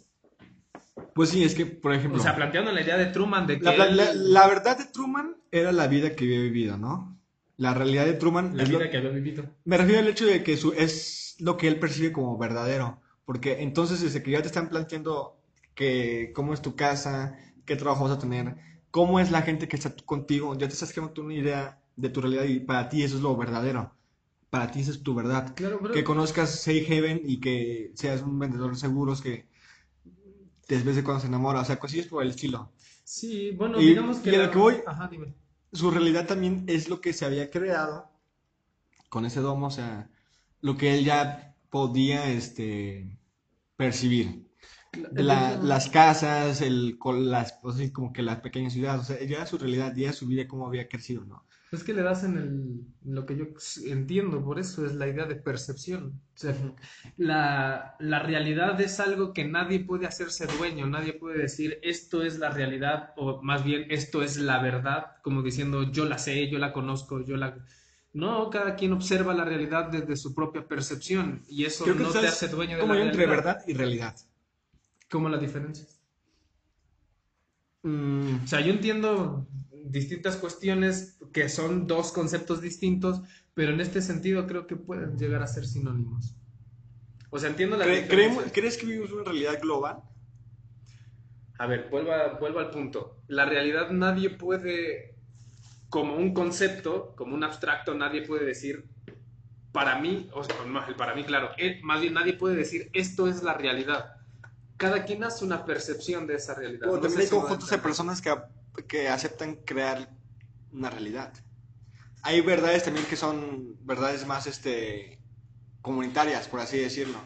Pues 1.13 1.29
sí, 1.29 1.43
es 1.43 1.55
que, 1.55 1.65
por 1.65 1.93
ejemplo... 1.93 2.19
O 2.19 2.23
sea, 2.23 2.35
planteando 2.35 2.71
la 2.71 2.81
idea 2.81 2.97
de 2.97 3.07
Truman 3.07 3.47
de 3.47 3.59
que... 3.59 3.65
La, 3.65 4.47
verdad 4.47 4.77
de 4.77 4.85
Truman 4.85 5.35
era 5.51 5.71
la 5.71 5.87
vida 5.87 6.15
que 6.15 6.25
había 6.25 6.39
vivido, 6.39 6.77
¿no? 6.77 7.17
La 7.57 7.73
realidad 7.73 8.05
de 8.05 8.13
Truman... 8.13 8.55
La 8.55 8.63
vida 8.63 8.89
que 8.89 8.97
había 8.97 9.09
vivido. 9.09 9.45
Me 9.65 9.77
refiero 9.77 10.01
al 10.01 10.07
hecho 10.07 10.25
de 10.25 10.43
que 10.43 10.57
su, 10.57 10.73
es 10.73 11.35
lo 11.39 11.57
que 11.57 11.67
él 11.67 11.79
percibe 11.79 12.11
como 12.11 12.37
verdadero. 12.37 12.99
Porque 13.25 13.61
entonces 13.61 14.01
desde 14.01 14.23
que 14.23 14.31
ya 14.31 14.41
te 14.41 14.47
están 14.47 14.69
planteando 14.69 15.37
que 15.75 16.31
cómo 16.35 16.53
es 16.53 16.61
tu 16.61 16.75
casa, 16.75 17.37
qué 17.65 17.75
trabajo 17.75 18.03
vas 18.03 18.13
a 18.13 18.19
tener, 18.19 18.55
cómo 18.89 19.19
es 19.19 19.31
la 19.31 19.41
gente 19.41 19.67
que 19.67 19.77
está 19.77 19.93
contigo, 20.05 20.53
ya 20.53 20.67
te 20.67 20.73
estás 20.73 20.91
creando 20.91 21.21
una 21.21 21.33
idea 21.33 21.81
de 21.95 22.09
tu 22.09 22.21
realidad 22.21 22.43
y 22.43 22.59
para 22.59 22.89
ti 22.89 23.03
eso 23.03 23.15
es 23.15 23.21
lo 23.21 23.35
verdadero. 23.35 23.93
Para 24.49 24.69
ti 24.69 24.81
esa 24.81 24.91
es 24.91 25.01
tu 25.01 25.15
verdad. 25.15 25.53
Claro, 25.55 25.79
pero... 25.81 25.93
Que 25.93 26.03
conozcas 26.03 26.61
Safe 26.61 26.85
Haven 26.85 27.21
y 27.23 27.39
que 27.39 27.91
seas 27.95 28.21
un 28.21 28.37
vendedor 28.37 28.71
de 28.71 28.77
seguros 28.77 29.21
que 29.21 29.47
después 30.67 30.95
de 30.95 31.03
cuando 31.03 31.21
se 31.21 31.27
enamora, 31.27 31.61
o 31.61 31.65
sea, 31.65 31.79
cosillas 31.79 32.07
por 32.07 32.23
el 32.23 32.29
estilo. 32.31 32.71
Sí, 33.03 33.51
bueno, 33.51 33.79
Y- 33.81 33.87
digamos 33.87 34.17
que... 34.19 34.31
y 34.31 34.35
a 34.35 34.43
lo 34.45 34.51
que 34.51 34.57
voy- 34.57 34.81
Ajá, 34.85 35.07
dime. 35.09 35.33
Su 35.73 35.89
realidad 35.91 36.27
también 36.27 36.65
es 36.67 36.89
lo 36.89 36.99
que 37.01 37.13
se 37.13 37.25
había 37.25 37.49
creado 37.49 38.09
con 39.09 39.25
ese 39.25 39.39
domo, 39.41 39.67
o 39.67 39.71
sea, 39.71 40.09
lo 40.61 40.77
que 40.77 40.93
él 40.97 41.05
ya 41.05 41.55
podía 41.69 42.29
este, 42.31 43.17
percibir. 43.75 44.47
La- 45.13 45.55
las 45.55 45.89
casas, 45.89 46.61
el, 46.61 46.97
las, 47.19 47.57
o 47.63 47.71
sea, 47.71 47.91
como 47.93 48.11
que 48.11 48.21
las 48.21 48.41
pequeñas 48.41 48.73
ciudades, 48.73 49.01
o 49.01 49.05
sea, 49.05 49.23
ya 49.25 49.45
su 49.45 49.57
realidad, 49.57 49.93
ya 49.95 50.11
su 50.11 50.27
vida, 50.27 50.47
cómo 50.47 50.67
había 50.67 50.89
crecido, 50.89 51.23
¿no? 51.25 51.45
Es 51.71 51.83
que 51.85 51.93
le 51.93 52.01
das 52.01 52.23
en, 52.25 52.37
el, 52.37 52.49
en 53.05 53.15
lo 53.15 53.25
que 53.25 53.37
yo 53.37 53.45
entiendo, 53.85 54.43
por 54.43 54.59
eso 54.59 54.85
es 54.85 54.93
la 54.93 55.07
idea 55.07 55.25
de 55.25 55.35
percepción. 55.35 56.21
O 56.35 56.37
sea, 56.37 56.53
la, 57.17 57.95
la 57.99 58.19
realidad 58.19 58.79
es 58.81 58.99
algo 58.99 59.31
que 59.33 59.45
nadie 59.45 59.79
puede 59.85 60.05
hacerse 60.05 60.47
dueño, 60.47 60.85
nadie 60.87 61.13
puede 61.13 61.37
decir 61.37 61.79
esto 61.81 62.23
es 62.23 62.39
la 62.39 62.49
realidad 62.49 63.13
o 63.15 63.41
más 63.41 63.63
bien 63.63 63.85
esto 63.89 64.21
es 64.21 64.35
la 64.37 64.61
verdad, 64.61 65.13
como 65.23 65.41
diciendo 65.43 65.89
yo 65.91 66.05
la 66.05 66.17
sé, 66.17 66.49
yo 66.49 66.59
la 66.59 66.73
conozco, 66.73 67.23
yo 67.25 67.37
la... 67.37 67.55
No, 68.13 68.49
cada 68.49 68.75
quien 68.75 68.91
observa 68.91 69.33
la 69.33 69.45
realidad 69.45 69.89
desde 69.89 70.17
su 70.17 70.35
propia 70.35 70.67
percepción 70.67 71.43
y 71.47 71.63
eso 71.63 71.85
Creo 71.85 71.95
que 71.95 72.03
no 72.03 72.11
te 72.15 72.27
hace 72.27 72.49
dueño 72.49 72.77
de 72.77 72.81
como 72.81 72.93
la 72.93 72.99
yo 72.99 73.03
entre 73.03 73.25
realidad. 73.25 73.27
verdad 73.27 73.63
y 73.65 73.73
realidad. 73.73 74.15
¿Cómo 75.09 75.29
la 75.29 75.37
diferencia? 75.37 75.85
Mm, 77.83 78.43
O 78.43 78.47
sea, 78.47 78.61
yo 78.61 78.71
entiendo 78.73 79.47
distintas 79.85 80.35
cuestiones 80.37 81.17
que 81.33 81.49
son 81.49 81.87
dos 81.87 82.11
conceptos 82.11 82.61
distintos, 82.61 83.21
pero 83.53 83.73
en 83.73 83.81
este 83.81 84.01
sentido 84.01 84.47
creo 84.47 84.67
que 84.67 84.75
pueden 84.75 85.17
llegar 85.17 85.41
a 85.41 85.47
ser 85.47 85.65
sinónimos. 85.65 86.35
O 87.29 87.39
sea, 87.39 87.49
entiendo 87.49 87.77
la 87.77 87.85
¿cre- 87.85 88.01
diferencia. 88.03 88.15
creemos- 88.15 88.51
¿Crees 88.53 88.77
que 88.77 88.85
vivimos 88.85 89.11
una 89.11 89.23
realidad 89.23 89.59
global? 89.61 90.01
A 91.57 91.67
ver, 91.67 91.87
vuelva, 91.89 92.37
vuelvo 92.39 92.59
al 92.59 92.71
punto. 92.71 93.21
La 93.27 93.45
realidad 93.45 93.91
nadie 93.91 94.29
puede, 94.31 95.15
como 95.89 96.15
un 96.15 96.33
concepto, 96.33 97.13
como 97.15 97.35
un 97.35 97.43
abstracto, 97.43 97.93
nadie 97.93 98.23
puede 98.23 98.45
decir, 98.45 98.89
para 99.71 99.99
mí, 99.99 100.29
o 100.33 100.43
sea, 100.43 100.55
para 100.97 101.15
mí, 101.15 101.23
claro, 101.23 101.51
eh, 101.57 101.79
más 101.83 102.01
bien 102.01 102.13
nadie 102.15 102.33
puede 102.33 102.55
decir, 102.55 102.89
esto 102.93 103.27
es 103.27 103.43
la 103.43 103.53
realidad. 103.53 104.11
Cada 104.75 105.05
quien 105.05 105.23
hace 105.23 105.45
una 105.45 105.63
percepción 105.65 106.25
de 106.27 106.35
esa 106.35 106.55
realidad. 106.55 106.89
O 106.89 106.95
No 106.95 107.01
también 107.01 107.21
hay 107.21 107.27
conjuntos 107.27 107.69
de 107.69 107.77
personas 107.77 108.21
que, 108.21 108.33
que 108.87 109.09
aceptan 109.09 109.55
crear 109.65 110.09
una 110.71 110.89
realidad. 110.89 111.33
Hay 112.23 112.41
verdades 112.41 112.83
también 112.85 113.05
que 113.07 113.15
son 113.17 113.77
verdades 113.85 114.25
más 114.27 114.47
este, 114.47 115.21
comunitarias, 115.81 116.47
por 116.47 116.59
así 116.61 116.79
decirlo. 116.79 117.19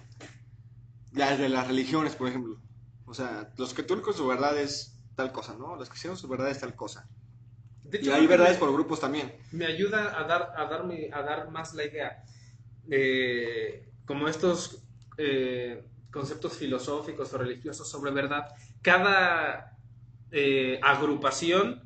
Las 1.12 1.39
de 1.39 1.49
las 1.49 1.67
religiones, 1.67 2.15
por 2.15 2.27
ejemplo. 2.27 2.62
O 3.05 3.13
sea, 3.13 3.51
los 3.58 3.73
católicos 3.73 4.15
su 4.17 4.27
verdad 4.27 4.58
es 4.60 5.01
tal 5.15 5.31
cosa, 5.31 5.55
¿no? 5.58 5.75
Los 5.75 5.89
cristianos 5.89 6.19
su 6.19 6.27
verdad 6.27 6.49
es 6.51 6.60
tal 6.60 6.75
cosa. 6.75 7.08
De 7.84 7.97
Y 7.99 7.99
hecho, 7.99 8.12
hay 8.12 8.25
creo 8.25 8.29
que 8.29 8.38
verdades 8.38 8.58
me- 8.60 8.60
por 8.60 8.73
grupos 8.73 8.99
también. 9.01 9.34
me 9.51 9.65
ayuda 9.65 10.19
a 10.19 10.23
dar, 10.25 10.53
a 10.58 10.65
darme, 10.65 11.10
a 11.13 11.21
dar 11.21 11.49
más 11.51 11.73
la 11.73 11.86
idea. 11.86 12.23
Eh, 12.89 13.93
como 14.05 14.27
estos 14.27 14.86
eh, 15.17 15.89
conceptos 16.12 16.58
filosóficos 16.58 17.34
o 17.34 17.38
religiosos 17.38 17.89
sobre 17.89 18.12
verdad, 18.12 18.45
cada 18.81 19.74
eh, 20.38 20.82
agrupación 20.84 21.82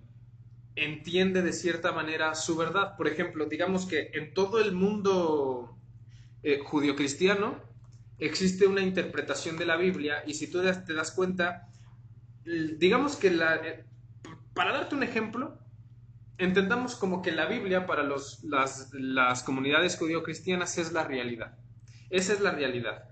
entiende 0.76 1.44
de 1.44 1.54
cierta 1.54 1.92
manera 1.92 2.34
su 2.34 2.58
verdad. 2.58 2.98
Por 2.98 3.08
ejemplo, 3.08 3.46
digamos 3.46 3.86
que 3.86 4.10
en 4.16 4.34
todo 4.34 4.60
el 4.60 4.72
mundo 4.72 5.78
eh, 6.42 6.58
judio-cristiano 6.58 7.62
existe 8.18 8.66
una 8.66 8.82
interpretación 8.82 9.56
de 9.58 9.68
la 9.68 9.78
Biblia 9.78 10.24
y 10.26 10.34
si 10.34 10.50
tú 10.50 10.64
te 10.64 10.94
das 10.96 11.12
cuenta, 11.12 11.70
digamos 12.44 13.18
que 13.18 13.28
eh, 13.28 13.86
para 14.56 14.74
darte 14.74 14.96
un 14.96 15.04
ejemplo, 15.04 15.60
entendamos 16.40 16.96
como 16.96 17.22
que 17.22 17.32
la 17.32 17.46
Biblia 17.46 17.86
para 17.86 18.02
los, 18.02 18.44
las, 18.46 18.92
las 18.94 19.44
comunidades 19.44 19.96
judío-cristianas 19.96 20.80
es 20.80 20.92
la 20.92 21.04
realidad. 21.04 21.56
Esa 22.10 22.34
es 22.34 22.40
la 22.40 22.50
realidad. 22.50 23.04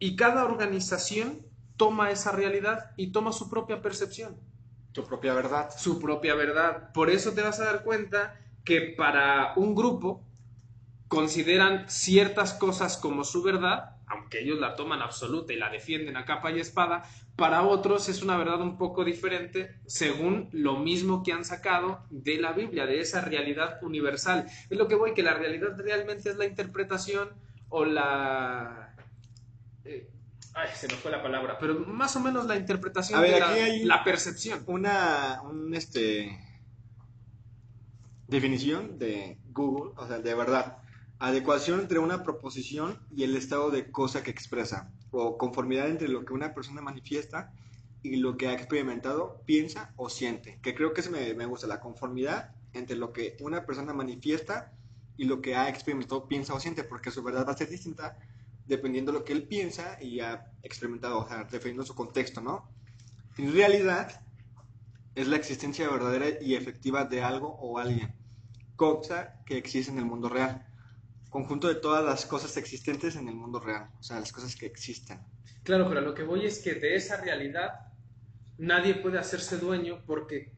Y 0.00 0.16
cada 0.16 0.44
organización 0.44 1.48
toma 1.80 2.10
esa 2.10 2.30
realidad 2.32 2.78
y 2.96 3.04
toma 3.16 3.32
su 3.32 3.48
propia 3.48 3.80
percepción, 3.80 4.32
Tu 4.92 5.02
propia 5.10 5.32
verdad. 5.34 5.70
su 5.86 5.98
propia 5.98 6.34
verdad. 6.34 6.92
Por 6.92 7.08
eso 7.08 7.32
te 7.32 7.42
vas 7.42 7.58
a 7.60 7.64
dar 7.64 7.82
cuenta 7.84 8.20
que 8.64 8.78
para 9.02 9.54
un 9.56 9.74
grupo 9.74 10.22
consideran 11.08 11.88
ciertas 11.88 12.52
cosas 12.52 12.96
como 12.98 13.24
su 13.24 13.42
verdad, 13.42 13.96
aunque 14.06 14.40
ellos 14.42 14.58
la 14.60 14.74
toman 14.76 15.00
absoluta 15.02 15.52
y 15.52 15.56
la 15.56 15.70
defienden 15.70 16.16
a 16.16 16.24
capa 16.24 16.50
y 16.52 16.60
espada, 16.60 16.96
para 17.36 17.62
otros 17.62 18.08
es 18.08 18.22
una 18.22 18.36
verdad 18.36 18.60
un 18.60 18.76
poco 18.76 19.04
diferente 19.04 19.58
según 19.86 20.48
lo 20.52 20.76
mismo 20.76 21.22
que 21.22 21.32
han 21.32 21.44
sacado 21.44 22.04
de 22.10 22.36
la 22.44 22.52
Biblia, 22.52 22.84
de 22.86 23.00
esa 23.00 23.22
realidad 23.22 23.78
universal. 23.82 24.46
Es 24.68 24.76
lo 24.78 24.86
que 24.88 24.96
voy, 24.96 25.14
que 25.14 25.22
la 25.22 25.34
realidad 25.34 25.70
realmente 25.78 26.28
es 26.30 26.36
la 26.36 26.44
interpretación 26.44 27.30
o 27.70 27.84
la... 27.86 28.94
eh, 29.84 30.10
ay, 30.54 30.68
se 30.74 30.88
me 30.88 30.94
fue 30.94 31.10
la 31.10 31.22
palabra, 31.22 31.58
pero 31.58 31.78
más 31.80 32.14
o 32.16 32.20
menos 32.20 32.46
la 32.46 32.56
interpretación 32.56 33.18
A 33.18 33.22
ver, 33.22 33.34
de 33.34 33.40
la, 33.40 33.48
hay- 33.52 33.84
la 33.84 34.04
percepción. 34.04 34.62
Una 34.66 35.40
un, 35.42 35.74
este, 35.74 36.38
definición 38.28 38.98
de 38.98 39.38
Google, 39.52 39.92
o 39.96 40.06
sea, 40.06 40.18
de 40.18 40.34
verdad. 40.34 40.78
Adecuación 41.18 41.80
entre 41.80 41.98
una 41.98 42.22
proposición 42.22 42.98
y 43.14 43.24
el 43.24 43.36
estado 43.36 43.70
de 43.70 43.90
cosa 43.90 44.22
que 44.22 44.30
expresa, 44.30 44.90
o 45.10 45.36
conformidad 45.36 45.88
entre 45.88 46.08
lo 46.08 46.24
que 46.24 46.32
una 46.32 46.54
persona 46.54 46.80
manifiesta 46.80 47.52
y 48.02 48.16
lo 48.16 48.38
que 48.38 48.48
ha 48.48 48.54
experimentado, 48.54 49.42
piensa 49.44 49.92
o 49.96 50.08
siente. 50.08 50.58
Que 50.62 50.74
creo 50.74 50.94
que 50.94 51.02
eso 51.02 51.10
me, 51.10 51.34
me 51.34 51.44
gusta, 51.44 51.66
la 51.66 51.80
conformidad 51.80 52.52
entre 52.72 52.96
lo 52.96 53.12
que 53.12 53.36
una 53.40 53.66
persona 53.66 53.92
manifiesta 53.92 54.72
y 55.18 55.24
lo 55.24 55.42
que 55.42 55.56
ha 55.56 55.68
experimentado, 55.68 56.26
piensa 56.26 56.54
o 56.54 56.60
siente, 56.60 56.84
porque 56.84 57.10
su 57.10 57.22
verdad 57.22 57.46
va 57.46 57.52
a 57.52 57.56
ser 57.56 57.68
distinta 57.68 58.16
dependiendo 58.70 59.12
de 59.12 59.18
lo 59.18 59.24
que 59.24 59.32
él 59.32 59.48
piensa 59.48 59.98
y 60.00 60.20
ha 60.20 60.46
experimentado, 60.62 61.18
o 61.18 61.28
sea, 61.28 61.44
dependiendo 61.44 61.82
de 61.82 61.88
su 61.88 61.94
contexto, 61.94 62.40
¿no? 62.40 62.72
En 63.36 63.52
realidad, 63.52 64.22
es 65.14 65.26
la 65.26 65.36
existencia 65.36 65.90
verdadera 65.90 66.40
y 66.40 66.54
efectiva 66.54 67.04
de 67.04 67.20
algo 67.20 67.48
o 67.48 67.78
alguien, 67.78 68.14
cosa 68.76 69.42
que 69.44 69.58
existe 69.58 69.90
en 69.90 69.98
el 69.98 70.04
mundo 70.04 70.28
real, 70.28 70.66
conjunto 71.28 71.66
de 71.66 71.74
todas 71.74 72.04
las 72.04 72.26
cosas 72.26 72.56
existentes 72.56 73.16
en 73.16 73.28
el 73.28 73.34
mundo 73.34 73.58
real, 73.58 73.90
o 73.98 74.02
sea, 74.02 74.20
las 74.20 74.32
cosas 74.32 74.54
que 74.54 74.66
existen. 74.66 75.18
Claro, 75.64 75.88
pero 75.88 76.00
lo 76.00 76.14
que 76.14 76.22
voy 76.22 76.46
es 76.46 76.60
que 76.60 76.74
de 76.74 76.94
esa 76.94 77.20
realidad 77.20 77.72
nadie 78.56 78.94
puede 78.94 79.18
hacerse 79.18 79.58
dueño 79.58 80.04
porque 80.06 80.54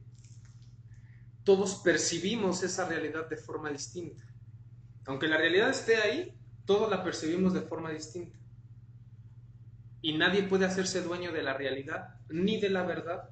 todos 1.44 1.76
percibimos 1.76 2.62
esa 2.62 2.86
realidad 2.86 3.28
de 3.28 3.36
forma 3.36 3.70
distinta. 3.70 4.22
Aunque 5.06 5.28
la 5.28 5.38
realidad 5.38 5.70
esté 5.70 5.96
ahí, 5.96 6.38
todos 6.64 6.90
la 6.90 7.02
percibimos 7.04 7.52
de 7.54 7.62
forma 7.62 7.90
distinta. 7.90 8.38
Y 10.00 10.14
nadie 10.18 10.42
puede 10.42 10.66
hacerse 10.66 11.00
dueño 11.02 11.32
de 11.32 11.42
la 11.42 11.54
realidad 11.54 12.16
ni 12.28 12.60
de 12.60 12.70
la 12.70 12.82
verdad, 12.82 13.30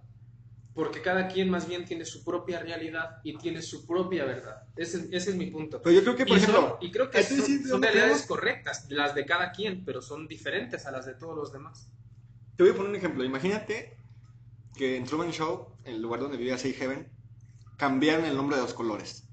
porque 0.75 1.03
cada 1.03 1.27
quien 1.29 1.51
más 1.51 1.66
bien 1.66 1.85
tiene 1.85 2.05
su 2.05 2.23
propia 2.25 2.61
realidad 2.61 3.19
y 3.25 3.37
tiene 3.38 3.61
su 3.61 3.87
propia 3.87 4.25
verdad. 4.25 4.62
Ese, 4.77 5.09
ese 5.11 5.31
es 5.31 5.37
mi 5.37 5.47
punto. 5.51 5.81
Pero 5.83 5.97
yo 5.97 6.03
creo 6.03 6.16
que, 6.16 6.27
por 6.27 6.37
y, 6.37 6.40
son- 6.40 6.51
ejemplo, 6.55 6.79
y 6.81 6.90
creo 6.93 7.11
que 7.11 7.23
son, 7.25 7.40
sí, 7.43 7.64
son 7.64 7.83
realidades 7.83 8.25
correctas, 8.27 8.87
las 8.88 9.14
de 9.14 9.27
cada 9.27 9.51
quien, 9.51 9.85
pero 9.85 10.01
son 10.01 10.29
diferentes 10.29 10.87
a 10.87 10.93
las 10.93 11.07
de 11.07 11.14
todos 11.14 11.37
los 11.37 11.53
demás. 11.53 11.90
te 12.57 12.62
voy 12.62 12.73
a 12.73 12.77
poner 12.77 12.90
un 12.90 12.97
ejemplo. 12.97 13.25
Imagínate 13.25 13.97
que 14.77 14.97
en 14.97 15.05
Truman 15.05 15.33
Show, 15.33 15.75
el 15.85 16.01
lugar 16.01 16.21
donde 16.21 16.37
vivía 16.37 16.57
Safe 16.57 16.75
Heaven, 16.75 17.11
cambiaran 17.77 18.25
el 18.27 18.37
nombre 18.37 18.57
de 18.57 18.62
los 18.62 18.75
colores. 18.75 19.27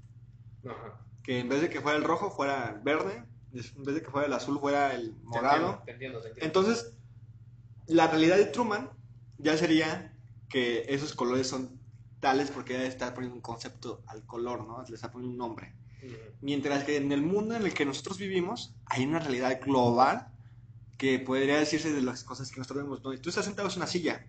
Ajá. 0.68 0.98
Que 1.22 1.38
en 1.38 1.48
vez 1.48 1.60
de 1.60 1.68
que 1.70 1.80
fuera 1.80 1.96
el 1.98 2.04
rojo, 2.04 2.30
fuera 2.30 2.80
verde, 2.82 3.22
en 3.52 3.84
vez 3.84 3.94
de 3.94 4.02
que 4.02 4.10
fuera 4.10 4.26
el 4.26 4.32
azul, 4.32 4.58
fuera 4.60 4.94
el 4.94 5.16
morado. 5.22 5.82
Te 5.84 5.92
entiendo, 5.92 6.20
te 6.20 6.28
entiendo. 6.28 6.46
Entonces, 6.46 6.92
la 7.86 8.06
realidad 8.06 8.36
de 8.36 8.46
Truman 8.46 8.90
ya 9.38 9.56
sería 9.56 10.14
que 10.48 10.84
esos 10.88 11.14
colores 11.14 11.46
son 11.46 11.78
tales 12.20 12.50
porque 12.50 12.74
ya 12.74 12.84
está 12.84 13.14
poniendo 13.14 13.36
un 13.36 13.42
concepto 13.42 14.02
al 14.06 14.24
color, 14.26 14.66
¿no? 14.66 14.82
Le 14.82 14.94
está 14.94 15.10
poniendo 15.10 15.32
un 15.32 15.38
nombre. 15.38 15.74
Mientras 16.40 16.84
que 16.84 16.96
en 16.96 17.10
el 17.10 17.22
mundo 17.22 17.56
en 17.56 17.62
el 17.64 17.74
que 17.74 17.84
nosotros 17.84 18.18
vivimos 18.18 18.74
hay 18.86 19.04
una 19.04 19.18
realidad 19.18 19.60
global 19.60 20.32
que 20.96 21.18
podría 21.18 21.58
decirse 21.58 21.92
de 21.92 22.02
las 22.02 22.24
cosas 22.24 22.50
que 22.50 22.58
nosotros 22.58 22.84
vemos. 22.84 23.02
¿no? 23.02 23.12
Y 23.12 23.18
tú 23.18 23.30
estás 23.30 23.44
sentado 23.44 23.68
en 23.68 23.76
una 23.76 23.86
silla 23.86 24.26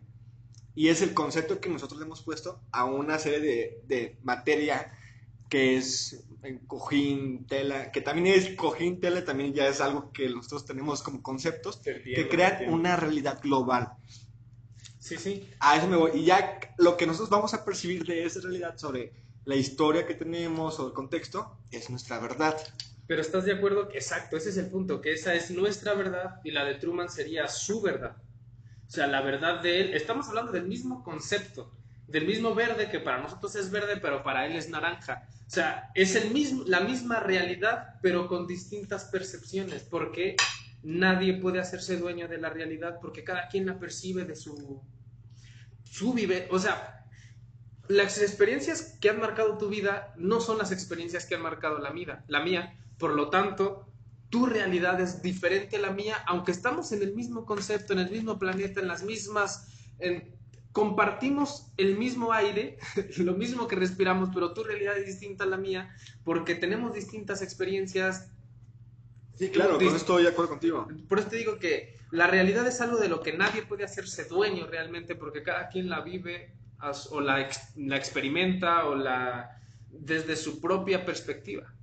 y 0.76 0.88
es 0.88 1.02
el 1.02 1.14
concepto 1.14 1.60
que 1.60 1.70
nosotros 1.70 2.00
le 2.00 2.06
hemos 2.06 2.22
puesto 2.22 2.62
a 2.72 2.86
una 2.86 3.20
serie 3.20 3.40
de, 3.40 3.84
de 3.88 4.20
materia 4.24 4.92
que 5.50 5.78
es 5.78 6.26
en 6.44 6.60
cojín, 6.60 7.46
tela, 7.48 7.92
que 7.92 8.02
también 8.02 8.28
es 8.28 8.56
cojín, 8.56 9.00
tela, 9.00 9.26
también 9.26 9.54
ya 9.54 9.68
es 9.68 9.82
algo 9.82 10.12
que 10.12 10.30
nosotros 10.30 10.66
tenemos 10.66 11.04
como 11.04 11.22
conceptos 11.22 11.78
entiendo, 11.86 12.04
que 12.04 12.30
crean 12.30 12.74
una 12.74 12.96
realidad 12.96 13.42
global. 13.42 13.94
Sí, 15.00 15.18
sí. 15.18 15.50
A 15.60 15.76
eso 15.78 15.88
me 15.88 15.98
voy. 15.98 16.12
Y 16.14 16.26
ya 16.26 16.60
lo 16.78 16.96
que 16.96 17.08
nosotros 17.08 17.30
vamos 17.30 17.54
a 17.54 17.66
percibir 17.66 18.06
de 18.06 18.26
esa 18.26 18.42
realidad 18.42 18.78
sobre 18.78 19.14
la 19.46 19.56
historia 19.56 20.06
que 20.06 20.14
tenemos 20.14 20.80
o 20.80 20.88
el 20.88 20.94
contexto 20.94 21.58
es 21.72 21.90
nuestra 21.90 22.20
verdad. 22.20 22.56
Pero 23.08 23.22
estás 23.22 23.46
de 23.46 23.54
acuerdo 23.54 23.90
que, 23.90 23.98
exacto, 23.98 24.38
ese 24.38 24.50
es 24.50 24.58
el 24.58 24.70
punto, 24.70 25.02
que 25.02 25.14
esa 25.14 25.34
es 25.34 25.50
nuestra 25.50 25.96
verdad 25.96 26.40
y 26.44 26.52
la 26.52 26.64
de 26.64 26.76
Truman 26.76 27.10
sería 27.10 27.48
su 27.48 27.82
verdad. 27.82 28.18
O 28.88 28.92
sea, 28.92 29.08
la 29.08 29.22
verdad 29.22 29.62
de 29.62 29.82
él, 29.82 29.94
estamos 29.96 30.28
hablando 30.28 30.52
del 30.52 30.68
mismo 30.68 31.04
concepto, 31.04 31.72
del 32.12 32.26
mismo 32.26 32.56
verde 32.56 32.90
que 32.90 33.00
para 33.00 33.22
nosotros 33.22 33.56
es 33.56 33.72
verde, 33.72 33.98
pero 33.98 34.24
para 34.24 34.46
él 34.46 34.56
es 34.56 34.70
naranja. 34.70 35.28
O 35.48 35.50
sea, 35.50 35.92
es 35.96 36.16
el 36.16 36.32
mismo, 36.32 36.64
la 36.68 36.82
misma 36.82 37.20
realidad, 37.20 37.96
pero 38.02 38.28
con 38.28 38.48
distintas 38.48 39.06
percepciones, 39.06 39.84
porque 39.84 40.36
nadie 40.84 41.34
puede 41.34 41.60
hacerse 41.60 41.98
dueño 41.98 42.28
de 42.28 42.38
la 42.38 42.50
realidad, 42.50 43.00
porque 43.02 43.24
cada 43.24 43.48
quien 43.48 43.66
la 43.66 43.80
percibe 43.80 44.26
de 44.26 44.36
su, 44.36 44.82
su 45.84 46.14
vive, 46.14 46.48
o 46.52 46.60
sea, 46.60 47.06
las 47.88 48.22
experiencias 48.22 48.98
que 49.02 49.10
han 49.10 49.20
marcado 49.20 49.58
tu 49.58 49.68
vida 49.68 50.14
no 50.18 50.40
son 50.40 50.60
las 50.60 50.72
experiencias 50.72 51.26
que 51.26 51.36
han 51.36 51.42
marcado 51.42 51.80
la 51.80 51.92
mía, 51.92 52.24
la 52.28 52.42
mía. 52.42 52.80
Por 53.00 53.16
lo 53.16 53.30
tanto, 53.30 53.88
tu 54.30 54.46
realidad 54.46 55.02
es 55.02 55.24
diferente 55.24 55.78
a 55.78 55.80
la 55.80 55.92
mía, 55.92 56.24
aunque 56.28 56.52
estamos 56.52 56.92
en 56.92 57.02
el 57.02 57.16
mismo 57.16 57.46
concepto, 57.46 57.94
en 57.94 58.00
el 58.00 58.12
mismo 58.12 58.38
planeta, 58.38 58.80
en 58.80 58.88
las 58.88 59.02
mismas, 59.02 59.68
compartimos 60.72 61.72
el 61.78 61.98
mismo 61.98 62.34
aire, 62.34 62.78
lo 63.18 63.34
mismo 63.34 63.68
que 63.68 63.76
respiramos, 63.76 64.30
pero 64.34 64.54
tu 64.54 64.64
realidad 64.64 64.98
es 64.98 65.06
distinta 65.06 65.44
a 65.44 65.48
la 65.48 65.58
mía, 65.58 65.96
porque 66.24 66.56
tenemos 66.56 66.94
distintas 66.94 67.42
experiencias. 67.42 68.32
Sí, 69.36 69.50
claro, 69.50 69.76
con 69.76 69.86
esto 69.86 69.96
estoy 69.96 70.24
de 70.24 70.30
acuerdo 70.30 70.52
contigo. 70.52 70.88
por 71.08 71.20
eso 71.20 71.30
te 71.30 71.38
digo 71.38 71.60
que 71.60 71.96
la 72.12 72.28
realidad 72.28 72.68
es 72.68 72.82
algo 72.82 72.98
de 72.98 73.08
lo 73.08 73.22
que 73.22 73.38
nadie 73.38 73.62
puede 73.62 73.84
hacerse 73.84 74.26
dueño 74.26 74.68
realmente, 74.68 75.16
porque 75.16 75.44
cada 75.44 75.70
quien 75.70 75.90
la 75.90 76.02
vive 76.02 76.54
o 77.12 77.22
la, 77.22 77.48
la 77.76 77.98
experimenta 77.98 78.86
o 78.86 78.96
la 78.96 79.60
desde 79.90 80.36
su 80.36 80.60
propia 80.60 81.06
perspectiva. 81.06 81.74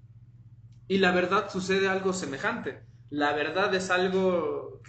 Y 0.89 0.99
la 0.99 1.13
verdad 1.13 1.51
sucede 1.51 1.89
algo 1.89 2.13
semejante. 2.13 2.81
La 3.11 3.33
verdad 3.33 3.75
es 3.75 3.91
algo 3.91 4.81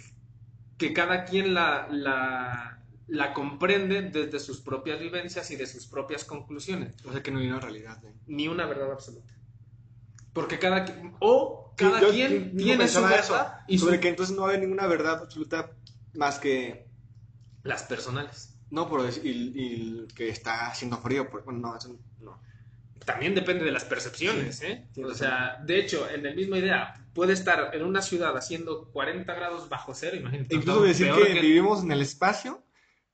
que 0.76 0.92
cada 0.92 1.24
quien 1.24 1.54
la, 1.54 1.88
la, 1.90 2.77
la 3.08 3.32
comprende 3.32 4.02
desde 4.02 4.38
sus 4.38 4.60
propias 4.60 5.00
vivencias 5.00 5.50
y 5.50 5.56
de 5.56 5.66
sus 5.66 5.86
propias 5.86 6.24
conclusiones. 6.24 6.94
O 7.04 7.12
sea 7.12 7.22
que 7.22 7.30
no 7.30 7.40
hay 7.40 7.48
una 7.48 7.60
realidad. 7.60 8.02
¿eh? 8.04 8.12
Ni 8.26 8.48
una 8.48 8.66
verdad 8.66 8.92
absoluta. 8.92 9.34
Porque 10.32 10.58
cada 10.58 10.84
o 11.20 11.72
cada 11.76 11.98
Sí, 11.98 12.04
yo 12.04 12.12
quien 12.12 12.54
mismo 12.54 12.58
tiene 12.58 12.88
su 12.88 13.00
pensaba 13.00 13.14
eso, 13.16 13.32
verdad 13.32 13.60
y 13.66 13.78
su 13.78 13.86
sobre 13.86 14.00
que 14.00 14.08
entonces 14.08 14.36
no 14.36 14.46
hay 14.46 14.60
ninguna 14.60 14.86
verdad 14.86 15.22
absoluta 15.22 15.72
más 16.14 16.38
que 16.38 16.86
las 17.62 17.82
personales. 17.84 18.54
no 18.70 18.88
por 18.88 19.02
decir 19.02 19.24
y, 19.24 19.52
y 19.54 20.06
que 20.14 20.28
está 20.28 20.68
haciendo 20.68 20.98
frío, 20.98 21.28
pues 21.30 21.44
bueno, 21.44 21.60
no, 21.60 21.76
eso 21.76 21.96
no. 22.20 22.40
También 23.04 23.34
depende 23.34 23.64
de 23.64 23.72
las 23.72 23.84
percepciones, 23.84 24.60
¿eh? 24.60 24.86
sí, 24.92 25.02
o 25.02 25.10
sí. 25.12 25.20
sea, 25.20 25.62
de 25.64 25.78
hecho, 25.78 26.08
en 26.10 26.24
la 26.24 26.34
misma 26.34 26.58
idea, 26.58 26.94
puede 27.14 27.32
estar 27.32 27.74
en 27.74 27.82
una 27.82 28.02
ciudad 28.02 28.36
haciendo 28.36 28.90
40 28.92 29.32
grados 29.32 29.68
bajo 29.70 29.94
cero, 29.94 30.18
imagínate. 30.18 30.54
E 30.54 30.58
incluso 30.58 30.82
decir 30.82 31.10
que, 31.12 31.40
vivimos 31.40 31.82
en 31.82 31.90
el 31.90 32.02
espacio 32.02 32.62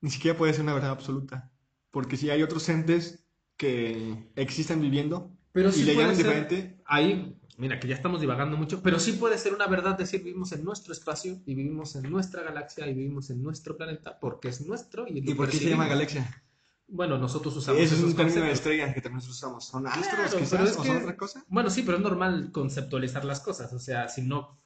ni 0.01 0.09
siquiera 0.09 0.37
puede 0.37 0.53
ser 0.53 0.63
una 0.63 0.73
verdad 0.73 0.91
absoluta, 0.91 1.51
porque 1.91 2.17
si 2.17 2.29
hay 2.29 2.43
otros 2.43 2.67
entes 2.69 3.25
que 3.57 4.29
existen 4.35 4.81
viviendo 4.81 5.31
Pero 5.51 5.69
y 5.69 5.73
sí 5.73 5.83
le 5.83 5.95
llaman 5.95 6.17
diferente, 6.17 6.81
Ahí, 6.85 7.37
mira, 7.57 7.79
que 7.79 7.87
ya 7.87 7.95
estamos 7.95 8.19
divagando 8.21 8.57
mucho, 8.57 8.81
pero 8.83 8.99
sí 8.99 9.13
puede 9.13 9.37
ser 9.37 9.53
una 9.53 9.67
verdad 9.67 9.97
decir 9.97 10.21
vivimos 10.23 10.51
en 10.51 10.63
nuestro 10.63 10.93
espacio 10.93 11.41
y 11.45 11.55
vivimos 11.55 11.95
en 11.95 12.09
nuestra 12.11 12.43
galaxia 12.43 12.87
y 12.87 12.93
vivimos 12.93 13.29
en 13.29 13.41
nuestro 13.41 13.77
planeta 13.77 14.19
porque 14.19 14.49
es 14.49 14.61
nuestro 14.61 15.07
y, 15.07 15.21
lo 15.21 15.31
¿y 15.31 15.33
por 15.33 15.49
qué 15.49 15.57
se 15.57 15.69
llama 15.69 15.87
galaxia? 15.87 16.41
Bueno, 16.87 17.17
nosotros 17.17 17.55
usamos 17.57 17.81
Eso 17.81 17.95
es 17.95 18.03
un 18.03 18.15
término 18.15 18.41
de 18.41 18.51
estrellas 18.51 18.93
que 18.93 19.01
también 19.01 19.15
nosotros 19.15 19.37
usamos. 19.37 19.65
¿Son 19.65 19.87
astros 19.87 20.07
Claro, 20.07 20.37
quizás 20.37 20.51
pero 20.51 20.63
es 20.65 20.77
o 20.77 20.81
que- 20.83 20.87
son 20.87 20.97
otra 20.97 21.17
cosa? 21.17 21.43
Bueno, 21.47 21.69
sí, 21.71 21.81
pero 21.81 21.97
es 21.97 22.03
normal 22.03 22.51
conceptualizar 22.51 23.25
las 23.25 23.39
cosas. 23.39 23.73
O 23.73 23.79
sea, 23.79 24.07
si 24.07 24.21
no, 24.21 24.61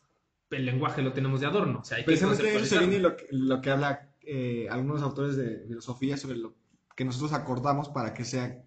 el 0.49 0.65
lenguaje 0.65 1.01
lo 1.01 1.13
tenemos 1.13 1.39
de 1.39 1.45
adorno. 1.47 1.79
O 1.79 1.83
sea, 1.85 1.95
hay 1.95 2.03
que 2.03 2.07
Precisamente 2.07 2.41
eso 2.43 2.49
se 2.65 2.75
conceptualizarlo. 2.75 2.87
viene 2.89 3.03
lo 3.03 3.15
que, 3.15 3.25
lo 3.31 3.61
que 3.61 3.69
habla 3.69 4.08
eh, 4.31 4.67
algunos 4.69 5.01
autores 5.01 5.35
de 5.35 5.65
filosofía 5.67 6.15
sobre 6.17 6.37
lo 6.37 6.53
que 6.95 7.05
nosotros 7.05 7.33
acordamos 7.33 7.89
para 7.89 8.13
que 8.13 8.25
sea 8.25 8.63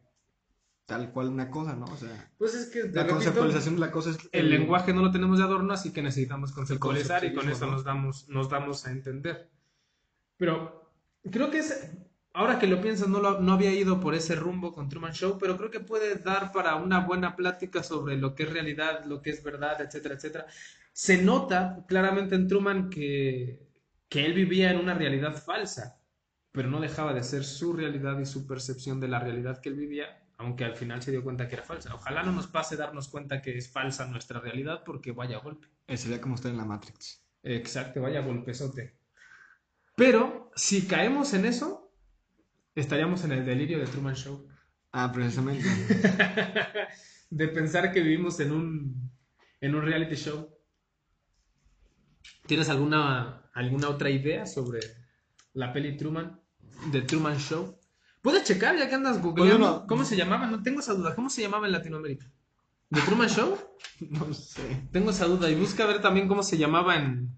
tal 0.87 1.13
cual 1.13 1.29
una 1.29 1.51
cosa, 1.51 1.75
¿no? 1.77 1.85
O 1.87 1.97
sea, 1.97 2.31
Pues 2.39 2.55
es 2.55 2.67
que, 2.71 2.81
la 2.81 2.89
repito, 3.03 3.15
conceptualización 3.15 3.75
de 3.77 3.81
la 3.81 3.91
cosa 3.93 4.11
es 4.11 4.19
el 4.33 4.51
lenguaje 4.51 4.93
no 4.93 5.03
lo 5.03 5.11
tenemos 5.13 5.39
de 5.39 5.45
adorno, 5.45 5.73
así 5.73 5.93
que 5.93 6.03
necesitamos 6.03 6.53
conceptualizar 6.53 7.25
y 7.25 7.33
con 7.35 7.49
eso 7.49 7.67
¿no? 7.67 7.73
nos 7.73 7.85
damos, 7.85 8.29
nos 8.29 8.49
damos 8.51 8.87
a 8.87 8.91
entender. 8.91 9.49
Pero 10.37 10.91
creo 11.31 11.51
que 11.51 11.59
es, 11.61 11.91
ahora 12.35 12.59
que 12.59 12.67
lo 12.67 12.81
piensas, 12.81 13.09
no, 13.09 13.21
lo- 13.21 13.41
no 13.41 13.53
había 13.53 13.73
ido 13.73 14.01
por 14.01 14.15
ese 14.15 14.35
rumbo 14.35 14.73
con 14.73 14.89
Truman 14.89 15.13
Show, 15.13 15.39
pero 15.39 15.57
creo 15.57 15.71
que 15.71 15.81
puede 15.81 16.17
dar 16.17 16.51
para 16.53 16.77
una 16.77 17.01
buena 17.07 17.37
plática 17.37 17.83
sobre 17.83 18.17
lo 18.17 18.35
que 18.35 18.43
es 18.45 18.53
realidad, 18.53 19.05
lo 19.05 19.23
que 19.23 19.31
es 19.31 19.43
verdad, 19.45 19.81
etcétera, 19.81 20.17
etcétera. 20.17 20.47
Se 20.93 21.23
nota 21.23 21.85
claramente 21.89 22.35
en 22.35 22.49
Truman 22.49 22.91
que, 22.91 23.61
que 24.13 24.27
él 24.27 24.35
vivía 24.35 24.71
en 24.71 24.77
una 24.77 24.93
realidad 24.93 25.35
falsa, 25.35 25.99
pero 26.51 26.69
no 26.69 26.83
dejaba 26.83 27.15
de 27.15 27.23
ser 27.23 27.45
su 27.45 27.73
realidad 27.73 28.19
y 28.21 28.27
su 28.27 28.47
percepción 28.47 29.01
de 29.01 29.09
la 29.09 29.19
realidad 29.19 29.63
que 29.63 29.71
él 29.71 29.75
vivía, 29.75 30.23
aunque 30.37 30.67
al 30.67 30.77
final 30.77 31.01
se 31.03 31.13
dio 31.13 31.25
cuenta 31.25 31.49
que 31.49 31.55
era 31.55 31.65
falsa. 31.65 31.95
Ojalá 31.95 32.23
no 32.23 32.33
nos 32.33 32.47
pase 32.47 32.77
darnos 32.77 33.09
cuenta 33.09 33.41
que 33.41 33.57
es 33.57 33.73
falsa 33.73 34.07
nuestra 34.07 34.39
realidad 34.39 34.83
porque 34.85 35.13
vaya 35.13 35.39
golpe. 35.39 35.67
Eh, 35.87 35.97
sería 35.97 36.21
como 36.21 36.35
estar 36.35 36.51
en 36.51 36.59
la 36.59 36.67
Matrix. 36.67 37.25
Exacto, 37.43 38.03
vaya 38.03 38.21
golpezote. 38.21 38.99
Pero 39.97 40.51
si 40.57 40.87
caemos 40.87 41.33
en 41.33 41.47
eso, 41.47 41.91
estaríamos 42.75 43.25
en 43.25 43.33
el 43.33 43.47
delirio 43.47 43.79
de 43.79 43.87
Truman 43.87 44.15
Show. 44.15 44.47
Ah, 44.93 45.11
precisamente. 45.11 45.67
de 47.31 47.49
pensar 47.49 47.91
que 47.93 48.03
vivimos 48.03 48.39
en 48.41 48.53
un, 48.53 49.11
en 49.63 49.75
un 49.75 49.81
reality 49.81 50.17
show. 50.17 50.55
¿Tienes 52.47 52.69
alguna, 52.69 53.42
alguna 53.53 53.89
otra 53.89 54.11
idea 54.11 54.47
sobre 54.47 54.81
la 55.55 55.73
peli 55.73 55.97
Truman? 55.97 56.41
De 56.91 57.03
Truman 57.03 57.39
Show. 57.39 57.79
Puedes 58.23 58.45
checar 58.45 58.77
ya 58.77 58.89
que 58.89 58.95
andas 58.95 59.21
googleando. 59.21 59.59
Pues 59.59 59.81
no. 59.81 59.87
¿Cómo 59.87 60.05
se 60.05 60.17
llamaba? 60.17 60.47
No 60.47 60.63
tengo 60.63 60.81
esa 60.81 60.95
duda. 60.95 61.15
¿Cómo 61.15 61.29
se 61.29 61.43
llamaba 61.43 61.67
en 61.67 61.73
Latinoamérica? 61.73 62.31
¿De 62.91 63.01
Truman 63.01 63.29
Show? 63.29 63.59
no 64.11 64.33
sé. 64.33 64.89
Tengo 64.93 65.11
esa 65.11 65.27
duda. 65.27 65.51
Y 65.51 65.55
busca 65.55 65.87
ver 65.87 66.01
también 66.01 66.29
cómo 66.29 66.43
se 66.43 66.59
llamaba 66.59 66.97
en, 66.97 67.35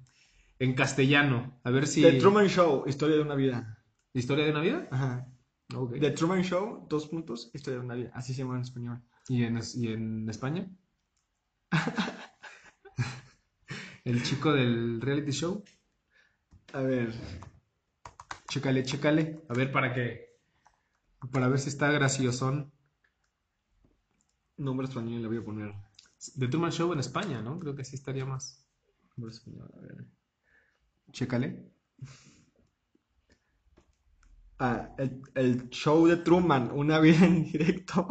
en 0.58 0.74
castellano. 0.74 1.60
A 1.64 1.70
ver 1.70 1.86
si. 1.86 2.02
The 2.02 2.12
Truman 2.14 2.48
Show, 2.48 2.84
historia 2.86 3.16
de 3.16 3.22
una 3.22 3.34
vida. 3.34 3.78
¿Historia 4.12 4.44
de 4.44 4.50
una 4.50 4.60
vida? 4.60 4.88
Ajá. 4.90 5.26
The 5.98 6.10
Truman 6.10 6.42
Show, 6.42 6.86
dos 6.88 7.06
puntos, 7.06 7.50
historia 7.54 7.80
de 7.80 7.84
una 7.84 7.94
vida. 7.94 8.10
Así 8.14 8.34
se 8.34 8.42
llama 8.42 8.56
en 8.56 8.62
español. 8.62 9.02
¿Y 9.28 9.44
en, 9.44 9.60
y 9.74 9.88
en 9.88 10.28
España? 10.28 10.68
El 14.04 14.22
chico 14.22 14.52
del 14.52 15.00
reality 15.00 15.32
show. 15.32 15.64
A 16.72 16.80
ver, 16.82 17.12
Chécale, 18.50 18.82
chécale. 18.84 19.22
A 19.50 19.54
ver 19.54 19.70
para 19.72 19.92
qué. 19.92 20.06
Para 21.32 21.48
ver 21.48 21.58
si 21.60 21.68
está 21.70 21.90
graciosón. 21.92 22.72
nombre 24.56 24.86
español 24.86 25.22
le 25.22 25.28
voy 25.28 25.36
a 25.38 25.44
poner. 25.44 25.72
The 26.38 26.48
Truman 26.48 26.72
Show 26.72 26.92
en 26.92 26.98
España, 27.00 27.40
¿no? 27.42 27.58
Creo 27.60 27.74
que 27.74 27.84
sí 27.84 27.96
estaría 27.96 28.24
más. 28.24 28.64
Nombre 29.16 29.32
español, 29.34 29.70
a 29.76 29.80
ver. 29.80 30.04
Chécale. 31.12 31.48
Ah, 34.58 34.94
el, 34.98 35.22
el 35.34 35.68
show 35.70 36.06
de 36.06 36.16
Truman, 36.18 36.70
una 36.72 36.98
vida 37.00 37.24
en 37.26 37.44
directo. 37.44 38.06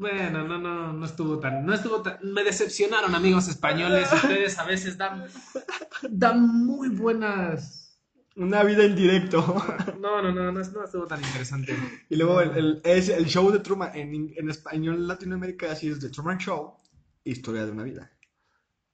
Bueno, 0.00 0.48
no, 0.48 0.58
no, 0.58 0.92
no 0.94 1.04
estuvo 1.04 1.38
tan, 1.38 1.66
no 1.66 1.74
estuvo 1.74 2.00
tan, 2.00 2.16
me 2.22 2.42
decepcionaron 2.42 3.14
amigos 3.14 3.48
españoles, 3.48 4.08
ustedes 4.10 4.58
a 4.58 4.64
veces 4.64 4.96
dan, 4.96 5.24
dan 6.08 6.40
muy 6.64 6.88
buenas, 6.88 8.00
Una 8.36 8.62
vida 8.62 8.84
en 8.84 8.96
directo. 8.96 9.44
no, 10.00 10.22
no, 10.22 10.32
no, 10.32 10.50
no, 10.50 10.52
no 10.52 10.84
estuvo 10.84 11.06
tan 11.06 11.20
interesante. 11.22 11.76
Y 12.08 12.16
luego 12.16 12.40
el, 12.40 12.50
el- 12.56 12.80
es 12.82 13.10
el 13.10 13.26
show 13.26 13.50
de 13.50 13.58
Truman. 13.58 13.90
En, 13.94 14.32
en 14.34 14.48
español 14.48 14.94
en 14.94 15.06
Latinoamérica 15.06 15.70
así 15.72 15.88
es 15.90 16.00
The 16.00 16.08
Truman 16.08 16.38
Show, 16.38 16.76
historia 17.24 17.66
de 17.66 17.72
una 17.72 17.82
vida. 17.82 18.10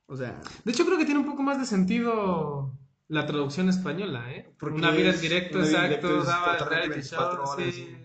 O 0.06 0.16
sea, 0.16 0.40
De 0.64 0.72
hecho, 0.72 0.84
creo 0.84 0.98
que 0.98 1.04
tiene 1.04 1.20
un 1.20 1.26
poco 1.26 1.42
más 1.44 1.58
de 1.60 1.66
sentido 1.66 2.76
la 3.08 3.26
traducción 3.26 3.68
española, 3.68 4.32
¿eh? 4.32 4.52
Porque 4.58 4.78
una 4.78 4.90
vida 4.90 5.10
en 5.10 5.20
directo, 5.20 5.58
exacto, 5.60 5.86
directo 5.86 6.20
es 6.20 6.26
daba 6.26 6.52
el 6.52 6.58
totalmente 6.58 6.94
reality 6.94 7.10
24 7.10 7.44
show, 7.44 7.54
horas, 7.54 7.74
sí. 7.74 7.96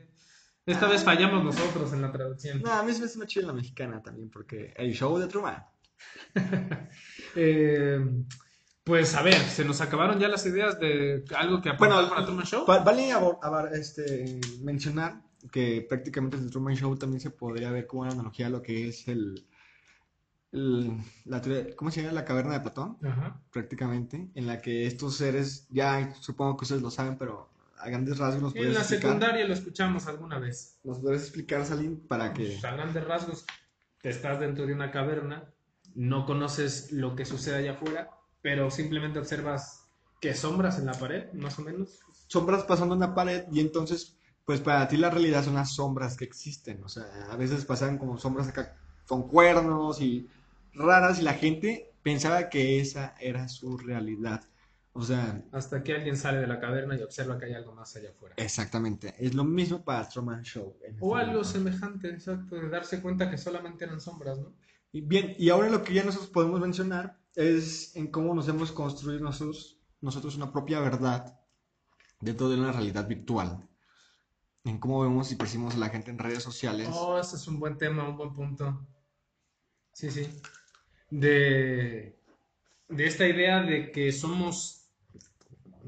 Esta 0.65 0.87
vez 0.87 1.03
fallamos 1.03 1.43
nosotros 1.43 1.91
en 1.93 2.01
la 2.03 2.11
traducción. 2.11 2.61
no, 2.61 2.71
a 2.71 2.83
mí 2.83 2.93
se 2.93 2.99
me 2.99 3.05
hace 3.05 3.17
más 3.17 3.27
chido 3.27 3.47
la 3.47 3.53
mexicana 3.53 4.01
también, 4.01 4.29
porque 4.29 4.73
el 4.77 4.93
show 4.93 5.17
de 5.17 5.27
Truman. 5.27 5.63
Eh, 7.35 7.99
pues 8.83 9.13
a 9.15 9.21
ver, 9.21 9.35
se 9.35 9.63
nos 9.63 9.79
acabaron 9.81 10.19
ya 10.19 10.27
las 10.27 10.45
ideas 10.45 10.79
de 10.79 11.23
algo 11.37 11.61
que 11.61 11.69
aportar 11.69 11.97
Bueno, 11.97 12.09
para 12.09 12.25
Truman 12.25 12.45
Show. 12.45 12.65
Va- 12.65 12.79
Vale 12.83 13.11
abar- 13.11 13.69
este, 13.73 14.39
mencionar 14.61 15.21
que 15.51 15.85
prácticamente 15.87 16.37
el 16.37 16.49
Truman 16.49 16.75
Show 16.75 16.95
también 16.97 17.21
se 17.21 17.29
podría 17.29 17.71
ver 17.71 17.85
como 17.87 18.01
una 18.01 18.11
analogía 18.11 18.47
a 18.47 18.49
lo 18.49 18.61
que 18.61 18.87
es 18.89 19.07
el, 19.07 19.45
el- 20.51 20.97
la 21.25 21.41
¿cómo 21.75 21.91
se 21.91 22.01
llama? 22.01 22.13
La 22.13 22.25
caverna 22.25 22.53
de 22.53 22.61
Platón, 22.61 22.97
Ajá. 23.03 23.39
prácticamente, 23.51 24.29
en 24.35 24.47
la 24.47 24.61
que 24.61 24.87
estos 24.87 25.15
seres, 25.15 25.67
ya 25.69 26.13
supongo 26.19 26.57
que 26.57 26.63
ustedes 26.65 26.81
lo 26.81 26.91
saben, 26.91 27.17
pero 27.17 27.50
a 27.81 27.89
grandes 27.89 28.17
rasgos 28.17 28.41
nos 28.41 28.55
En 28.55 28.73
la 28.73 28.79
explicar? 28.79 29.01
secundaria 29.01 29.47
lo 29.47 29.53
escuchamos 29.53 30.07
alguna 30.07 30.39
vez. 30.39 30.79
¿Nos 30.83 30.99
puedes 30.99 31.21
explicar, 31.23 31.65
Salim, 31.65 31.99
para 32.07 32.33
que... 32.33 32.45
Pues, 32.45 32.65
a 32.65 32.71
grandes 32.71 33.03
rasgos, 33.03 33.45
te 34.01 34.09
estás 34.09 34.39
dentro 34.39 34.65
de 34.65 34.73
una 34.73 34.91
caverna, 34.91 35.51
no 35.95 36.25
conoces 36.25 36.91
lo 36.91 37.15
que 37.15 37.25
sucede 37.25 37.57
allá 37.57 37.73
afuera, 37.73 38.09
pero 38.41 38.71
simplemente 38.71 39.19
observas 39.19 39.85
que 40.19 40.33
sombras 40.33 40.77
en 40.79 40.85
la 40.85 40.93
pared, 40.93 41.31
más 41.33 41.57
o 41.59 41.63
menos. 41.63 41.99
sombras 42.27 42.63
pasando 42.63 42.93
en 42.93 43.01
la 43.01 43.15
pared 43.15 43.45
y 43.51 43.59
entonces, 43.59 44.15
pues 44.45 44.61
para 44.61 44.87
ti 44.87 44.97
la 44.97 45.09
realidad 45.09 45.43
son 45.43 45.55
las 45.55 45.73
sombras 45.73 46.15
que 46.15 46.25
existen. 46.25 46.83
O 46.83 46.89
sea, 46.89 47.05
a 47.29 47.35
veces 47.35 47.65
pasan 47.65 47.97
como 47.97 48.17
sombras 48.17 48.47
acá 48.47 48.75
con 49.07 49.27
cuernos 49.27 49.99
y 49.99 50.29
raras 50.73 51.19
y 51.19 51.23
la 51.23 51.33
gente 51.33 51.91
pensaba 52.03 52.49
que 52.49 52.79
esa 52.79 53.15
era 53.19 53.49
su 53.49 53.77
realidad. 53.77 54.43
O 54.93 55.03
sea, 55.03 55.41
Hasta 55.51 55.83
que 55.83 55.93
alguien 55.93 56.17
sale 56.17 56.39
de 56.39 56.47
la 56.47 56.59
caverna 56.59 56.95
y 56.97 57.01
observa 57.01 57.37
que 57.37 57.45
hay 57.45 57.53
algo 57.53 57.73
más 57.73 57.95
allá 57.95 58.09
afuera. 58.09 58.35
exactamente. 58.37 59.15
Es 59.19 59.33
lo 59.33 59.43
mismo 59.45 59.83
para 59.83 60.07
Truman 60.09 60.43
Show. 60.43 60.75
O 60.99 61.15
algo 61.15 61.43
semejante, 61.43 62.09
exacto, 62.09 62.55
de 62.57 62.69
darse 62.69 63.01
cuenta 63.01 63.29
que 63.29 63.37
solamente 63.37 63.85
eran 63.85 64.01
sombras, 64.01 64.39
¿no? 64.39 64.53
Y 64.91 65.01
bien, 65.01 65.33
y 65.37 65.49
ahora 65.49 65.69
lo 65.69 65.83
que 65.83 65.93
ya 65.93 66.03
nosotros 66.03 66.29
podemos 66.29 66.59
mencionar 66.59 67.17
es 67.35 67.95
en 67.95 68.07
cómo 68.11 68.33
nos 68.35 68.49
hemos 68.49 68.73
construido 68.73 69.21
nosotros, 69.21 69.79
nosotros 70.01 70.35
una 70.35 70.51
propia 70.51 70.81
verdad 70.81 71.39
dentro 72.19 72.49
de 72.49 72.59
una 72.59 72.73
realidad 72.73 73.07
virtual. 73.07 73.67
En 74.65 74.77
cómo 74.77 75.01
vemos 75.01 75.31
y 75.31 75.35
percibimos 75.35 75.75
a 75.75 75.79
la 75.79 75.89
gente 75.89 76.11
en 76.11 76.19
redes 76.19 76.43
sociales. 76.43 76.89
Oh, 76.91 77.17
ese 77.17 77.37
es 77.37 77.47
un 77.47 77.59
buen 77.59 77.77
tema, 77.77 78.07
un 78.07 78.17
buen 78.17 78.33
punto. 78.33 78.85
Sí, 79.93 80.11
sí. 80.11 80.27
De, 81.09 82.19
de 82.89 83.05
esta 83.07 83.27
idea 83.27 83.61
de 83.63 83.91
que 83.91 84.11
somos, 84.11 84.80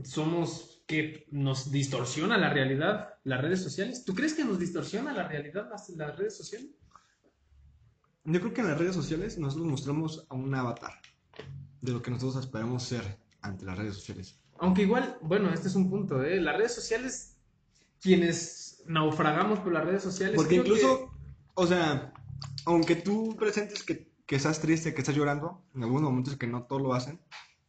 somos, 0.05 0.83
que 0.87 1.27
nos 1.31 1.71
distorsiona 1.71 2.37
la 2.37 2.49
realidad, 2.51 3.15
las 3.23 3.41
redes 3.41 3.61
sociales. 3.63 4.03
¿Tú 4.05 4.13
crees 4.13 4.33
que 4.33 4.43
nos 4.45 4.59
distorsiona 4.59 5.13
la 5.13 5.27
realidad 5.27 5.67
las, 5.69 5.89
las 5.89 6.17
redes 6.17 6.35
sociales? 6.37 6.69
Yo 8.25 8.39
creo 8.39 8.53
que 8.53 8.61
en 8.61 8.67
las 8.67 8.77
redes 8.77 8.95
sociales 8.95 9.37
nosotros 9.37 9.67
mostramos 9.67 10.25
a 10.29 10.35
un 10.35 10.53
avatar 10.55 10.93
de 11.81 11.91
lo 11.91 12.01
que 12.01 12.11
nosotros 12.11 12.43
esperamos 12.45 12.83
ser 12.83 13.17
ante 13.41 13.65
las 13.65 13.77
redes 13.77 13.95
sociales. 13.95 14.39
Aunque 14.59 14.83
igual, 14.83 15.17
bueno, 15.21 15.51
este 15.53 15.67
es 15.67 15.75
un 15.75 15.89
punto, 15.89 16.23
¿eh? 16.23 16.39
Las 16.39 16.55
redes 16.57 16.73
sociales, 16.73 17.35
quienes 17.99 18.83
naufragamos 18.87 19.59
por 19.59 19.73
las 19.73 19.83
redes 19.85 20.03
sociales. 20.03 20.35
Porque 20.35 20.61
creo 20.61 20.63
que- 20.63 20.69
incluso, 20.69 21.11
o 21.55 21.67
sea, 21.67 22.13
aunque 22.65 22.95
tú 22.95 23.35
presentes 23.37 23.83
que, 23.83 24.09
que 24.25 24.35
estás 24.37 24.61
triste, 24.61 24.93
que 24.93 25.01
estás 25.01 25.15
llorando, 25.15 25.65
en 25.75 25.83
algunos 25.83 26.03
momentos 26.03 26.37
que 26.37 26.47
no 26.47 26.63
todos 26.63 26.81
lo 26.81 26.93
hacen, 26.93 27.19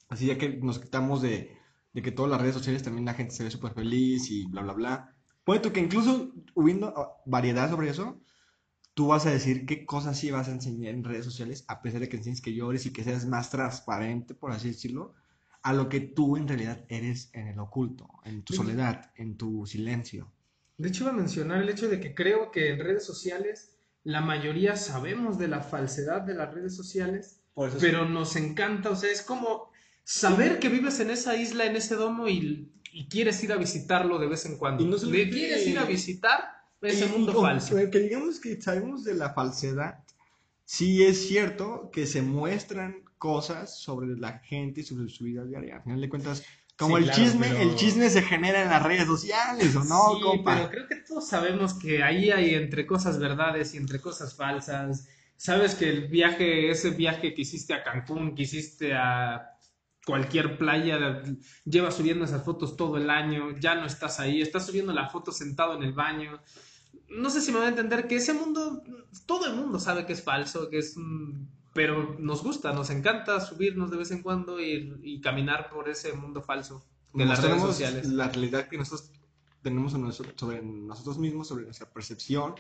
así 0.08 0.26
ya 0.26 0.38
que 0.38 0.50
nos 0.50 0.78
quitamos 0.78 1.22
de, 1.22 1.56
de 1.94 2.02
que 2.02 2.12
todas 2.12 2.30
las 2.30 2.40
redes 2.40 2.54
sociales 2.54 2.82
también 2.82 3.04
la 3.06 3.14
gente 3.14 3.34
se 3.34 3.44
ve 3.44 3.50
súper 3.50 3.72
feliz 3.72 4.30
y 4.30 4.46
bla, 4.46 4.62
bla, 4.62 4.72
bla. 4.74 5.14
Puede 5.44 5.60
tú 5.60 5.72
que 5.72 5.80
incluso 5.80 6.32
hubiendo 6.54 6.88
ah, 6.96 7.16
variedad 7.26 7.70
sobre 7.70 7.88
eso, 7.90 8.20
tú 8.94 9.08
vas 9.08 9.26
a 9.26 9.30
decir 9.30 9.66
qué 9.66 9.86
cosas 9.86 10.18
sí 10.18 10.30
vas 10.30 10.48
a 10.48 10.52
enseñar 10.52 10.94
en 10.94 11.04
redes 11.04 11.24
sociales, 11.24 11.64
a 11.68 11.82
pesar 11.82 12.00
de 12.00 12.08
que 12.08 12.16
enseñes 12.16 12.40
que 12.40 12.54
llores 12.54 12.86
y 12.86 12.92
que 12.92 13.04
seas 13.04 13.26
más 13.26 13.50
transparente, 13.50 14.34
por 14.34 14.52
así 14.52 14.68
decirlo, 14.68 15.14
a 15.62 15.72
lo 15.72 15.88
que 15.88 16.00
tú 16.00 16.36
en 16.36 16.46
realidad 16.48 16.84
eres 16.88 17.30
en 17.32 17.48
el 17.48 17.58
oculto, 17.58 18.08
en 18.24 18.42
tu 18.42 18.52
Sí. 18.52 18.58
soledad, 18.58 19.12
en 19.16 19.36
tu 19.36 19.66
silencio. 19.66 20.30
De 20.76 20.88
hecho, 20.88 21.04
iba 21.04 21.12
a 21.12 21.16
mencionar 21.16 21.62
el 21.62 21.68
hecho 21.68 21.88
de 21.88 22.00
que 22.00 22.14
creo 22.14 22.50
que 22.50 22.70
en 22.72 22.80
redes 22.80 23.04
sociales 23.04 23.76
la 24.02 24.20
mayoría 24.20 24.76
sabemos 24.76 25.38
de 25.38 25.48
la 25.48 25.60
falsedad 25.60 26.22
de 26.22 26.34
las 26.34 26.52
redes 26.52 26.76
sociales, 26.76 27.40
pero 27.80 28.06
nos 28.08 28.36
encanta, 28.36 28.90
o 28.90 28.96
sea, 28.96 29.10
es 29.10 29.22
como 29.22 29.70
saber 30.04 30.58
que 30.58 30.68
vives 30.68 31.00
en 31.00 31.10
esa 31.10 31.36
isla, 31.36 31.64
en 31.66 31.76
ese 31.76 31.94
domo 31.96 32.28
y, 32.28 32.70
y 32.92 33.08
quieres 33.08 33.42
ir 33.42 33.52
a 33.52 33.56
visitarlo 33.56 34.18
de 34.18 34.26
vez 34.28 34.44
en 34.46 34.56
cuando. 34.58 34.82
Y 34.82 34.86
no 34.86 34.92
Le 34.94 34.98
solamente- 35.00 35.30
quieres 35.30 35.66
ir 35.66 35.78
a 35.78 35.84
visitar 35.84 36.40
ese 36.82 37.06
Y- 37.06 37.08
mundo 37.08 37.32
y- 37.36 37.40
falso. 37.42 37.76
Que 37.90 37.98
digamos 38.00 38.40
que 38.40 38.60
sabemos 38.60 39.04
de 39.04 39.14
la 39.14 39.32
falsedad, 39.32 40.04
sí 40.64 41.02
es 41.04 41.26
cierto 41.26 41.90
que 41.92 42.06
se 42.06 42.22
muestran 42.22 43.02
cosas 43.18 43.78
sobre 43.80 44.16
la 44.18 44.38
gente 44.40 44.82
y 44.82 44.84
sobre 44.84 45.08
su 45.08 45.24
vida 45.24 45.44
diaria. 45.44 45.76
Al 45.76 45.82
final 45.82 46.00
de 46.02 46.08
cuentas, 46.10 46.44
como 46.76 46.96
Sí, 46.98 47.04
el 47.04 47.10
claro, 47.10 47.24
chisme, 47.24 47.46
pero- 47.48 47.60
el 47.62 47.74
chisme 47.76 48.10
se 48.10 48.22
genera 48.22 48.62
en 48.62 48.68
las 48.68 48.82
redes 48.82 49.06
sociales, 49.06 49.74
¿o 49.76 49.84
no, 49.84 50.16
sí, 50.16 50.20
compa? 50.22 50.54
pero 50.56 50.68
creo 50.70 50.88
que 50.88 50.96
todos 50.96 51.26
sabemos 51.26 51.74
que 51.74 52.02
ahí 52.02 52.30
hay 52.30 52.54
entre 52.54 52.86
cosas 52.86 53.18
verdades 53.18 53.72
y 53.74 53.78
entre 53.78 54.00
cosas 54.00 54.34
falsas. 54.36 55.08
Sabes 55.36 55.74
que 55.74 55.88
el 55.88 56.08
viaje, 56.08 56.70
ese 56.70 56.90
viaje 56.90 57.32
que 57.34 57.42
hiciste 57.42 57.72
a 57.74 57.82
Cancún, 57.82 58.34
que 58.34 58.42
hiciste 58.42 58.92
a 58.94 59.53
cualquier 60.06 60.58
playa, 60.58 61.22
llevas 61.64 61.94
subiendo 61.96 62.24
esas 62.24 62.44
fotos 62.44 62.76
todo 62.76 62.96
el 62.98 63.08
año, 63.10 63.56
ya 63.58 63.74
no 63.74 63.86
estás 63.86 64.20
ahí, 64.20 64.40
estás 64.42 64.66
subiendo 64.66 64.92
la 64.92 65.08
foto 65.08 65.32
sentado 65.32 65.74
en 65.76 65.82
el 65.82 65.92
baño. 65.92 66.40
No 67.08 67.30
sé 67.30 67.40
si 67.40 67.52
me 67.52 67.58
va 67.58 67.66
a 67.66 67.68
entender 67.68 68.06
que 68.06 68.16
ese 68.16 68.34
mundo, 68.34 68.82
todo 69.26 69.46
el 69.46 69.54
mundo 69.56 69.78
sabe 69.78 70.04
que 70.06 70.12
es 70.12 70.22
falso, 70.22 70.68
que 70.68 70.78
es 70.78 70.96
un- 70.96 71.48
Pero 71.74 72.16
nos 72.20 72.42
gusta, 72.42 72.72
nos 72.72 72.90
encanta 72.90 73.40
subirnos 73.40 73.90
de 73.90 73.96
vez 73.96 74.10
en 74.12 74.22
cuando 74.22 74.60
y, 74.60 74.96
y 75.02 75.20
caminar 75.20 75.68
por 75.70 75.88
ese 75.88 76.12
mundo 76.12 76.40
falso 76.40 76.84
de 77.12 77.24
las 77.26 77.42
redes 77.42 77.60
sociales. 77.62 78.06
la 78.08 78.28
realidad 78.28 78.68
que 78.68 78.78
nosotros 78.78 79.10
tenemos 79.62 79.92
sobre 79.92 80.62
nosotros 80.62 81.18
mismos, 81.18 81.48
sobre 81.48 81.64
nuestra 81.64 81.90
percepción 81.90 82.54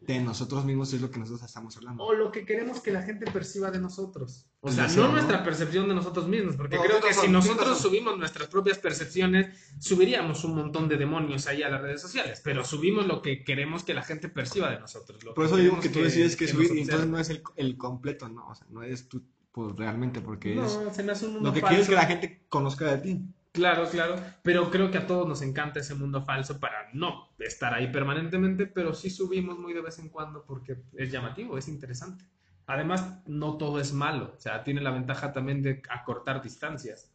de 0.00 0.20
nosotros 0.20 0.64
mismos, 0.64 0.92
es 0.92 1.00
lo 1.00 1.10
que 1.10 1.18
nosotros 1.18 1.44
estamos 1.44 1.76
hablando. 1.76 2.02
o 2.02 2.12
lo 2.12 2.32
que 2.32 2.44
queremos 2.44 2.80
que 2.80 2.90
la 2.90 3.02
gente 3.02 3.30
perciba 3.30 3.70
de 3.70 3.78
nosotros. 3.78 4.46
O 4.60 4.72
sea, 4.72 4.88
no 4.88 5.06
¿no? 5.06 5.12
nuestra 5.12 5.44
percepción 5.44 5.88
de 5.88 5.94
nosotros 5.94 6.26
mismos, 6.26 6.56
porque 6.56 6.76
No, 6.76 6.82
creo 6.82 7.00
que 7.00 7.12
si 7.12 7.18
razón, 7.20 7.32
nosotros 7.32 7.68
razón. 7.68 7.82
subimos 7.82 8.18
nuestras 8.18 8.48
propias 8.48 8.78
percepciones, 8.78 9.54
subiríamos 9.78 10.42
un 10.44 10.56
montón 10.56 10.88
de 10.88 10.96
demonios 10.96 11.46
ahí 11.46 11.62
a 11.62 11.68
las 11.68 11.80
redes 11.80 12.00
sociales, 12.00 12.40
pero 12.42 12.64
subimos 12.64 13.06
lo 13.06 13.22
que 13.22 13.44
queremos 13.44 13.84
que 13.84 13.94
la 13.94 14.02
gente 14.02 14.28
perciba 14.28 14.70
de 14.70 14.80
nosotros. 14.80 15.22
lo 15.22 15.34
Por 15.34 15.44
eso 15.44 15.56
que 15.56 15.62
digo 15.62 15.78
que 15.78 15.90
tú 15.90 16.00
decides 16.00 16.34
que, 16.36 16.48
subir 16.48 16.68
nos 16.70 16.78
y 16.78 16.80
entonces 16.82 17.08
no 17.08 17.18
es 17.20 17.30
el, 17.30 17.42
el 17.56 17.76
completo, 17.76 18.28
¿no? 18.28 18.48
O 18.48 18.54
sea, 18.54 18.66
no 18.70 18.82
es 18.82 19.08
tú 19.08 19.22
pues, 19.52 19.76
realmente 19.76 20.20
porque 20.20 20.52
es 20.54 20.56
No, 20.56 20.92
se 20.92 21.02
me 21.02 21.12
hace 21.12 21.26
un 21.26 21.34
mundo 21.34 21.48
lo 21.50 21.54
que 21.54 21.60
falso. 21.60 21.70
quieres 21.70 21.88
que 21.88 21.94
la 21.94 22.06
gente 22.06 22.42
conozca 22.48 22.96
de 22.96 22.98
ti. 22.98 23.22
Claro, 23.58 23.88
claro, 23.90 24.14
pero 24.44 24.70
creo 24.70 24.88
que 24.88 24.98
a 24.98 25.06
todos 25.08 25.26
nos 25.26 25.42
encanta 25.42 25.80
ese 25.80 25.96
mundo 25.96 26.22
falso 26.22 26.60
para 26.60 26.90
no 26.92 27.30
estar 27.40 27.74
ahí 27.74 27.90
permanentemente, 27.90 28.68
pero 28.68 28.94
sí 28.94 29.10
subimos 29.10 29.58
muy 29.58 29.72
de 29.72 29.80
vez 29.80 29.98
en 29.98 30.10
cuando 30.10 30.44
porque 30.46 30.76
es 30.96 31.10
llamativo, 31.10 31.58
es 31.58 31.66
interesante. 31.66 32.24
Además, 32.66 33.20
no 33.26 33.58
todo 33.58 33.80
es 33.80 33.92
malo, 33.92 34.34
o 34.36 34.40
sea, 34.40 34.62
tiene 34.62 34.80
la 34.80 34.92
ventaja 34.92 35.32
también 35.32 35.60
de 35.60 35.82
acortar 35.90 36.40
distancias. 36.40 37.12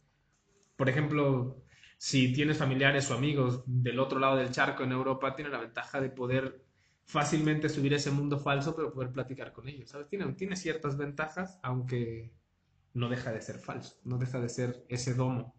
Por 0.76 0.90
ejemplo, 0.90 1.64
si 1.98 2.32
tienes 2.34 2.58
familiares 2.58 3.10
o 3.10 3.14
amigos 3.14 3.62
del 3.66 3.98
otro 3.98 4.18
lado 4.18 4.36
del 4.36 4.50
charco 4.50 4.84
en 4.84 4.92
Europa, 4.92 5.34
tiene 5.36 5.50
la 5.50 5.60
ventaja 5.60 6.00
de 6.02 6.10
poder 6.10 6.62
fácilmente 7.06 7.70
subir 7.70 7.94
ese 7.94 8.10
mundo 8.10 8.38
falso, 8.38 8.76
pero 8.76 8.92
poder 8.92 9.12
platicar 9.12 9.52
con 9.54 9.68
ellos, 9.68 9.90
¿sabes? 9.90 10.08
Tiene, 10.08 10.30
tiene 10.34 10.56
ciertas 10.56 10.98
ventajas, 10.98 11.58
aunque 11.62 12.34
no 12.94 13.08
deja 13.08 13.32
de 13.32 13.40
ser 13.42 13.58
falso, 13.60 13.96
no 14.04 14.18
deja 14.18 14.40
de 14.40 14.48
ser 14.50 14.84
ese 14.88 15.14
domo. 15.14 15.54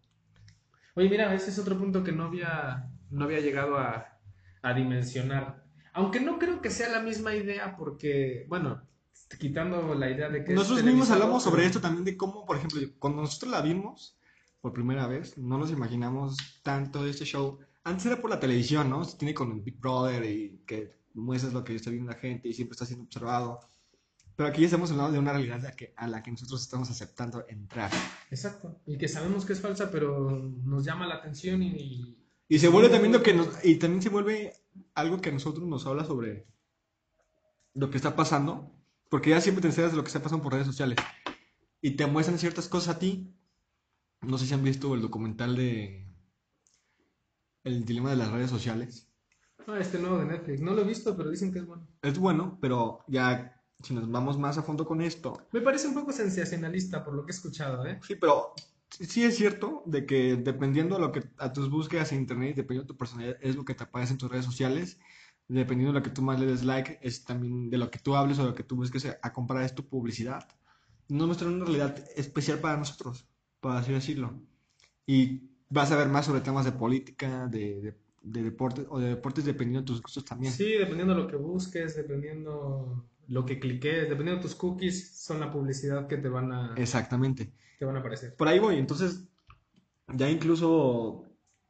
Oye, 0.96 1.10
mira, 1.10 1.34
ese 1.34 1.50
es 1.50 1.58
otro 1.58 1.78
punto 1.78 2.02
que 2.02 2.12
no 2.12 2.24
había, 2.24 2.90
no 3.10 3.26
había 3.26 3.40
llegado 3.40 3.78
a, 3.78 4.18
a 4.62 4.74
dimensionar. 4.74 5.62
Aunque 5.92 6.20
no 6.20 6.38
creo 6.38 6.62
que 6.62 6.70
sea 6.70 6.88
la 6.88 7.00
misma 7.00 7.34
idea, 7.34 7.76
porque, 7.76 8.46
bueno, 8.48 8.82
quitando 9.38 9.94
la 9.94 10.10
idea 10.10 10.30
de 10.30 10.42
que. 10.42 10.54
Nosotros 10.54 10.84
mismos 10.84 11.10
hablamos 11.10 11.42
sobre 11.42 11.66
esto 11.66 11.80
también 11.80 12.04
de 12.04 12.16
cómo, 12.16 12.46
por 12.46 12.56
ejemplo, 12.56 12.80
cuando 12.98 13.20
nosotros 13.20 13.52
la 13.52 13.60
vimos 13.60 14.18
por 14.62 14.72
primera 14.72 15.06
vez, 15.06 15.36
no 15.36 15.58
nos 15.58 15.70
imaginamos 15.70 16.36
tanto 16.62 17.04
de 17.04 17.10
este 17.10 17.26
show. 17.26 17.58
Antes 17.84 18.06
era 18.06 18.20
por 18.20 18.30
la 18.30 18.40
televisión, 18.40 18.88
¿no? 18.88 19.04
Se 19.04 19.18
tiene 19.18 19.34
con 19.34 19.52
el 19.52 19.60
Big 19.60 19.78
Brother 19.78 20.24
y 20.24 20.62
que 20.66 20.90
muestras 21.12 21.52
lo 21.52 21.62
que 21.62 21.74
está 21.74 21.90
viendo 21.90 22.10
la 22.10 22.18
gente 22.18 22.48
y 22.48 22.54
siempre 22.54 22.72
está 22.72 22.86
siendo 22.86 23.04
observado. 23.04 23.60
Pero 24.36 24.50
aquí 24.50 24.64
estamos 24.64 24.90
hablando 24.90 25.12
de 25.12 25.18
una 25.18 25.32
realidad 25.32 25.60
a 25.60 25.70
la 25.70 25.72
que, 25.72 25.94
a 25.96 26.06
la 26.06 26.22
que 26.22 26.30
nosotros 26.30 26.60
estamos 26.60 26.90
aceptando 26.90 27.46
entrar. 27.48 27.90
Exacto. 28.30 28.78
Y 28.86 28.98
que 28.98 29.08
sabemos 29.08 29.46
que 29.46 29.54
es 29.54 29.60
falsa, 29.60 29.90
pero 29.90 30.30
nos 30.62 30.84
llama 30.84 31.06
la 31.06 31.16
atención 31.16 31.62
y. 31.62 32.18
Y 32.48 32.58
se 32.58 32.68
vuelve 32.68 32.90
también 32.90 33.12
lo 33.12 33.22
que 33.22 33.34
nos, 33.34 33.64
y 33.64 33.76
también 33.76 34.02
se 34.02 34.10
vuelve 34.10 34.52
algo 34.94 35.20
que 35.20 35.30
a 35.30 35.32
nosotros 35.32 35.66
nos 35.66 35.84
habla 35.86 36.04
sobre 36.04 36.46
lo 37.74 37.90
que 37.90 37.96
está 37.96 38.14
pasando, 38.14 38.70
porque 39.10 39.30
ya 39.30 39.40
siempre 39.40 39.62
te 39.62 39.68
enteras 39.68 39.90
de 39.90 39.96
lo 39.96 40.04
que 40.04 40.08
está 40.08 40.22
pasando 40.22 40.44
por 40.44 40.52
redes 40.52 40.66
sociales 40.66 40.98
y 41.80 41.92
te 41.92 42.06
muestran 42.06 42.38
ciertas 42.38 42.68
cosas 42.68 42.96
a 42.96 42.98
ti. 42.98 43.34
No 44.22 44.38
sé 44.38 44.46
si 44.46 44.54
han 44.54 44.62
visto 44.62 44.94
el 44.94 45.02
documental 45.02 45.56
de 45.56 46.06
El 47.64 47.84
dilema 47.84 48.10
de 48.10 48.16
las 48.16 48.30
redes 48.30 48.50
sociales. 48.50 49.08
Ah, 49.66 49.78
este 49.80 49.98
nuevo 49.98 50.18
de 50.18 50.26
Netflix. 50.26 50.60
No 50.60 50.72
lo 50.72 50.82
he 50.82 50.86
visto, 50.86 51.16
pero 51.16 51.30
dicen 51.30 51.52
que 51.52 51.58
es 51.58 51.66
bueno. 51.66 51.88
Es 52.02 52.18
bueno, 52.18 52.58
pero 52.60 53.04
ya 53.08 53.55
si 53.82 53.94
nos 53.94 54.10
vamos 54.10 54.38
más 54.38 54.58
a 54.58 54.62
fondo 54.62 54.84
con 54.86 55.00
esto, 55.00 55.48
Me 55.52 55.60
parece 55.60 55.88
un 55.88 55.94
poco 55.94 56.12
sensacionalista 56.12 57.04
por 57.04 57.14
lo 57.14 57.24
que 57.26 57.32
he 57.32 57.34
escuchado, 57.34 57.84
¿eh? 57.84 57.98
sí, 58.00 58.16
pero 58.16 58.52
sí 58.90 59.24
es 59.24 59.36
cierto 59.36 59.82
de 59.86 60.06
que 60.06 60.36
dependiendo 60.36 60.96
de 60.96 61.00
lo 61.00 61.12
que 61.12 61.22
a 61.38 61.52
tus 61.52 61.70
búsquedas 61.70 62.12
en 62.12 62.20
internet, 62.20 62.56
dependiendo 62.56 62.84
de 62.84 62.88
tu 62.94 62.96
personalidad, 62.96 63.36
es 63.40 63.56
lo 63.56 63.64
que 63.64 63.74
te 63.74 63.84
aparece 63.84 64.12
en 64.12 64.18
tus 64.18 64.30
redes 64.30 64.44
sociales. 64.44 64.98
Dependiendo 65.48 65.92
de 65.92 66.00
lo 66.00 66.02
que 66.04 66.10
tú 66.10 66.22
más 66.22 66.40
le 66.40 66.46
des 66.46 66.64
like, 66.64 66.98
es 67.02 67.24
también 67.24 67.70
de 67.70 67.78
lo 67.78 67.88
que 67.90 68.00
tú 68.00 68.16
hables 68.16 68.38
o 68.38 68.42
de 68.42 68.48
lo 68.48 68.54
que 68.54 68.64
tú 68.64 68.74
busques 68.76 69.06
a 69.22 69.32
comprar 69.32 69.62
es 69.62 69.74
tu 69.76 69.88
publicidad. 69.88 70.48
No 71.08 71.26
muestran 71.26 71.54
una 71.54 71.64
realidad 71.66 71.96
especial 72.16 72.58
para 72.58 72.76
nosotros, 72.76 73.28
por 73.60 73.72
así 73.72 73.92
decirlo. 73.92 74.40
Y 75.06 75.50
vas 75.70 75.92
a 75.92 75.96
ver 75.96 76.08
más 76.08 76.26
sobre 76.26 76.40
temas 76.42 76.64
de 76.64 76.72
política, 76.72 77.46
de, 77.48 77.80
de- 77.80 77.96
de 78.22 78.42
deportes 78.42 78.86
o 78.90 78.98
de 78.98 79.08
deportes 79.10 79.44
dependiendo 79.44 79.80
de 79.82 79.86
tus 79.86 80.02
gustos 80.02 80.24
también. 80.24 80.52
Sí, 80.52 80.72
dependiendo 80.72 81.14
de 81.14 81.22
lo 81.22 81.28
que 81.28 81.36
busques, 81.36 81.96
dependiendo 81.96 83.04
lo 83.28 83.44
que 83.44 83.58
cliques, 83.58 84.08
dependiendo 84.08 84.36
de 84.36 84.42
tus 84.42 84.54
cookies, 84.54 85.16
son 85.16 85.40
la 85.40 85.50
publicidad 85.50 86.06
que 86.06 86.16
te 86.16 86.28
van 86.28 86.52
a, 86.52 86.74
Exactamente. 86.76 87.52
te 87.78 87.84
van 87.84 87.96
a 87.96 88.00
aparecer. 88.00 88.34
Por 88.36 88.48
ahí 88.48 88.58
voy, 88.58 88.78
entonces 88.78 89.28
ya 90.08 90.30
incluso 90.30 91.24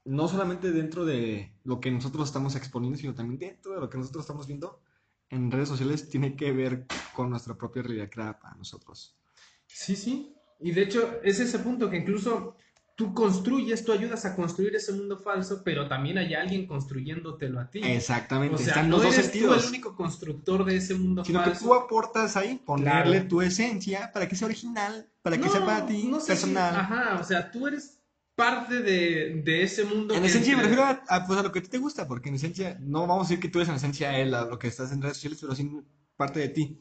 no 0.05 0.29
solamente 0.29 0.71
dentro 0.71 1.05
de 1.05 1.59
lo 1.65 1.81
que 1.81 1.91
nosotros 1.91 2.29
estamos 2.29 2.55
exponiendo, 2.55 2.99
sino 2.99 3.15
también 3.15 3.39
dentro 3.39 3.75
de 3.75 3.81
lo 3.81 3.91
que 3.91 3.99
nosotros 3.99 4.25
estamos 4.25 4.47
viendo 4.47 4.81
en 5.29 5.51
redes 5.51 5.69
sociales 5.69 6.09
tiene 6.09 6.37
que 6.37 6.53
ver 6.53 6.87
con 7.15 7.31
nuestra 7.31 7.57
propia 7.57 7.83
realidad 7.83 8.11
creada 8.11 8.39
para 8.39 8.55
nosotros. 8.55 9.19
Sí, 9.67 9.97
sí. 9.97 10.35
Y 10.61 10.71
de 10.73 10.83
hecho, 10.83 11.21
es 11.23 11.41
ese 11.41 11.59
punto 11.59 11.91
que 11.91 11.97
incluso 11.97 12.57
tú 12.97 13.13
construyes, 13.15 13.85
tú 13.85 13.93
ayudas 13.93 14.25
a 14.25 14.35
construir 14.35 14.75
ese 14.75 14.91
mundo 14.93 15.19
falso, 15.19 15.61
pero 15.63 15.87
también 15.87 16.17
hay 16.19 16.35
alguien 16.35 16.67
construyéndotelo 16.67 17.61
a 17.61 17.71
ti. 17.71 17.81
Exactamente, 17.85 18.55
O 18.55 18.59
sea, 18.59 18.69
están 18.69 18.89
no 18.89 18.97
los 18.97 19.05
dos 19.07 19.15
eres 19.15 19.27
tú 19.27 19.33
sentidos. 19.39 19.63
el 19.65 19.69
único 19.69 19.95
constructor 19.95 20.65
de 20.65 20.77
ese 20.77 20.95
mundo 20.95 21.25
Sino 21.25 21.41
que 21.45 21.51
falso. 21.51 21.65
tú 21.67 21.75
aportas 21.75 22.37
ahí, 22.37 22.57
ponerle 22.65 23.13
Claro. 23.19 23.29
tu 23.29 23.43
esencia 23.43 24.11
para 24.13 24.27
que 24.29 24.35
sea 24.35 24.47
original, 24.47 25.07
para 25.23 25.37
que 25.37 25.45
No, 25.47 25.53
sea 25.53 25.65
para 25.67 25.87
ti, 25.87 26.05
no 26.09 26.19
sé 26.21 26.25
si- 26.25 26.29
personal. 26.33 26.75
ajá, 26.75 27.19
o 27.21 27.25
sea, 27.25 27.51
tú 27.51 27.67
eres 27.67 28.01
parte 28.35 28.81
de, 28.81 29.43
de 29.45 29.63
ese 29.63 29.85
mundo. 29.85 30.15
En 30.15 30.23
que 30.23 30.29
esencia 30.29 30.57
me 30.57 30.63
refiero 30.63 30.85
a, 30.85 31.03
a, 31.09 31.27
pues, 31.27 31.39
a 31.39 31.43
lo 31.43 31.53
que 31.53 31.59
a 31.59 31.63
ti 31.63 31.69
te 31.69 31.79
gusta, 31.79 32.09
porque 32.09 32.31
en 32.31 32.35
esencia, 32.37 32.79
no 32.81 33.01
vamos 33.07 33.27
a 33.27 33.29
decir 33.29 33.41
que 33.41 33.49
tú 33.49 33.59
eres 33.59 33.69
en 33.69 33.75
esencia 33.77 34.19
él, 34.19 34.33
a 34.35 34.45
lo 34.47 34.59
que 34.59 34.69
estás 34.69 34.91
en 34.93 35.03
redes 35.03 35.17
sociales, 35.19 35.39
pero 35.41 35.55
sí 35.55 35.71
parte 36.17 36.41
de 36.41 36.49
ti. 36.49 36.81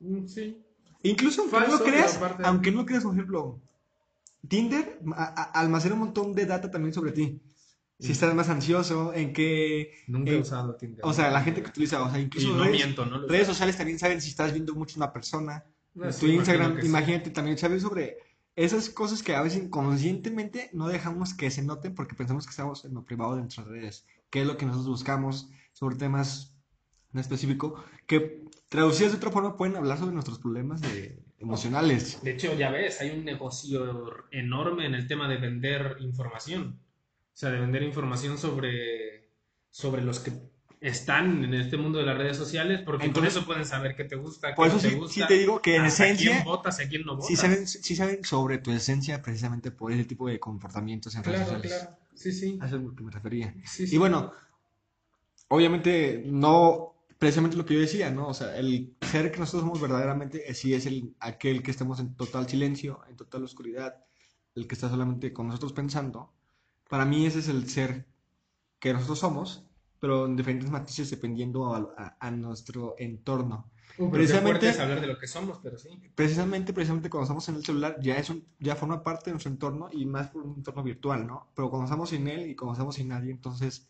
Mm, 0.00 0.26
Sí. 0.26 0.60
Incluso 1.04 1.42
aunque 1.42 1.60
no 1.60 1.66
Falso, 1.66 1.84
creas, 1.84 2.20
aunque 2.44 2.72
no 2.72 2.84
creas, 2.86 3.04
por 3.04 3.12
ejemplo, 3.14 3.60
Tinder 4.48 5.00
a- 5.16 5.24
a- 5.24 5.60
almacena 5.60 5.94
un 5.94 6.00
montón 6.00 6.32
de 6.34 6.46
data 6.46 6.70
también 6.70 6.92
sobre 6.94 7.12
ti. 7.12 7.40
Si 7.98 8.12
estás 8.12 8.34
más 8.34 8.48
ansioso, 8.48 9.14
en 9.14 9.32
qué... 9.32 9.92
Nunca 10.08 10.32
he 10.32 10.36
Eh, 10.36 10.40
usado 10.40 10.74
Tinder. 10.76 11.00
O 11.04 11.12
sea, 11.12 11.30
la 11.30 11.42
gente 11.42 11.62
que 11.62 11.68
utiliza, 11.70 12.02
o 12.02 12.10
sea, 12.10 12.18
incluso 12.20 12.48
no 12.54 12.64
redes, 12.64 12.76
miento, 12.76 13.06
¿no? 13.06 13.26
Redes 13.26 13.46
sociales 13.46 13.76
también 13.76 13.98
saben 13.98 14.20
si 14.20 14.28
estás 14.30 14.52
viendo 14.52 14.74
mucho 14.74 14.96
una 14.96 15.12
persona. 15.12 15.64
No, 15.94 16.10
tu 16.10 16.26
Instagram, 16.26 16.74
que 16.76 16.82
sí. 16.82 16.88
imagínate, 16.88 17.30
también 17.30 17.56
sabes 17.56 17.82
sobre 17.82 18.16
esas 18.56 18.90
cosas 18.90 19.22
que 19.22 19.34
a 19.36 19.42
veces 19.42 19.62
inconscientemente 19.62 20.70
no 20.72 20.88
dejamos 20.88 21.34
que 21.34 21.50
se 21.52 21.62
noten 21.62 21.94
porque 21.94 22.14
pensamos 22.16 22.46
que 22.46 22.50
estamos 22.50 22.84
en 22.84 22.94
lo 22.94 23.04
privado 23.04 23.36
de 23.36 23.42
nuestras 23.42 23.68
redes. 23.68 24.04
¿Qué 24.28 24.40
es 24.42 24.46
lo 24.46 24.56
que 24.56 24.66
nosotros 24.66 24.88
buscamos 24.90 25.48
sobre 25.72 25.94
temas 25.96 26.52
en 27.12 27.20
específico? 27.20 27.76
Que 28.08 28.42
traducidas 28.68 29.12
de 29.12 29.18
otra 29.18 29.30
forma 29.30 29.56
pueden 29.56 29.76
hablar 29.76 29.98
sobre 29.98 30.12
nuestros 30.12 30.40
problemas 30.40 30.80
de- 30.82 31.23
emocionales. 31.44 32.20
De 32.22 32.32
hecho, 32.32 32.54
ya 32.54 32.70
ves, 32.70 33.00
hay 33.00 33.10
un 33.10 33.24
negocio 33.24 34.24
enorme 34.32 34.86
en 34.86 34.94
el 34.94 35.06
tema 35.06 35.28
de 35.28 35.36
vender 35.36 35.96
información. 36.00 36.80
O 37.32 37.36
sea, 37.36 37.50
de 37.50 37.58
vender 37.60 37.82
información 37.82 38.38
sobre, 38.38 39.28
sobre 39.70 40.02
los 40.02 40.20
que 40.20 40.32
están 40.80 41.42
en 41.44 41.54
este 41.54 41.76
mundo 41.78 41.98
de 41.98 42.04
las 42.06 42.18
redes 42.18 42.36
sociales, 42.36 42.80
porque 42.84 43.06
Entonces- 43.06 43.32
con 43.32 43.38
eso 43.40 43.46
pueden 43.46 43.64
saber 43.64 43.96
qué 43.96 44.04
te 44.04 44.16
gusta, 44.16 44.48
qué 44.50 44.54
Por 44.54 44.66
eso 44.66 44.76
no 44.76 44.82
te 44.82 44.90
sí, 44.90 44.94
gusta, 44.96 45.14
sí 45.14 45.26
te 45.26 45.38
digo 45.38 45.62
que 45.62 45.76
en 45.76 45.82
hasta 45.82 46.04
quién 46.04 46.14
esencia 46.16 46.44
votas 46.44 46.78
a 46.80 46.88
quién 46.88 47.02
no 47.04 47.14
votas. 47.16 47.28
sí 47.28 47.36
saben, 47.36 47.66
sí 47.66 47.96
saben 47.96 48.22
sobre 48.24 48.58
tu 48.58 48.70
esencia 48.70 49.22
precisamente 49.22 49.70
por 49.70 49.92
ese 49.92 50.04
tipo 50.04 50.28
de 50.28 50.38
comportamientos 50.38 51.14
en 51.14 51.24
redes 51.24 51.40
Claro, 51.40 51.54
sociales. 51.62 51.80
claro. 51.88 51.98
Sí, 52.14 52.32
sí. 52.32 52.58
A 52.60 52.66
eso 52.66 52.76
es 52.76 52.82
a 52.82 52.84
lo 52.84 52.94
que 52.94 53.02
me 53.02 53.10
refería. 53.10 53.54
Sí, 53.64 53.86
Y 53.90 53.96
bueno, 53.98 54.32
obviamente 55.48 56.22
no 56.26 56.93
precisamente 57.18 57.56
lo 57.56 57.64
que 57.64 57.74
yo 57.74 57.80
decía, 57.80 58.10
¿no? 58.10 58.28
O 58.28 58.34
sea, 58.34 58.56
el 58.58 58.94
ser 59.00 59.30
que 59.32 59.38
nosotros 59.38 59.62
somos 59.62 59.80
verdaderamente, 59.80 60.50
eh, 60.50 60.54
sí 60.54 60.74
es 60.74 60.86
el, 60.86 61.14
aquel 61.20 61.62
que 61.62 61.70
estamos 61.70 62.00
en 62.00 62.14
total 62.14 62.48
silencio, 62.48 63.00
en 63.08 63.16
total 63.16 63.44
oscuridad, 63.44 64.04
el 64.54 64.66
que 64.66 64.74
está 64.74 64.88
solamente 64.88 65.32
con 65.32 65.46
nosotros 65.48 65.72
pensando. 65.72 66.32
Para 66.88 67.04
mí 67.04 67.26
ese 67.26 67.40
es 67.40 67.48
el 67.48 67.68
ser 67.68 68.06
que 68.78 68.92
nosotros 68.92 69.18
somos, 69.18 69.64
pero 70.00 70.26
en 70.26 70.36
diferentes 70.36 70.70
matices 70.70 71.10
dependiendo 71.10 71.74
a, 71.74 71.78
a- 71.96 72.16
a 72.20 72.30
nuestro 72.30 72.94
entorno. 72.98 73.70
Uh, 73.96 74.10
precisamente- 74.10 74.50
fuerte 74.60 74.68
es 74.70 74.78
hablar 74.80 75.00
de 75.00 75.06
lo 75.06 75.18
que 75.18 75.26
somos, 75.28 75.60
pero 75.62 75.78
sí. 75.78 75.88
Precisamente, 76.14 76.72
precisamente 76.72 77.08
cuando 77.08 77.24
estamos 77.24 77.48
en 77.48 77.54
el 77.56 77.64
celular 77.64 77.96
ya 78.02 78.16
es 78.18 78.28
un, 78.28 78.44
ya 78.58 78.74
forma 78.76 79.02
parte 79.02 79.26
de 79.26 79.32
nuestro 79.34 79.50
entorno 79.52 79.88
y 79.92 80.04
más 80.04 80.28
por 80.30 80.42
un 80.42 80.56
entorno 80.56 80.82
virtual, 80.82 81.26
¿no? 81.26 81.48
Pero 81.54 81.70
cuando 81.70 81.84
estamos 81.84 82.10
sin 82.10 82.26
él 82.28 82.50
y 82.50 82.56
cuando 82.56 82.72
estamos 82.74 82.96
sin 82.96 83.08
nadie, 83.08 83.30
entonces 83.30 83.88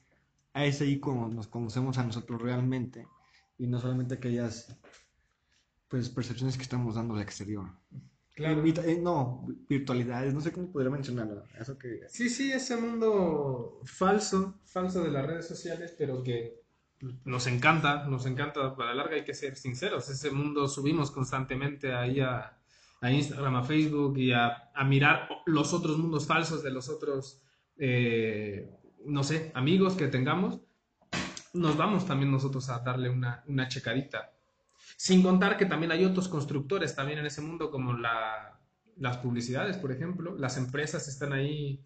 es 0.55 0.81
ahí 0.81 1.01
como 1.01 1.29
nos 1.29 1.49
conocemos 1.49 1.99
a 1.99 2.05
nosotros 2.05 2.41
realmente 2.41 3.09
y 3.59 3.67
no 3.67 3.81
solamente 3.81 4.15
aquellas 4.15 4.79
pues 5.89 6.09
percepciones 6.09 6.57
que 6.57 6.63
estamos 6.63 6.95
dando 6.95 7.15
al 7.15 7.23
exterior. 7.23 7.71
Claro. 8.35 8.65
Eh, 8.65 8.99
no, 9.01 9.47
virtualidades, 9.69 10.35
no 10.35 10.41
sé 10.41 10.53
cómo 10.53 10.73
podría 10.73 10.91
mencionarlo. 10.91 11.45
Eso 11.59 11.79
que 11.79 12.01
Sí, 12.09 12.29
sí, 12.29 12.51
ese 12.51 12.77
mundo 12.77 13.81
falso, 13.85 14.61
falso 14.65 15.05
de 15.05 15.11
las 15.11 15.25
redes 15.25 15.47
sociales, 15.47 15.95
pero 15.97 16.23
que 16.23 16.65
nos 17.25 17.47
encanta, 17.47 18.07
nos 18.09 18.27
encanta. 18.27 18.75
Para 18.75 18.91
la 18.91 19.03
larga 19.03 19.17
hay 19.17 19.25
que 19.25 19.35
ser 19.35 19.57
sinceros. 19.57 20.09
Ese 20.09 20.31
mundo 20.33 20.67
subimos 20.67 21.13
constantemente 21.13 21.95
ahí 21.95 22.21
a, 22.21 22.59
a 23.01 23.13
Instagram, 23.13 23.57
a 23.57 23.63
Facebook 23.63 24.19
y 24.19 24.33
a, 24.33 24.71
a 24.75 24.85
mirar 24.85 25.29
los 25.47 25.73
otros 25.73 25.97
mundos 25.99 26.27
falsos 26.27 26.63
de 26.65 26.73
los 26.73 26.89
otros, 26.89 27.41
eh, 27.77 28.69
no 29.07 29.25
sé, 29.25 29.51
amigos 29.55 29.95
que 29.95 30.09
tengamos. 30.09 30.61
Nos 31.53 31.77
vamos 31.77 32.07
también 32.07 32.33
nosotros 32.33 32.69
a 32.69 32.81
darle 32.81 33.11
una, 33.11 33.45
una 33.47 33.69
checadita. 33.69 34.33
Sin 34.97 35.23
contar 35.23 35.57
que 35.57 35.67
también 35.67 35.93
hay 35.93 36.05
otros 36.05 36.29
constructores 36.29 36.95
también 36.95 37.19
en 37.19 37.27
ese 37.27 37.41
mundo, 37.41 37.71
como 37.71 37.93
la, 37.93 38.61
las 38.97 39.19
publicidades, 39.19 39.77
por 39.77 39.93
ejemplo. 39.93 40.37
Las 40.37 40.57
empresas 40.57 41.07
están 41.09 41.33
ahí 41.33 41.85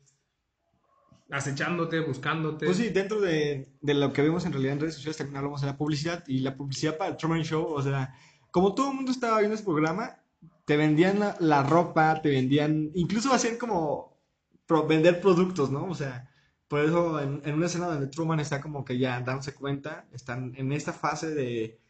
acechándote, 1.31 2.01
buscándote. 2.01 2.67
Pues 2.67 2.79
sí, 2.79 2.89
dentro 2.89 3.21
de, 3.21 3.75
de 3.81 3.95
lo 3.95 4.13
que 4.13 4.23
vemos 4.23 4.47
en 4.47 4.53
realidad 4.53 4.75
en 4.75 4.81
redes 4.81 4.95
sociales 4.95 5.19
también 5.19 5.37
hablamos 5.37 5.61
de 5.61 5.67
la 5.67 5.77
publicidad 5.77 6.25
y 6.27 6.41
la 6.41 6.57
publicidad 6.57 6.97
para 6.97 7.11
el 7.11 7.17
Truman 7.17 7.43
Show, 7.43 7.65
o 7.65 7.83
sea, 7.83 8.15
como 8.51 8.75
todo 8.75 8.91
el 8.91 8.97
mundo 8.97 9.13
estaba 9.13 9.39
viendo 9.39 9.55
ese 9.55 9.65
programa, 9.65 10.19
te 10.65 10.77
vendían 10.77 11.21
la, 11.41 11.63
ropa, 11.63 12.21
te 12.23 12.31
vendían, 12.31 12.91
incluso 12.95 13.33
hacían 13.33 13.57
como 13.57 14.19
vender 14.87 15.21
productos, 15.21 15.71
¿no? 15.71 15.87
O 15.87 15.95
sea, 15.95 16.31
por 16.69 16.81
eso 16.81 17.21
en, 17.21 17.41
en 17.45 17.55
una 17.55 17.67
escena 17.67 17.87
donde 17.87 18.07
Truman 18.09 18.41
está 18.41 18.61
como 18.61 18.85
que 18.85 18.99
ya 18.99 19.21
dándose 19.21 19.55
cuenta, 19.55 20.07
están 20.13 20.53
en 20.57 20.73
esta 20.73 20.93
fase 20.93 21.35
de... 21.35 21.81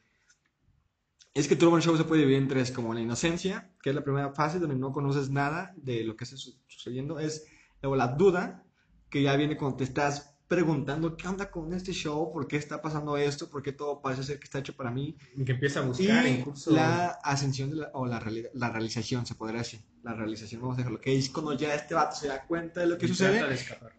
Es 1.34 1.46
que 1.46 1.56
Truman 1.56 1.80
Show 1.82 1.96
se 1.96 2.04
puede 2.04 2.22
dividir 2.22 2.42
en 2.42 2.48
tres, 2.48 2.70
como 2.72 2.94
la 2.94 3.00
inocencia, 3.00 3.70
que 3.82 3.90
es 3.90 3.94
la 3.96 4.02
primera 4.02 4.32
fase 4.32 4.58
donde 4.58 4.74
no 4.76 4.92
conoces 4.92 5.30
nada 5.30 5.72
de 5.76 6.02
lo 6.04 6.16
que 6.16 6.24
está 6.24 6.36
su- 6.36 6.58
sucediendo, 6.66 7.18
es 7.20 7.46
luego 7.82 7.96
la 7.96 8.08
duda, 8.08 8.64
que 9.10 9.22
ya 9.22 9.36
viene 9.36 9.56
cuando 9.56 9.76
te 9.76 9.84
estás 9.84 10.34
preguntando 10.48 11.16
qué 11.16 11.28
onda 11.28 11.50
con 11.50 11.74
este 11.74 11.92
show, 11.92 12.32
por 12.32 12.48
qué 12.48 12.56
está 12.56 12.80
pasando 12.80 13.16
esto, 13.16 13.50
por 13.50 13.62
qué 13.62 13.72
todo 13.72 14.00
parece 14.00 14.22
ser 14.24 14.38
que 14.38 14.44
está 14.44 14.58
hecho 14.60 14.74
para 14.74 14.90
mí. 14.90 15.16
Y 15.36 15.44
que 15.44 15.52
empieza 15.52 15.80
a 15.80 15.84
Y 15.84 15.86
buscar 15.88 16.26
incluso. 16.26 16.70
la 16.72 17.08
ascensión 17.22 17.70
de 17.70 17.76
la- 17.76 17.90
o 17.92 18.06
la, 18.06 18.20
la 18.54 18.70
realización, 18.70 19.26
se 19.26 19.34
podría 19.34 19.58
decir. 19.58 19.80
La 20.02 20.14
realización, 20.14 20.60
vamos 20.62 20.76
a 20.76 20.78
dejarlo, 20.78 21.00
que 21.00 21.16
es 21.16 21.28
cuando 21.30 21.52
ya 21.52 21.74
este 21.74 21.94
vato 21.94 22.16
se 22.16 22.28
da 22.28 22.44
cuenta 22.46 22.80
de 22.80 22.86
lo 22.86 22.96
que 22.98 23.04
y 23.06 23.08
sucede, 23.10 23.38
trata 23.38 23.48
de 23.48 23.54
escapar. 23.54 23.92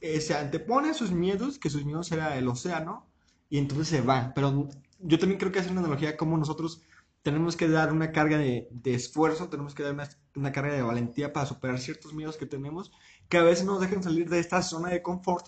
Eh, 0.00 0.20
se 0.20 0.34
antepone 0.34 0.90
a 0.90 0.94
sus 0.94 1.10
miedos, 1.12 1.58
que 1.58 1.70
sus 1.70 1.84
miedos 1.84 2.10
era 2.12 2.36
el 2.38 2.48
océano, 2.48 3.06
y 3.50 3.58
entonces 3.58 3.88
se 3.88 4.00
va. 4.00 4.32
Pero 4.34 4.68
yo 5.00 5.18
también 5.18 5.38
creo 5.38 5.52
que 5.52 5.58
hace 5.60 5.70
una 5.70 5.80
analogía 5.80 6.16
como 6.16 6.36
nosotros 6.36 6.82
tenemos 7.22 7.56
que 7.56 7.68
dar 7.68 7.92
una 7.92 8.12
carga 8.12 8.38
de, 8.38 8.68
esfuerzo, 8.84 9.48
tenemos 9.48 9.74
que 9.74 9.82
dar 9.82 9.94
una, 9.94 10.08
una 10.34 10.52
carga 10.52 10.74
de 10.74 10.82
valentía 10.82 11.32
para 11.32 11.46
superar 11.46 11.78
ciertos 11.78 12.14
miedos 12.14 12.36
que 12.36 12.46
tenemos, 12.46 12.92
que 13.28 13.38
a 13.38 13.42
veces 13.42 13.64
nos 13.66 13.80
dejan 13.80 14.02
salir 14.02 14.28
de 14.28 14.38
esta 14.38 14.62
zona 14.62 14.90
de 14.90 15.02
confort, 15.02 15.46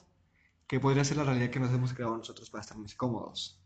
que 0.66 0.80
podría 0.80 1.04
ser 1.04 1.16
la 1.16 1.24
realidad 1.24 1.50
que 1.50 1.60
nos 1.60 1.72
hemos 1.72 1.94
creado 1.94 2.16
nosotros 2.16 2.50
para 2.50 2.62
estar 2.62 2.76
más 2.78 2.94
cómodos. 2.94 3.60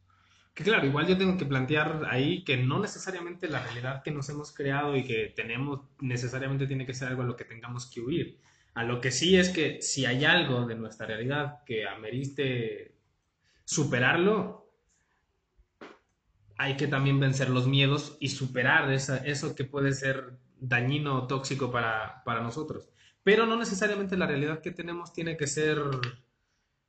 Que 0.55 0.63
claro, 0.63 0.87
igual 0.87 1.09
yo 1.09 1.19
tengo 1.19 1.37
que 1.37 1.47
plantear 1.47 2.03
ahí 2.09 2.45
que 2.45 2.57
no 2.57 2.79
necesariamente 2.79 3.49
la 3.49 3.61
realidad 3.63 4.03
que 4.05 4.13
nos 4.13 4.29
hemos 4.29 4.53
creado 4.53 4.97
y 4.97 5.05
que 5.05 5.33
tenemos 5.35 5.81
necesariamente 6.01 6.69
tiene 6.69 6.87
que 6.87 6.95
ser 6.95 7.09
algo 7.09 7.23
a 7.23 7.27
lo 7.27 7.37
que 7.37 7.45
tengamos 7.45 7.87
que 7.87 8.01
huir. 8.01 8.39
A 8.75 8.85
lo 8.85 9.01
que 9.01 9.11
sí 9.11 9.37
es 9.39 9.49
que 9.49 9.81
si 9.81 10.05
hay 10.05 10.25
algo 10.27 10.67
de 10.67 10.75
nuestra 10.75 11.07
realidad 11.07 11.65
que 11.65 11.87
ameriste 11.89 12.95
superarlo, 13.65 14.71
hay 16.57 16.77
que 16.77 16.87
también 16.89 17.21
vencer 17.21 17.51
los 17.51 17.67
miedos 17.67 18.17
y 18.21 18.29
superar 18.29 18.91
esa- 18.93 19.19
eso 19.19 19.55
que 19.55 19.65
puede 19.65 19.93
ser 19.93 20.39
dañino 20.61 21.17
o 21.17 21.27
tóxico 21.27 21.71
para, 21.71 22.23
para 22.25 22.41
nosotros. 22.43 22.89
Pero 23.23 23.47
no 23.47 23.57
necesariamente 23.57 24.17
la 24.17 24.27
realidad 24.27 24.61
que 24.61 24.71
tenemos 24.71 25.13
tiene 25.13 25.37
que 25.37 25.47
ser, 25.47 25.79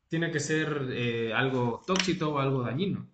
tiene 0.10 0.32
que 0.32 0.40
ser 0.40 0.88
eh, 0.94 1.32
algo 1.34 1.84
tóxico 1.86 2.30
o 2.30 2.40
algo 2.40 2.64
dañino. 2.64 3.08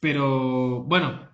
Pero 0.00 0.84
bueno, 0.84 1.28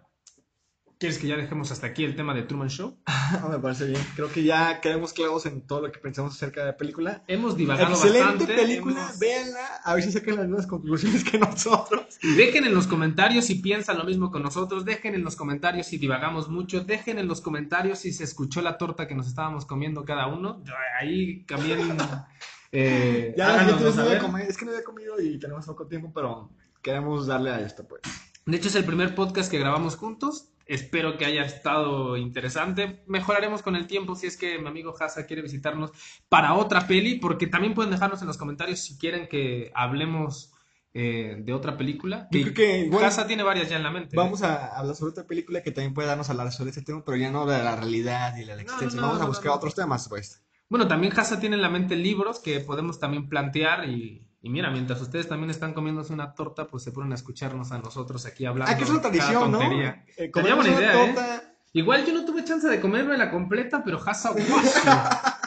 ¿quieres 1.01 1.19
que 1.19 1.27
ya 1.27 1.37
dejemos 1.37 1.73
hasta 1.73 1.87
aquí 1.89 2.05
el 2.05 2.15
tema 2.15 2.35
de 2.35 2.43
Truman 2.43 2.69
Show? 2.69 2.99
Me 3.51 3.59
parece 3.59 3.87
bien. 3.87 4.01
Creo 4.15 4.31
que 4.31 4.45
ya 4.45 4.81
quedamos 4.81 5.13
clavos 5.15 5.47
en 5.47 5.67
todo 5.67 5.81
lo 5.81 5.91
que 5.91 5.99
pensamos 5.99 6.35
acerca 6.37 6.61
de 6.61 6.67
la 6.67 6.77
película. 6.77 7.25
Hemos 7.27 7.57
divagado 7.57 7.95
Excelente 7.95 8.21
bastante. 8.29 8.55
película, 8.55 9.01
hemos- 9.01 9.19
véanla, 9.19 9.67
a 9.83 9.95
ver 9.95 10.05
si 10.05 10.13
sacan 10.13 10.37
las 10.37 10.47
mismas 10.47 10.67
conclusiones 10.67 11.25
que 11.25 11.39
nosotros. 11.39 12.19
Dejen 12.37 12.65
en 12.65 12.75
los 12.75 12.87
comentarios 12.87 13.47
si 13.47 13.57
piensan 13.57 13.97
lo 13.99 14.05
mismo 14.05 14.31
con 14.31 14.43
nosotros, 14.43 14.85
dejen 14.85 15.15
en 15.15 15.25
los 15.25 15.37
comentarios 15.37 15.87
si 15.87 15.97
divagamos 15.99 16.49
mucho, 16.49 16.85
dejen 16.85 17.19
en 17.19 17.27
los 17.27 17.41
comentarios 17.41 18.01
si 18.01 18.13
se 18.13 18.25
escuchó 18.25 18.61
la 18.61 18.77
torta 18.79 19.09
que 19.09 19.15
nos 19.15 19.27
estábamos 19.27 19.65
comiendo 19.65 20.05
cada 20.05 20.27
uno. 20.27 20.63
Ahí 21.01 21.45
también 21.47 21.81
Eh, 22.73 23.35
Ya 23.37 23.65
no 23.65 23.75
a 23.89 24.19
comer. 24.21 24.49
Es 24.49 24.57
que 24.57 24.65
no 24.65 24.71
había 24.71 24.85
comido 24.85 25.21
y 25.21 25.39
tenemos 25.41 25.67
poco 25.67 25.87
tiempo, 25.89 26.13
pero 26.15 26.51
queremos 26.83 27.27
darle 27.27 27.51
a 27.51 27.61
esto, 27.61 27.87
pues. 27.89 28.03
De 28.47 28.57
hecho, 28.57 28.69
es 28.69 28.75
el 28.77 28.85
primer 28.85 29.15
podcast 29.15 29.51
que 29.51 29.59
grabamos 29.59 29.97
juntos. 29.97 30.51
Espero 30.73 31.19
que 31.19 31.25
haya 31.25 31.43
estado 31.45 32.17
interesante. 32.17 33.03
Mejoraremos 33.09 33.61
con 33.61 33.75
el 33.75 33.89
tiempo 33.89 34.15
si 34.15 34.29
es 34.29 34.37
que 34.37 34.59
mi 34.61 34.69
amigo 34.69 34.95
Hasa 35.01 35.27
quiere 35.27 35.43
visitarnos 35.43 35.91
para 36.29 36.55
otra 36.55 36.87
peli, 36.87 37.17
porque 37.19 37.49
también 37.49 37.75
pueden 37.75 37.91
dejarnos 37.91 38.21
en 38.21 38.29
los 38.29 38.37
comentarios 38.39 38.79
si 38.79 38.97
quieren 38.97 39.27
que 39.27 39.73
hablemos 39.75 40.53
eh, 40.95 41.37
de 41.41 41.53
otra 41.53 41.77
película. 41.77 42.29
Yo 42.31 42.43
creo 42.43 42.55
que 42.55 42.79
igual- 42.85 43.05
Hasa 43.05 43.27
tiene 43.27 43.43
varias 43.43 43.69
ya 43.69 43.77
en 43.79 43.83
la 43.83 43.91
mente. 43.91 44.15
¿eh? 44.15 44.17
Vamos 44.17 44.43
a 44.43 44.77
hablar 44.79 44.95
sobre 44.95 45.11
otra 45.11 45.27
película 45.27 45.61
que 45.63 45.73
también 45.73 45.93
puede 45.93 46.07
darnos 46.07 46.29
a 46.29 46.33
hablar 46.33 46.53
sobre 46.53 46.71
este 46.71 46.83
tema, 46.83 47.03
pero 47.05 47.17
ya 47.17 47.33
no 47.33 47.47
de 47.47 47.63
la 47.63 47.75
realidad 47.75 48.37
y 48.37 48.45
de 48.45 48.55
la 48.55 48.63
existencia. 48.63 49.01
no, 49.01 49.07
Vamos 49.09 49.21
a 49.21 49.25
no, 49.25 49.29
buscar 49.29 49.47
no. 49.47 49.55
otros 49.55 49.75
temas, 49.75 50.09
pues. 50.09 50.41
Bueno, 50.69 50.87
también 50.87 51.13
Hasa 51.19 51.41
tiene 51.41 51.57
en 51.57 51.63
la 51.63 51.69
mente 51.69 51.97
libros 51.97 52.39
que 52.39 52.61
podemos 52.61 53.01
también 53.01 53.29
plantear 53.29 53.89
y, 53.89 54.30
y 54.43 54.51
mira, 54.51 54.71
mientras 54.71 55.01
ustedes 55.01 55.29
también 55.29 55.51
están 55.51 55.75
comiéndose 55.75 56.13
una 56.13 56.35
torta, 56.35 56.67
pues 56.67 56.83
se 56.83 56.93
ponen 56.93 57.13
a 57.13 57.15
escucharnos 57.15 57.73
a 57.73 57.79
nosotros 57.79 58.25
aquí 58.25 58.47
hablando. 58.47 58.73
Ah, 58.73 58.77
que 58.77 58.85
es 58.85 58.91
una 58.91 59.03
tradición, 59.03 59.53
¿no? 59.53 59.61
Eh, 59.63 60.31
comemos 60.31 60.65
buena 60.65 60.71
una 60.71 60.81
idea, 60.81 61.05
¿eh? 61.05 61.07
torta. 61.07 61.43
Igual 61.73 62.05
yo 62.05 62.13
no 62.13 62.25
tuve 62.25 62.43
chance 62.45 62.67
de 62.67 62.81
comerme 62.81 63.17
la 63.17 63.31
completa, 63.31 63.85
pero 63.85 64.01
Hasa 64.05 64.33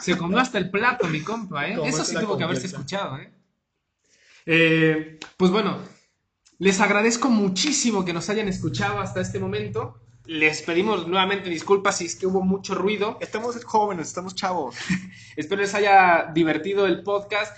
se 0.02 0.16
comió 0.16 0.38
hasta 0.38 0.58
el 0.58 0.70
plato, 0.70 1.06
mi 1.08 1.20
compa, 1.20 1.68
¿eh? 1.68 1.78
Eso 1.84 2.04
sí 2.04 2.16
tuvo 2.18 2.38
que 2.38 2.44
haberse 2.44 2.66
escuchado, 2.66 3.18
¿eh? 3.18 3.32
Eh, 4.46 5.18
Pues 5.36 5.50
bueno, 5.50 5.78
les 6.58 6.80
agradezco 6.80 7.28
muchísimo 7.30 8.04
que 8.04 8.12
nos 8.12 8.30
hayan 8.30 8.48
escuchado 8.48 9.00
hasta 9.00 9.20
este 9.20 9.38
momento. 9.38 10.00
Les 10.24 10.62
pedimos 10.62 11.06
nuevamente 11.06 11.50
disculpas 11.50 11.98
si 11.98 12.06
es 12.06 12.16
que 12.16 12.26
hubo 12.26 12.42
mucho 12.42 12.74
ruido. 12.74 13.18
Estamos 13.20 13.62
jóvenes, 13.64 14.08
estamos 14.08 14.34
chavos. 14.34 14.76
Espero 15.36 15.60
les 15.60 15.74
haya 15.74 16.30
divertido 16.32 16.86
el 16.86 17.02
podcast. 17.02 17.54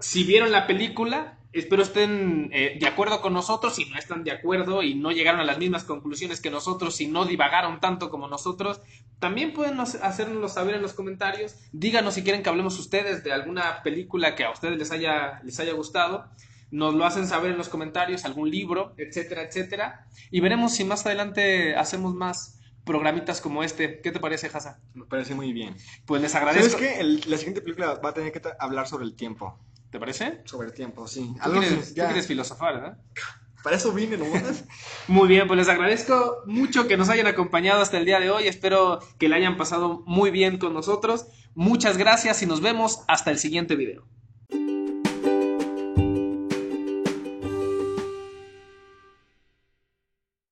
Si 0.00 0.24
vieron 0.24 0.52
la 0.52 0.66
película, 0.66 1.38
espero 1.52 1.82
estén 1.82 2.50
eh, 2.52 2.76
de 2.78 2.86
acuerdo 2.86 3.20
con 3.22 3.32
nosotros. 3.32 3.74
Si 3.76 3.86
no 3.86 3.98
están 3.98 4.24
de 4.24 4.30
acuerdo 4.32 4.82
y 4.82 4.94
no 4.94 5.10
llegaron 5.10 5.40
a 5.40 5.44
las 5.44 5.58
mismas 5.58 5.84
conclusiones 5.84 6.40
que 6.40 6.50
nosotros, 6.50 6.96
si 6.96 7.06
no 7.06 7.24
divagaron 7.24 7.80
tanto 7.80 8.10
como 8.10 8.28
nosotros, 8.28 8.80
también 9.18 9.52
pueden 9.54 9.76
nos- 9.76 9.94
hacérnoslo 9.96 10.48
saber 10.48 10.74
en 10.74 10.82
los 10.82 10.92
comentarios. 10.92 11.54
Díganos 11.72 12.14
si 12.14 12.22
quieren 12.22 12.42
que 12.42 12.50
hablemos 12.50 12.78
ustedes 12.78 13.24
de 13.24 13.32
alguna 13.32 13.82
película 13.82 14.34
que 14.34 14.44
a 14.44 14.50
ustedes 14.50 14.76
les 14.78 14.90
haya, 14.90 15.40
les 15.44 15.58
haya 15.60 15.72
gustado. 15.72 16.26
Nos 16.70 16.94
lo 16.94 17.06
hacen 17.06 17.26
saber 17.26 17.52
en 17.52 17.58
los 17.58 17.68
comentarios, 17.68 18.24
algún 18.24 18.50
libro, 18.50 18.92
etcétera, 18.98 19.42
etcétera. 19.42 20.06
Y 20.30 20.40
veremos 20.40 20.72
si 20.74 20.84
más 20.84 21.06
adelante 21.06 21.76
hacemos 21.76 22.12
más 22.14 22.58
programitas 22.84 23.40
como 23.40 23.62
este. 23.62 24.00
¿Qué 24.00 24.10
te 24.12 24.20
parece, 24.20 24.50
Hasa? 24.52 24.78
Me 24.92 25.04
parece 25.06 25.34
muy 25.34 25.52
bien. 25.52 25.76
Pues 26.06 26.20
les 26.20 26.32
¿Sabes 26.32 26.48
agradezco. 26.48 26.78
qué? 26.80 27.00
El- 27.00 27.22
la 27.28 27.36
siguiente 27.38 27.60
película 27.62 27.94
va 28.04 28.10
a 28.10 28.14
tener 28.14 28.32
que 28.32 28.42
hablar 28.58 28.88
sobre 28.88 29.04
el 29.04 29.14
tiempo. 29.14 29.58
¿Te 29.96 30.00
parece? 30.00 30.42
Sobre 30.44 30.68
el 30.68 30.74
tiempo, 30.74 31.08
sí. 31.08 31.32
Tú 31.36 31.40
Algo 31.42 31.60
quieres, 31.60 31.88
tú 31.88 31.94
ya- 31.94 32.04
quieres 32.04 32.26
filosofar, 32.26 32.74
¿verdad? 32.74 32.98
Para 33.62 33.76
eso 33.76 33.92
vine 33.94 34.18
nomás. 34.18 34.62
Muy 35.08 35.26
bien, 35.26 35.46
pues 35.46 35.56
les 35.56 35.68
agradezco 35.70 36.42
mucho 36.44 36.86
que 36.86 36.98
nos 36.98 37.08
hayan 37.08 37.26
acompañado 37.26 37.80
hasta 37.80 37.96
el 37.96 38.04
día 38.04 38.20
de 38.20 38.30
hoy. 38.30 38.46
Espero 38.46 39.00
que 39.18 39.30
la 39.30 39.36
hayan 39.36 39.56
pasado 39.56 40.02
muy 40.06 40.30
bien 40.30 40.58
con 40.58 40.74
nosotros. 40.74 41.28
Muchas 41.54 41.96
gracias 41.96 42.42
y 42.42 42.46
nos 42.46 42.60
vemos 42.60 43.04
hasta 43.08 43.30
el 43.30 43.38
siguiente 43.38 43.74
video. 43.74 44.04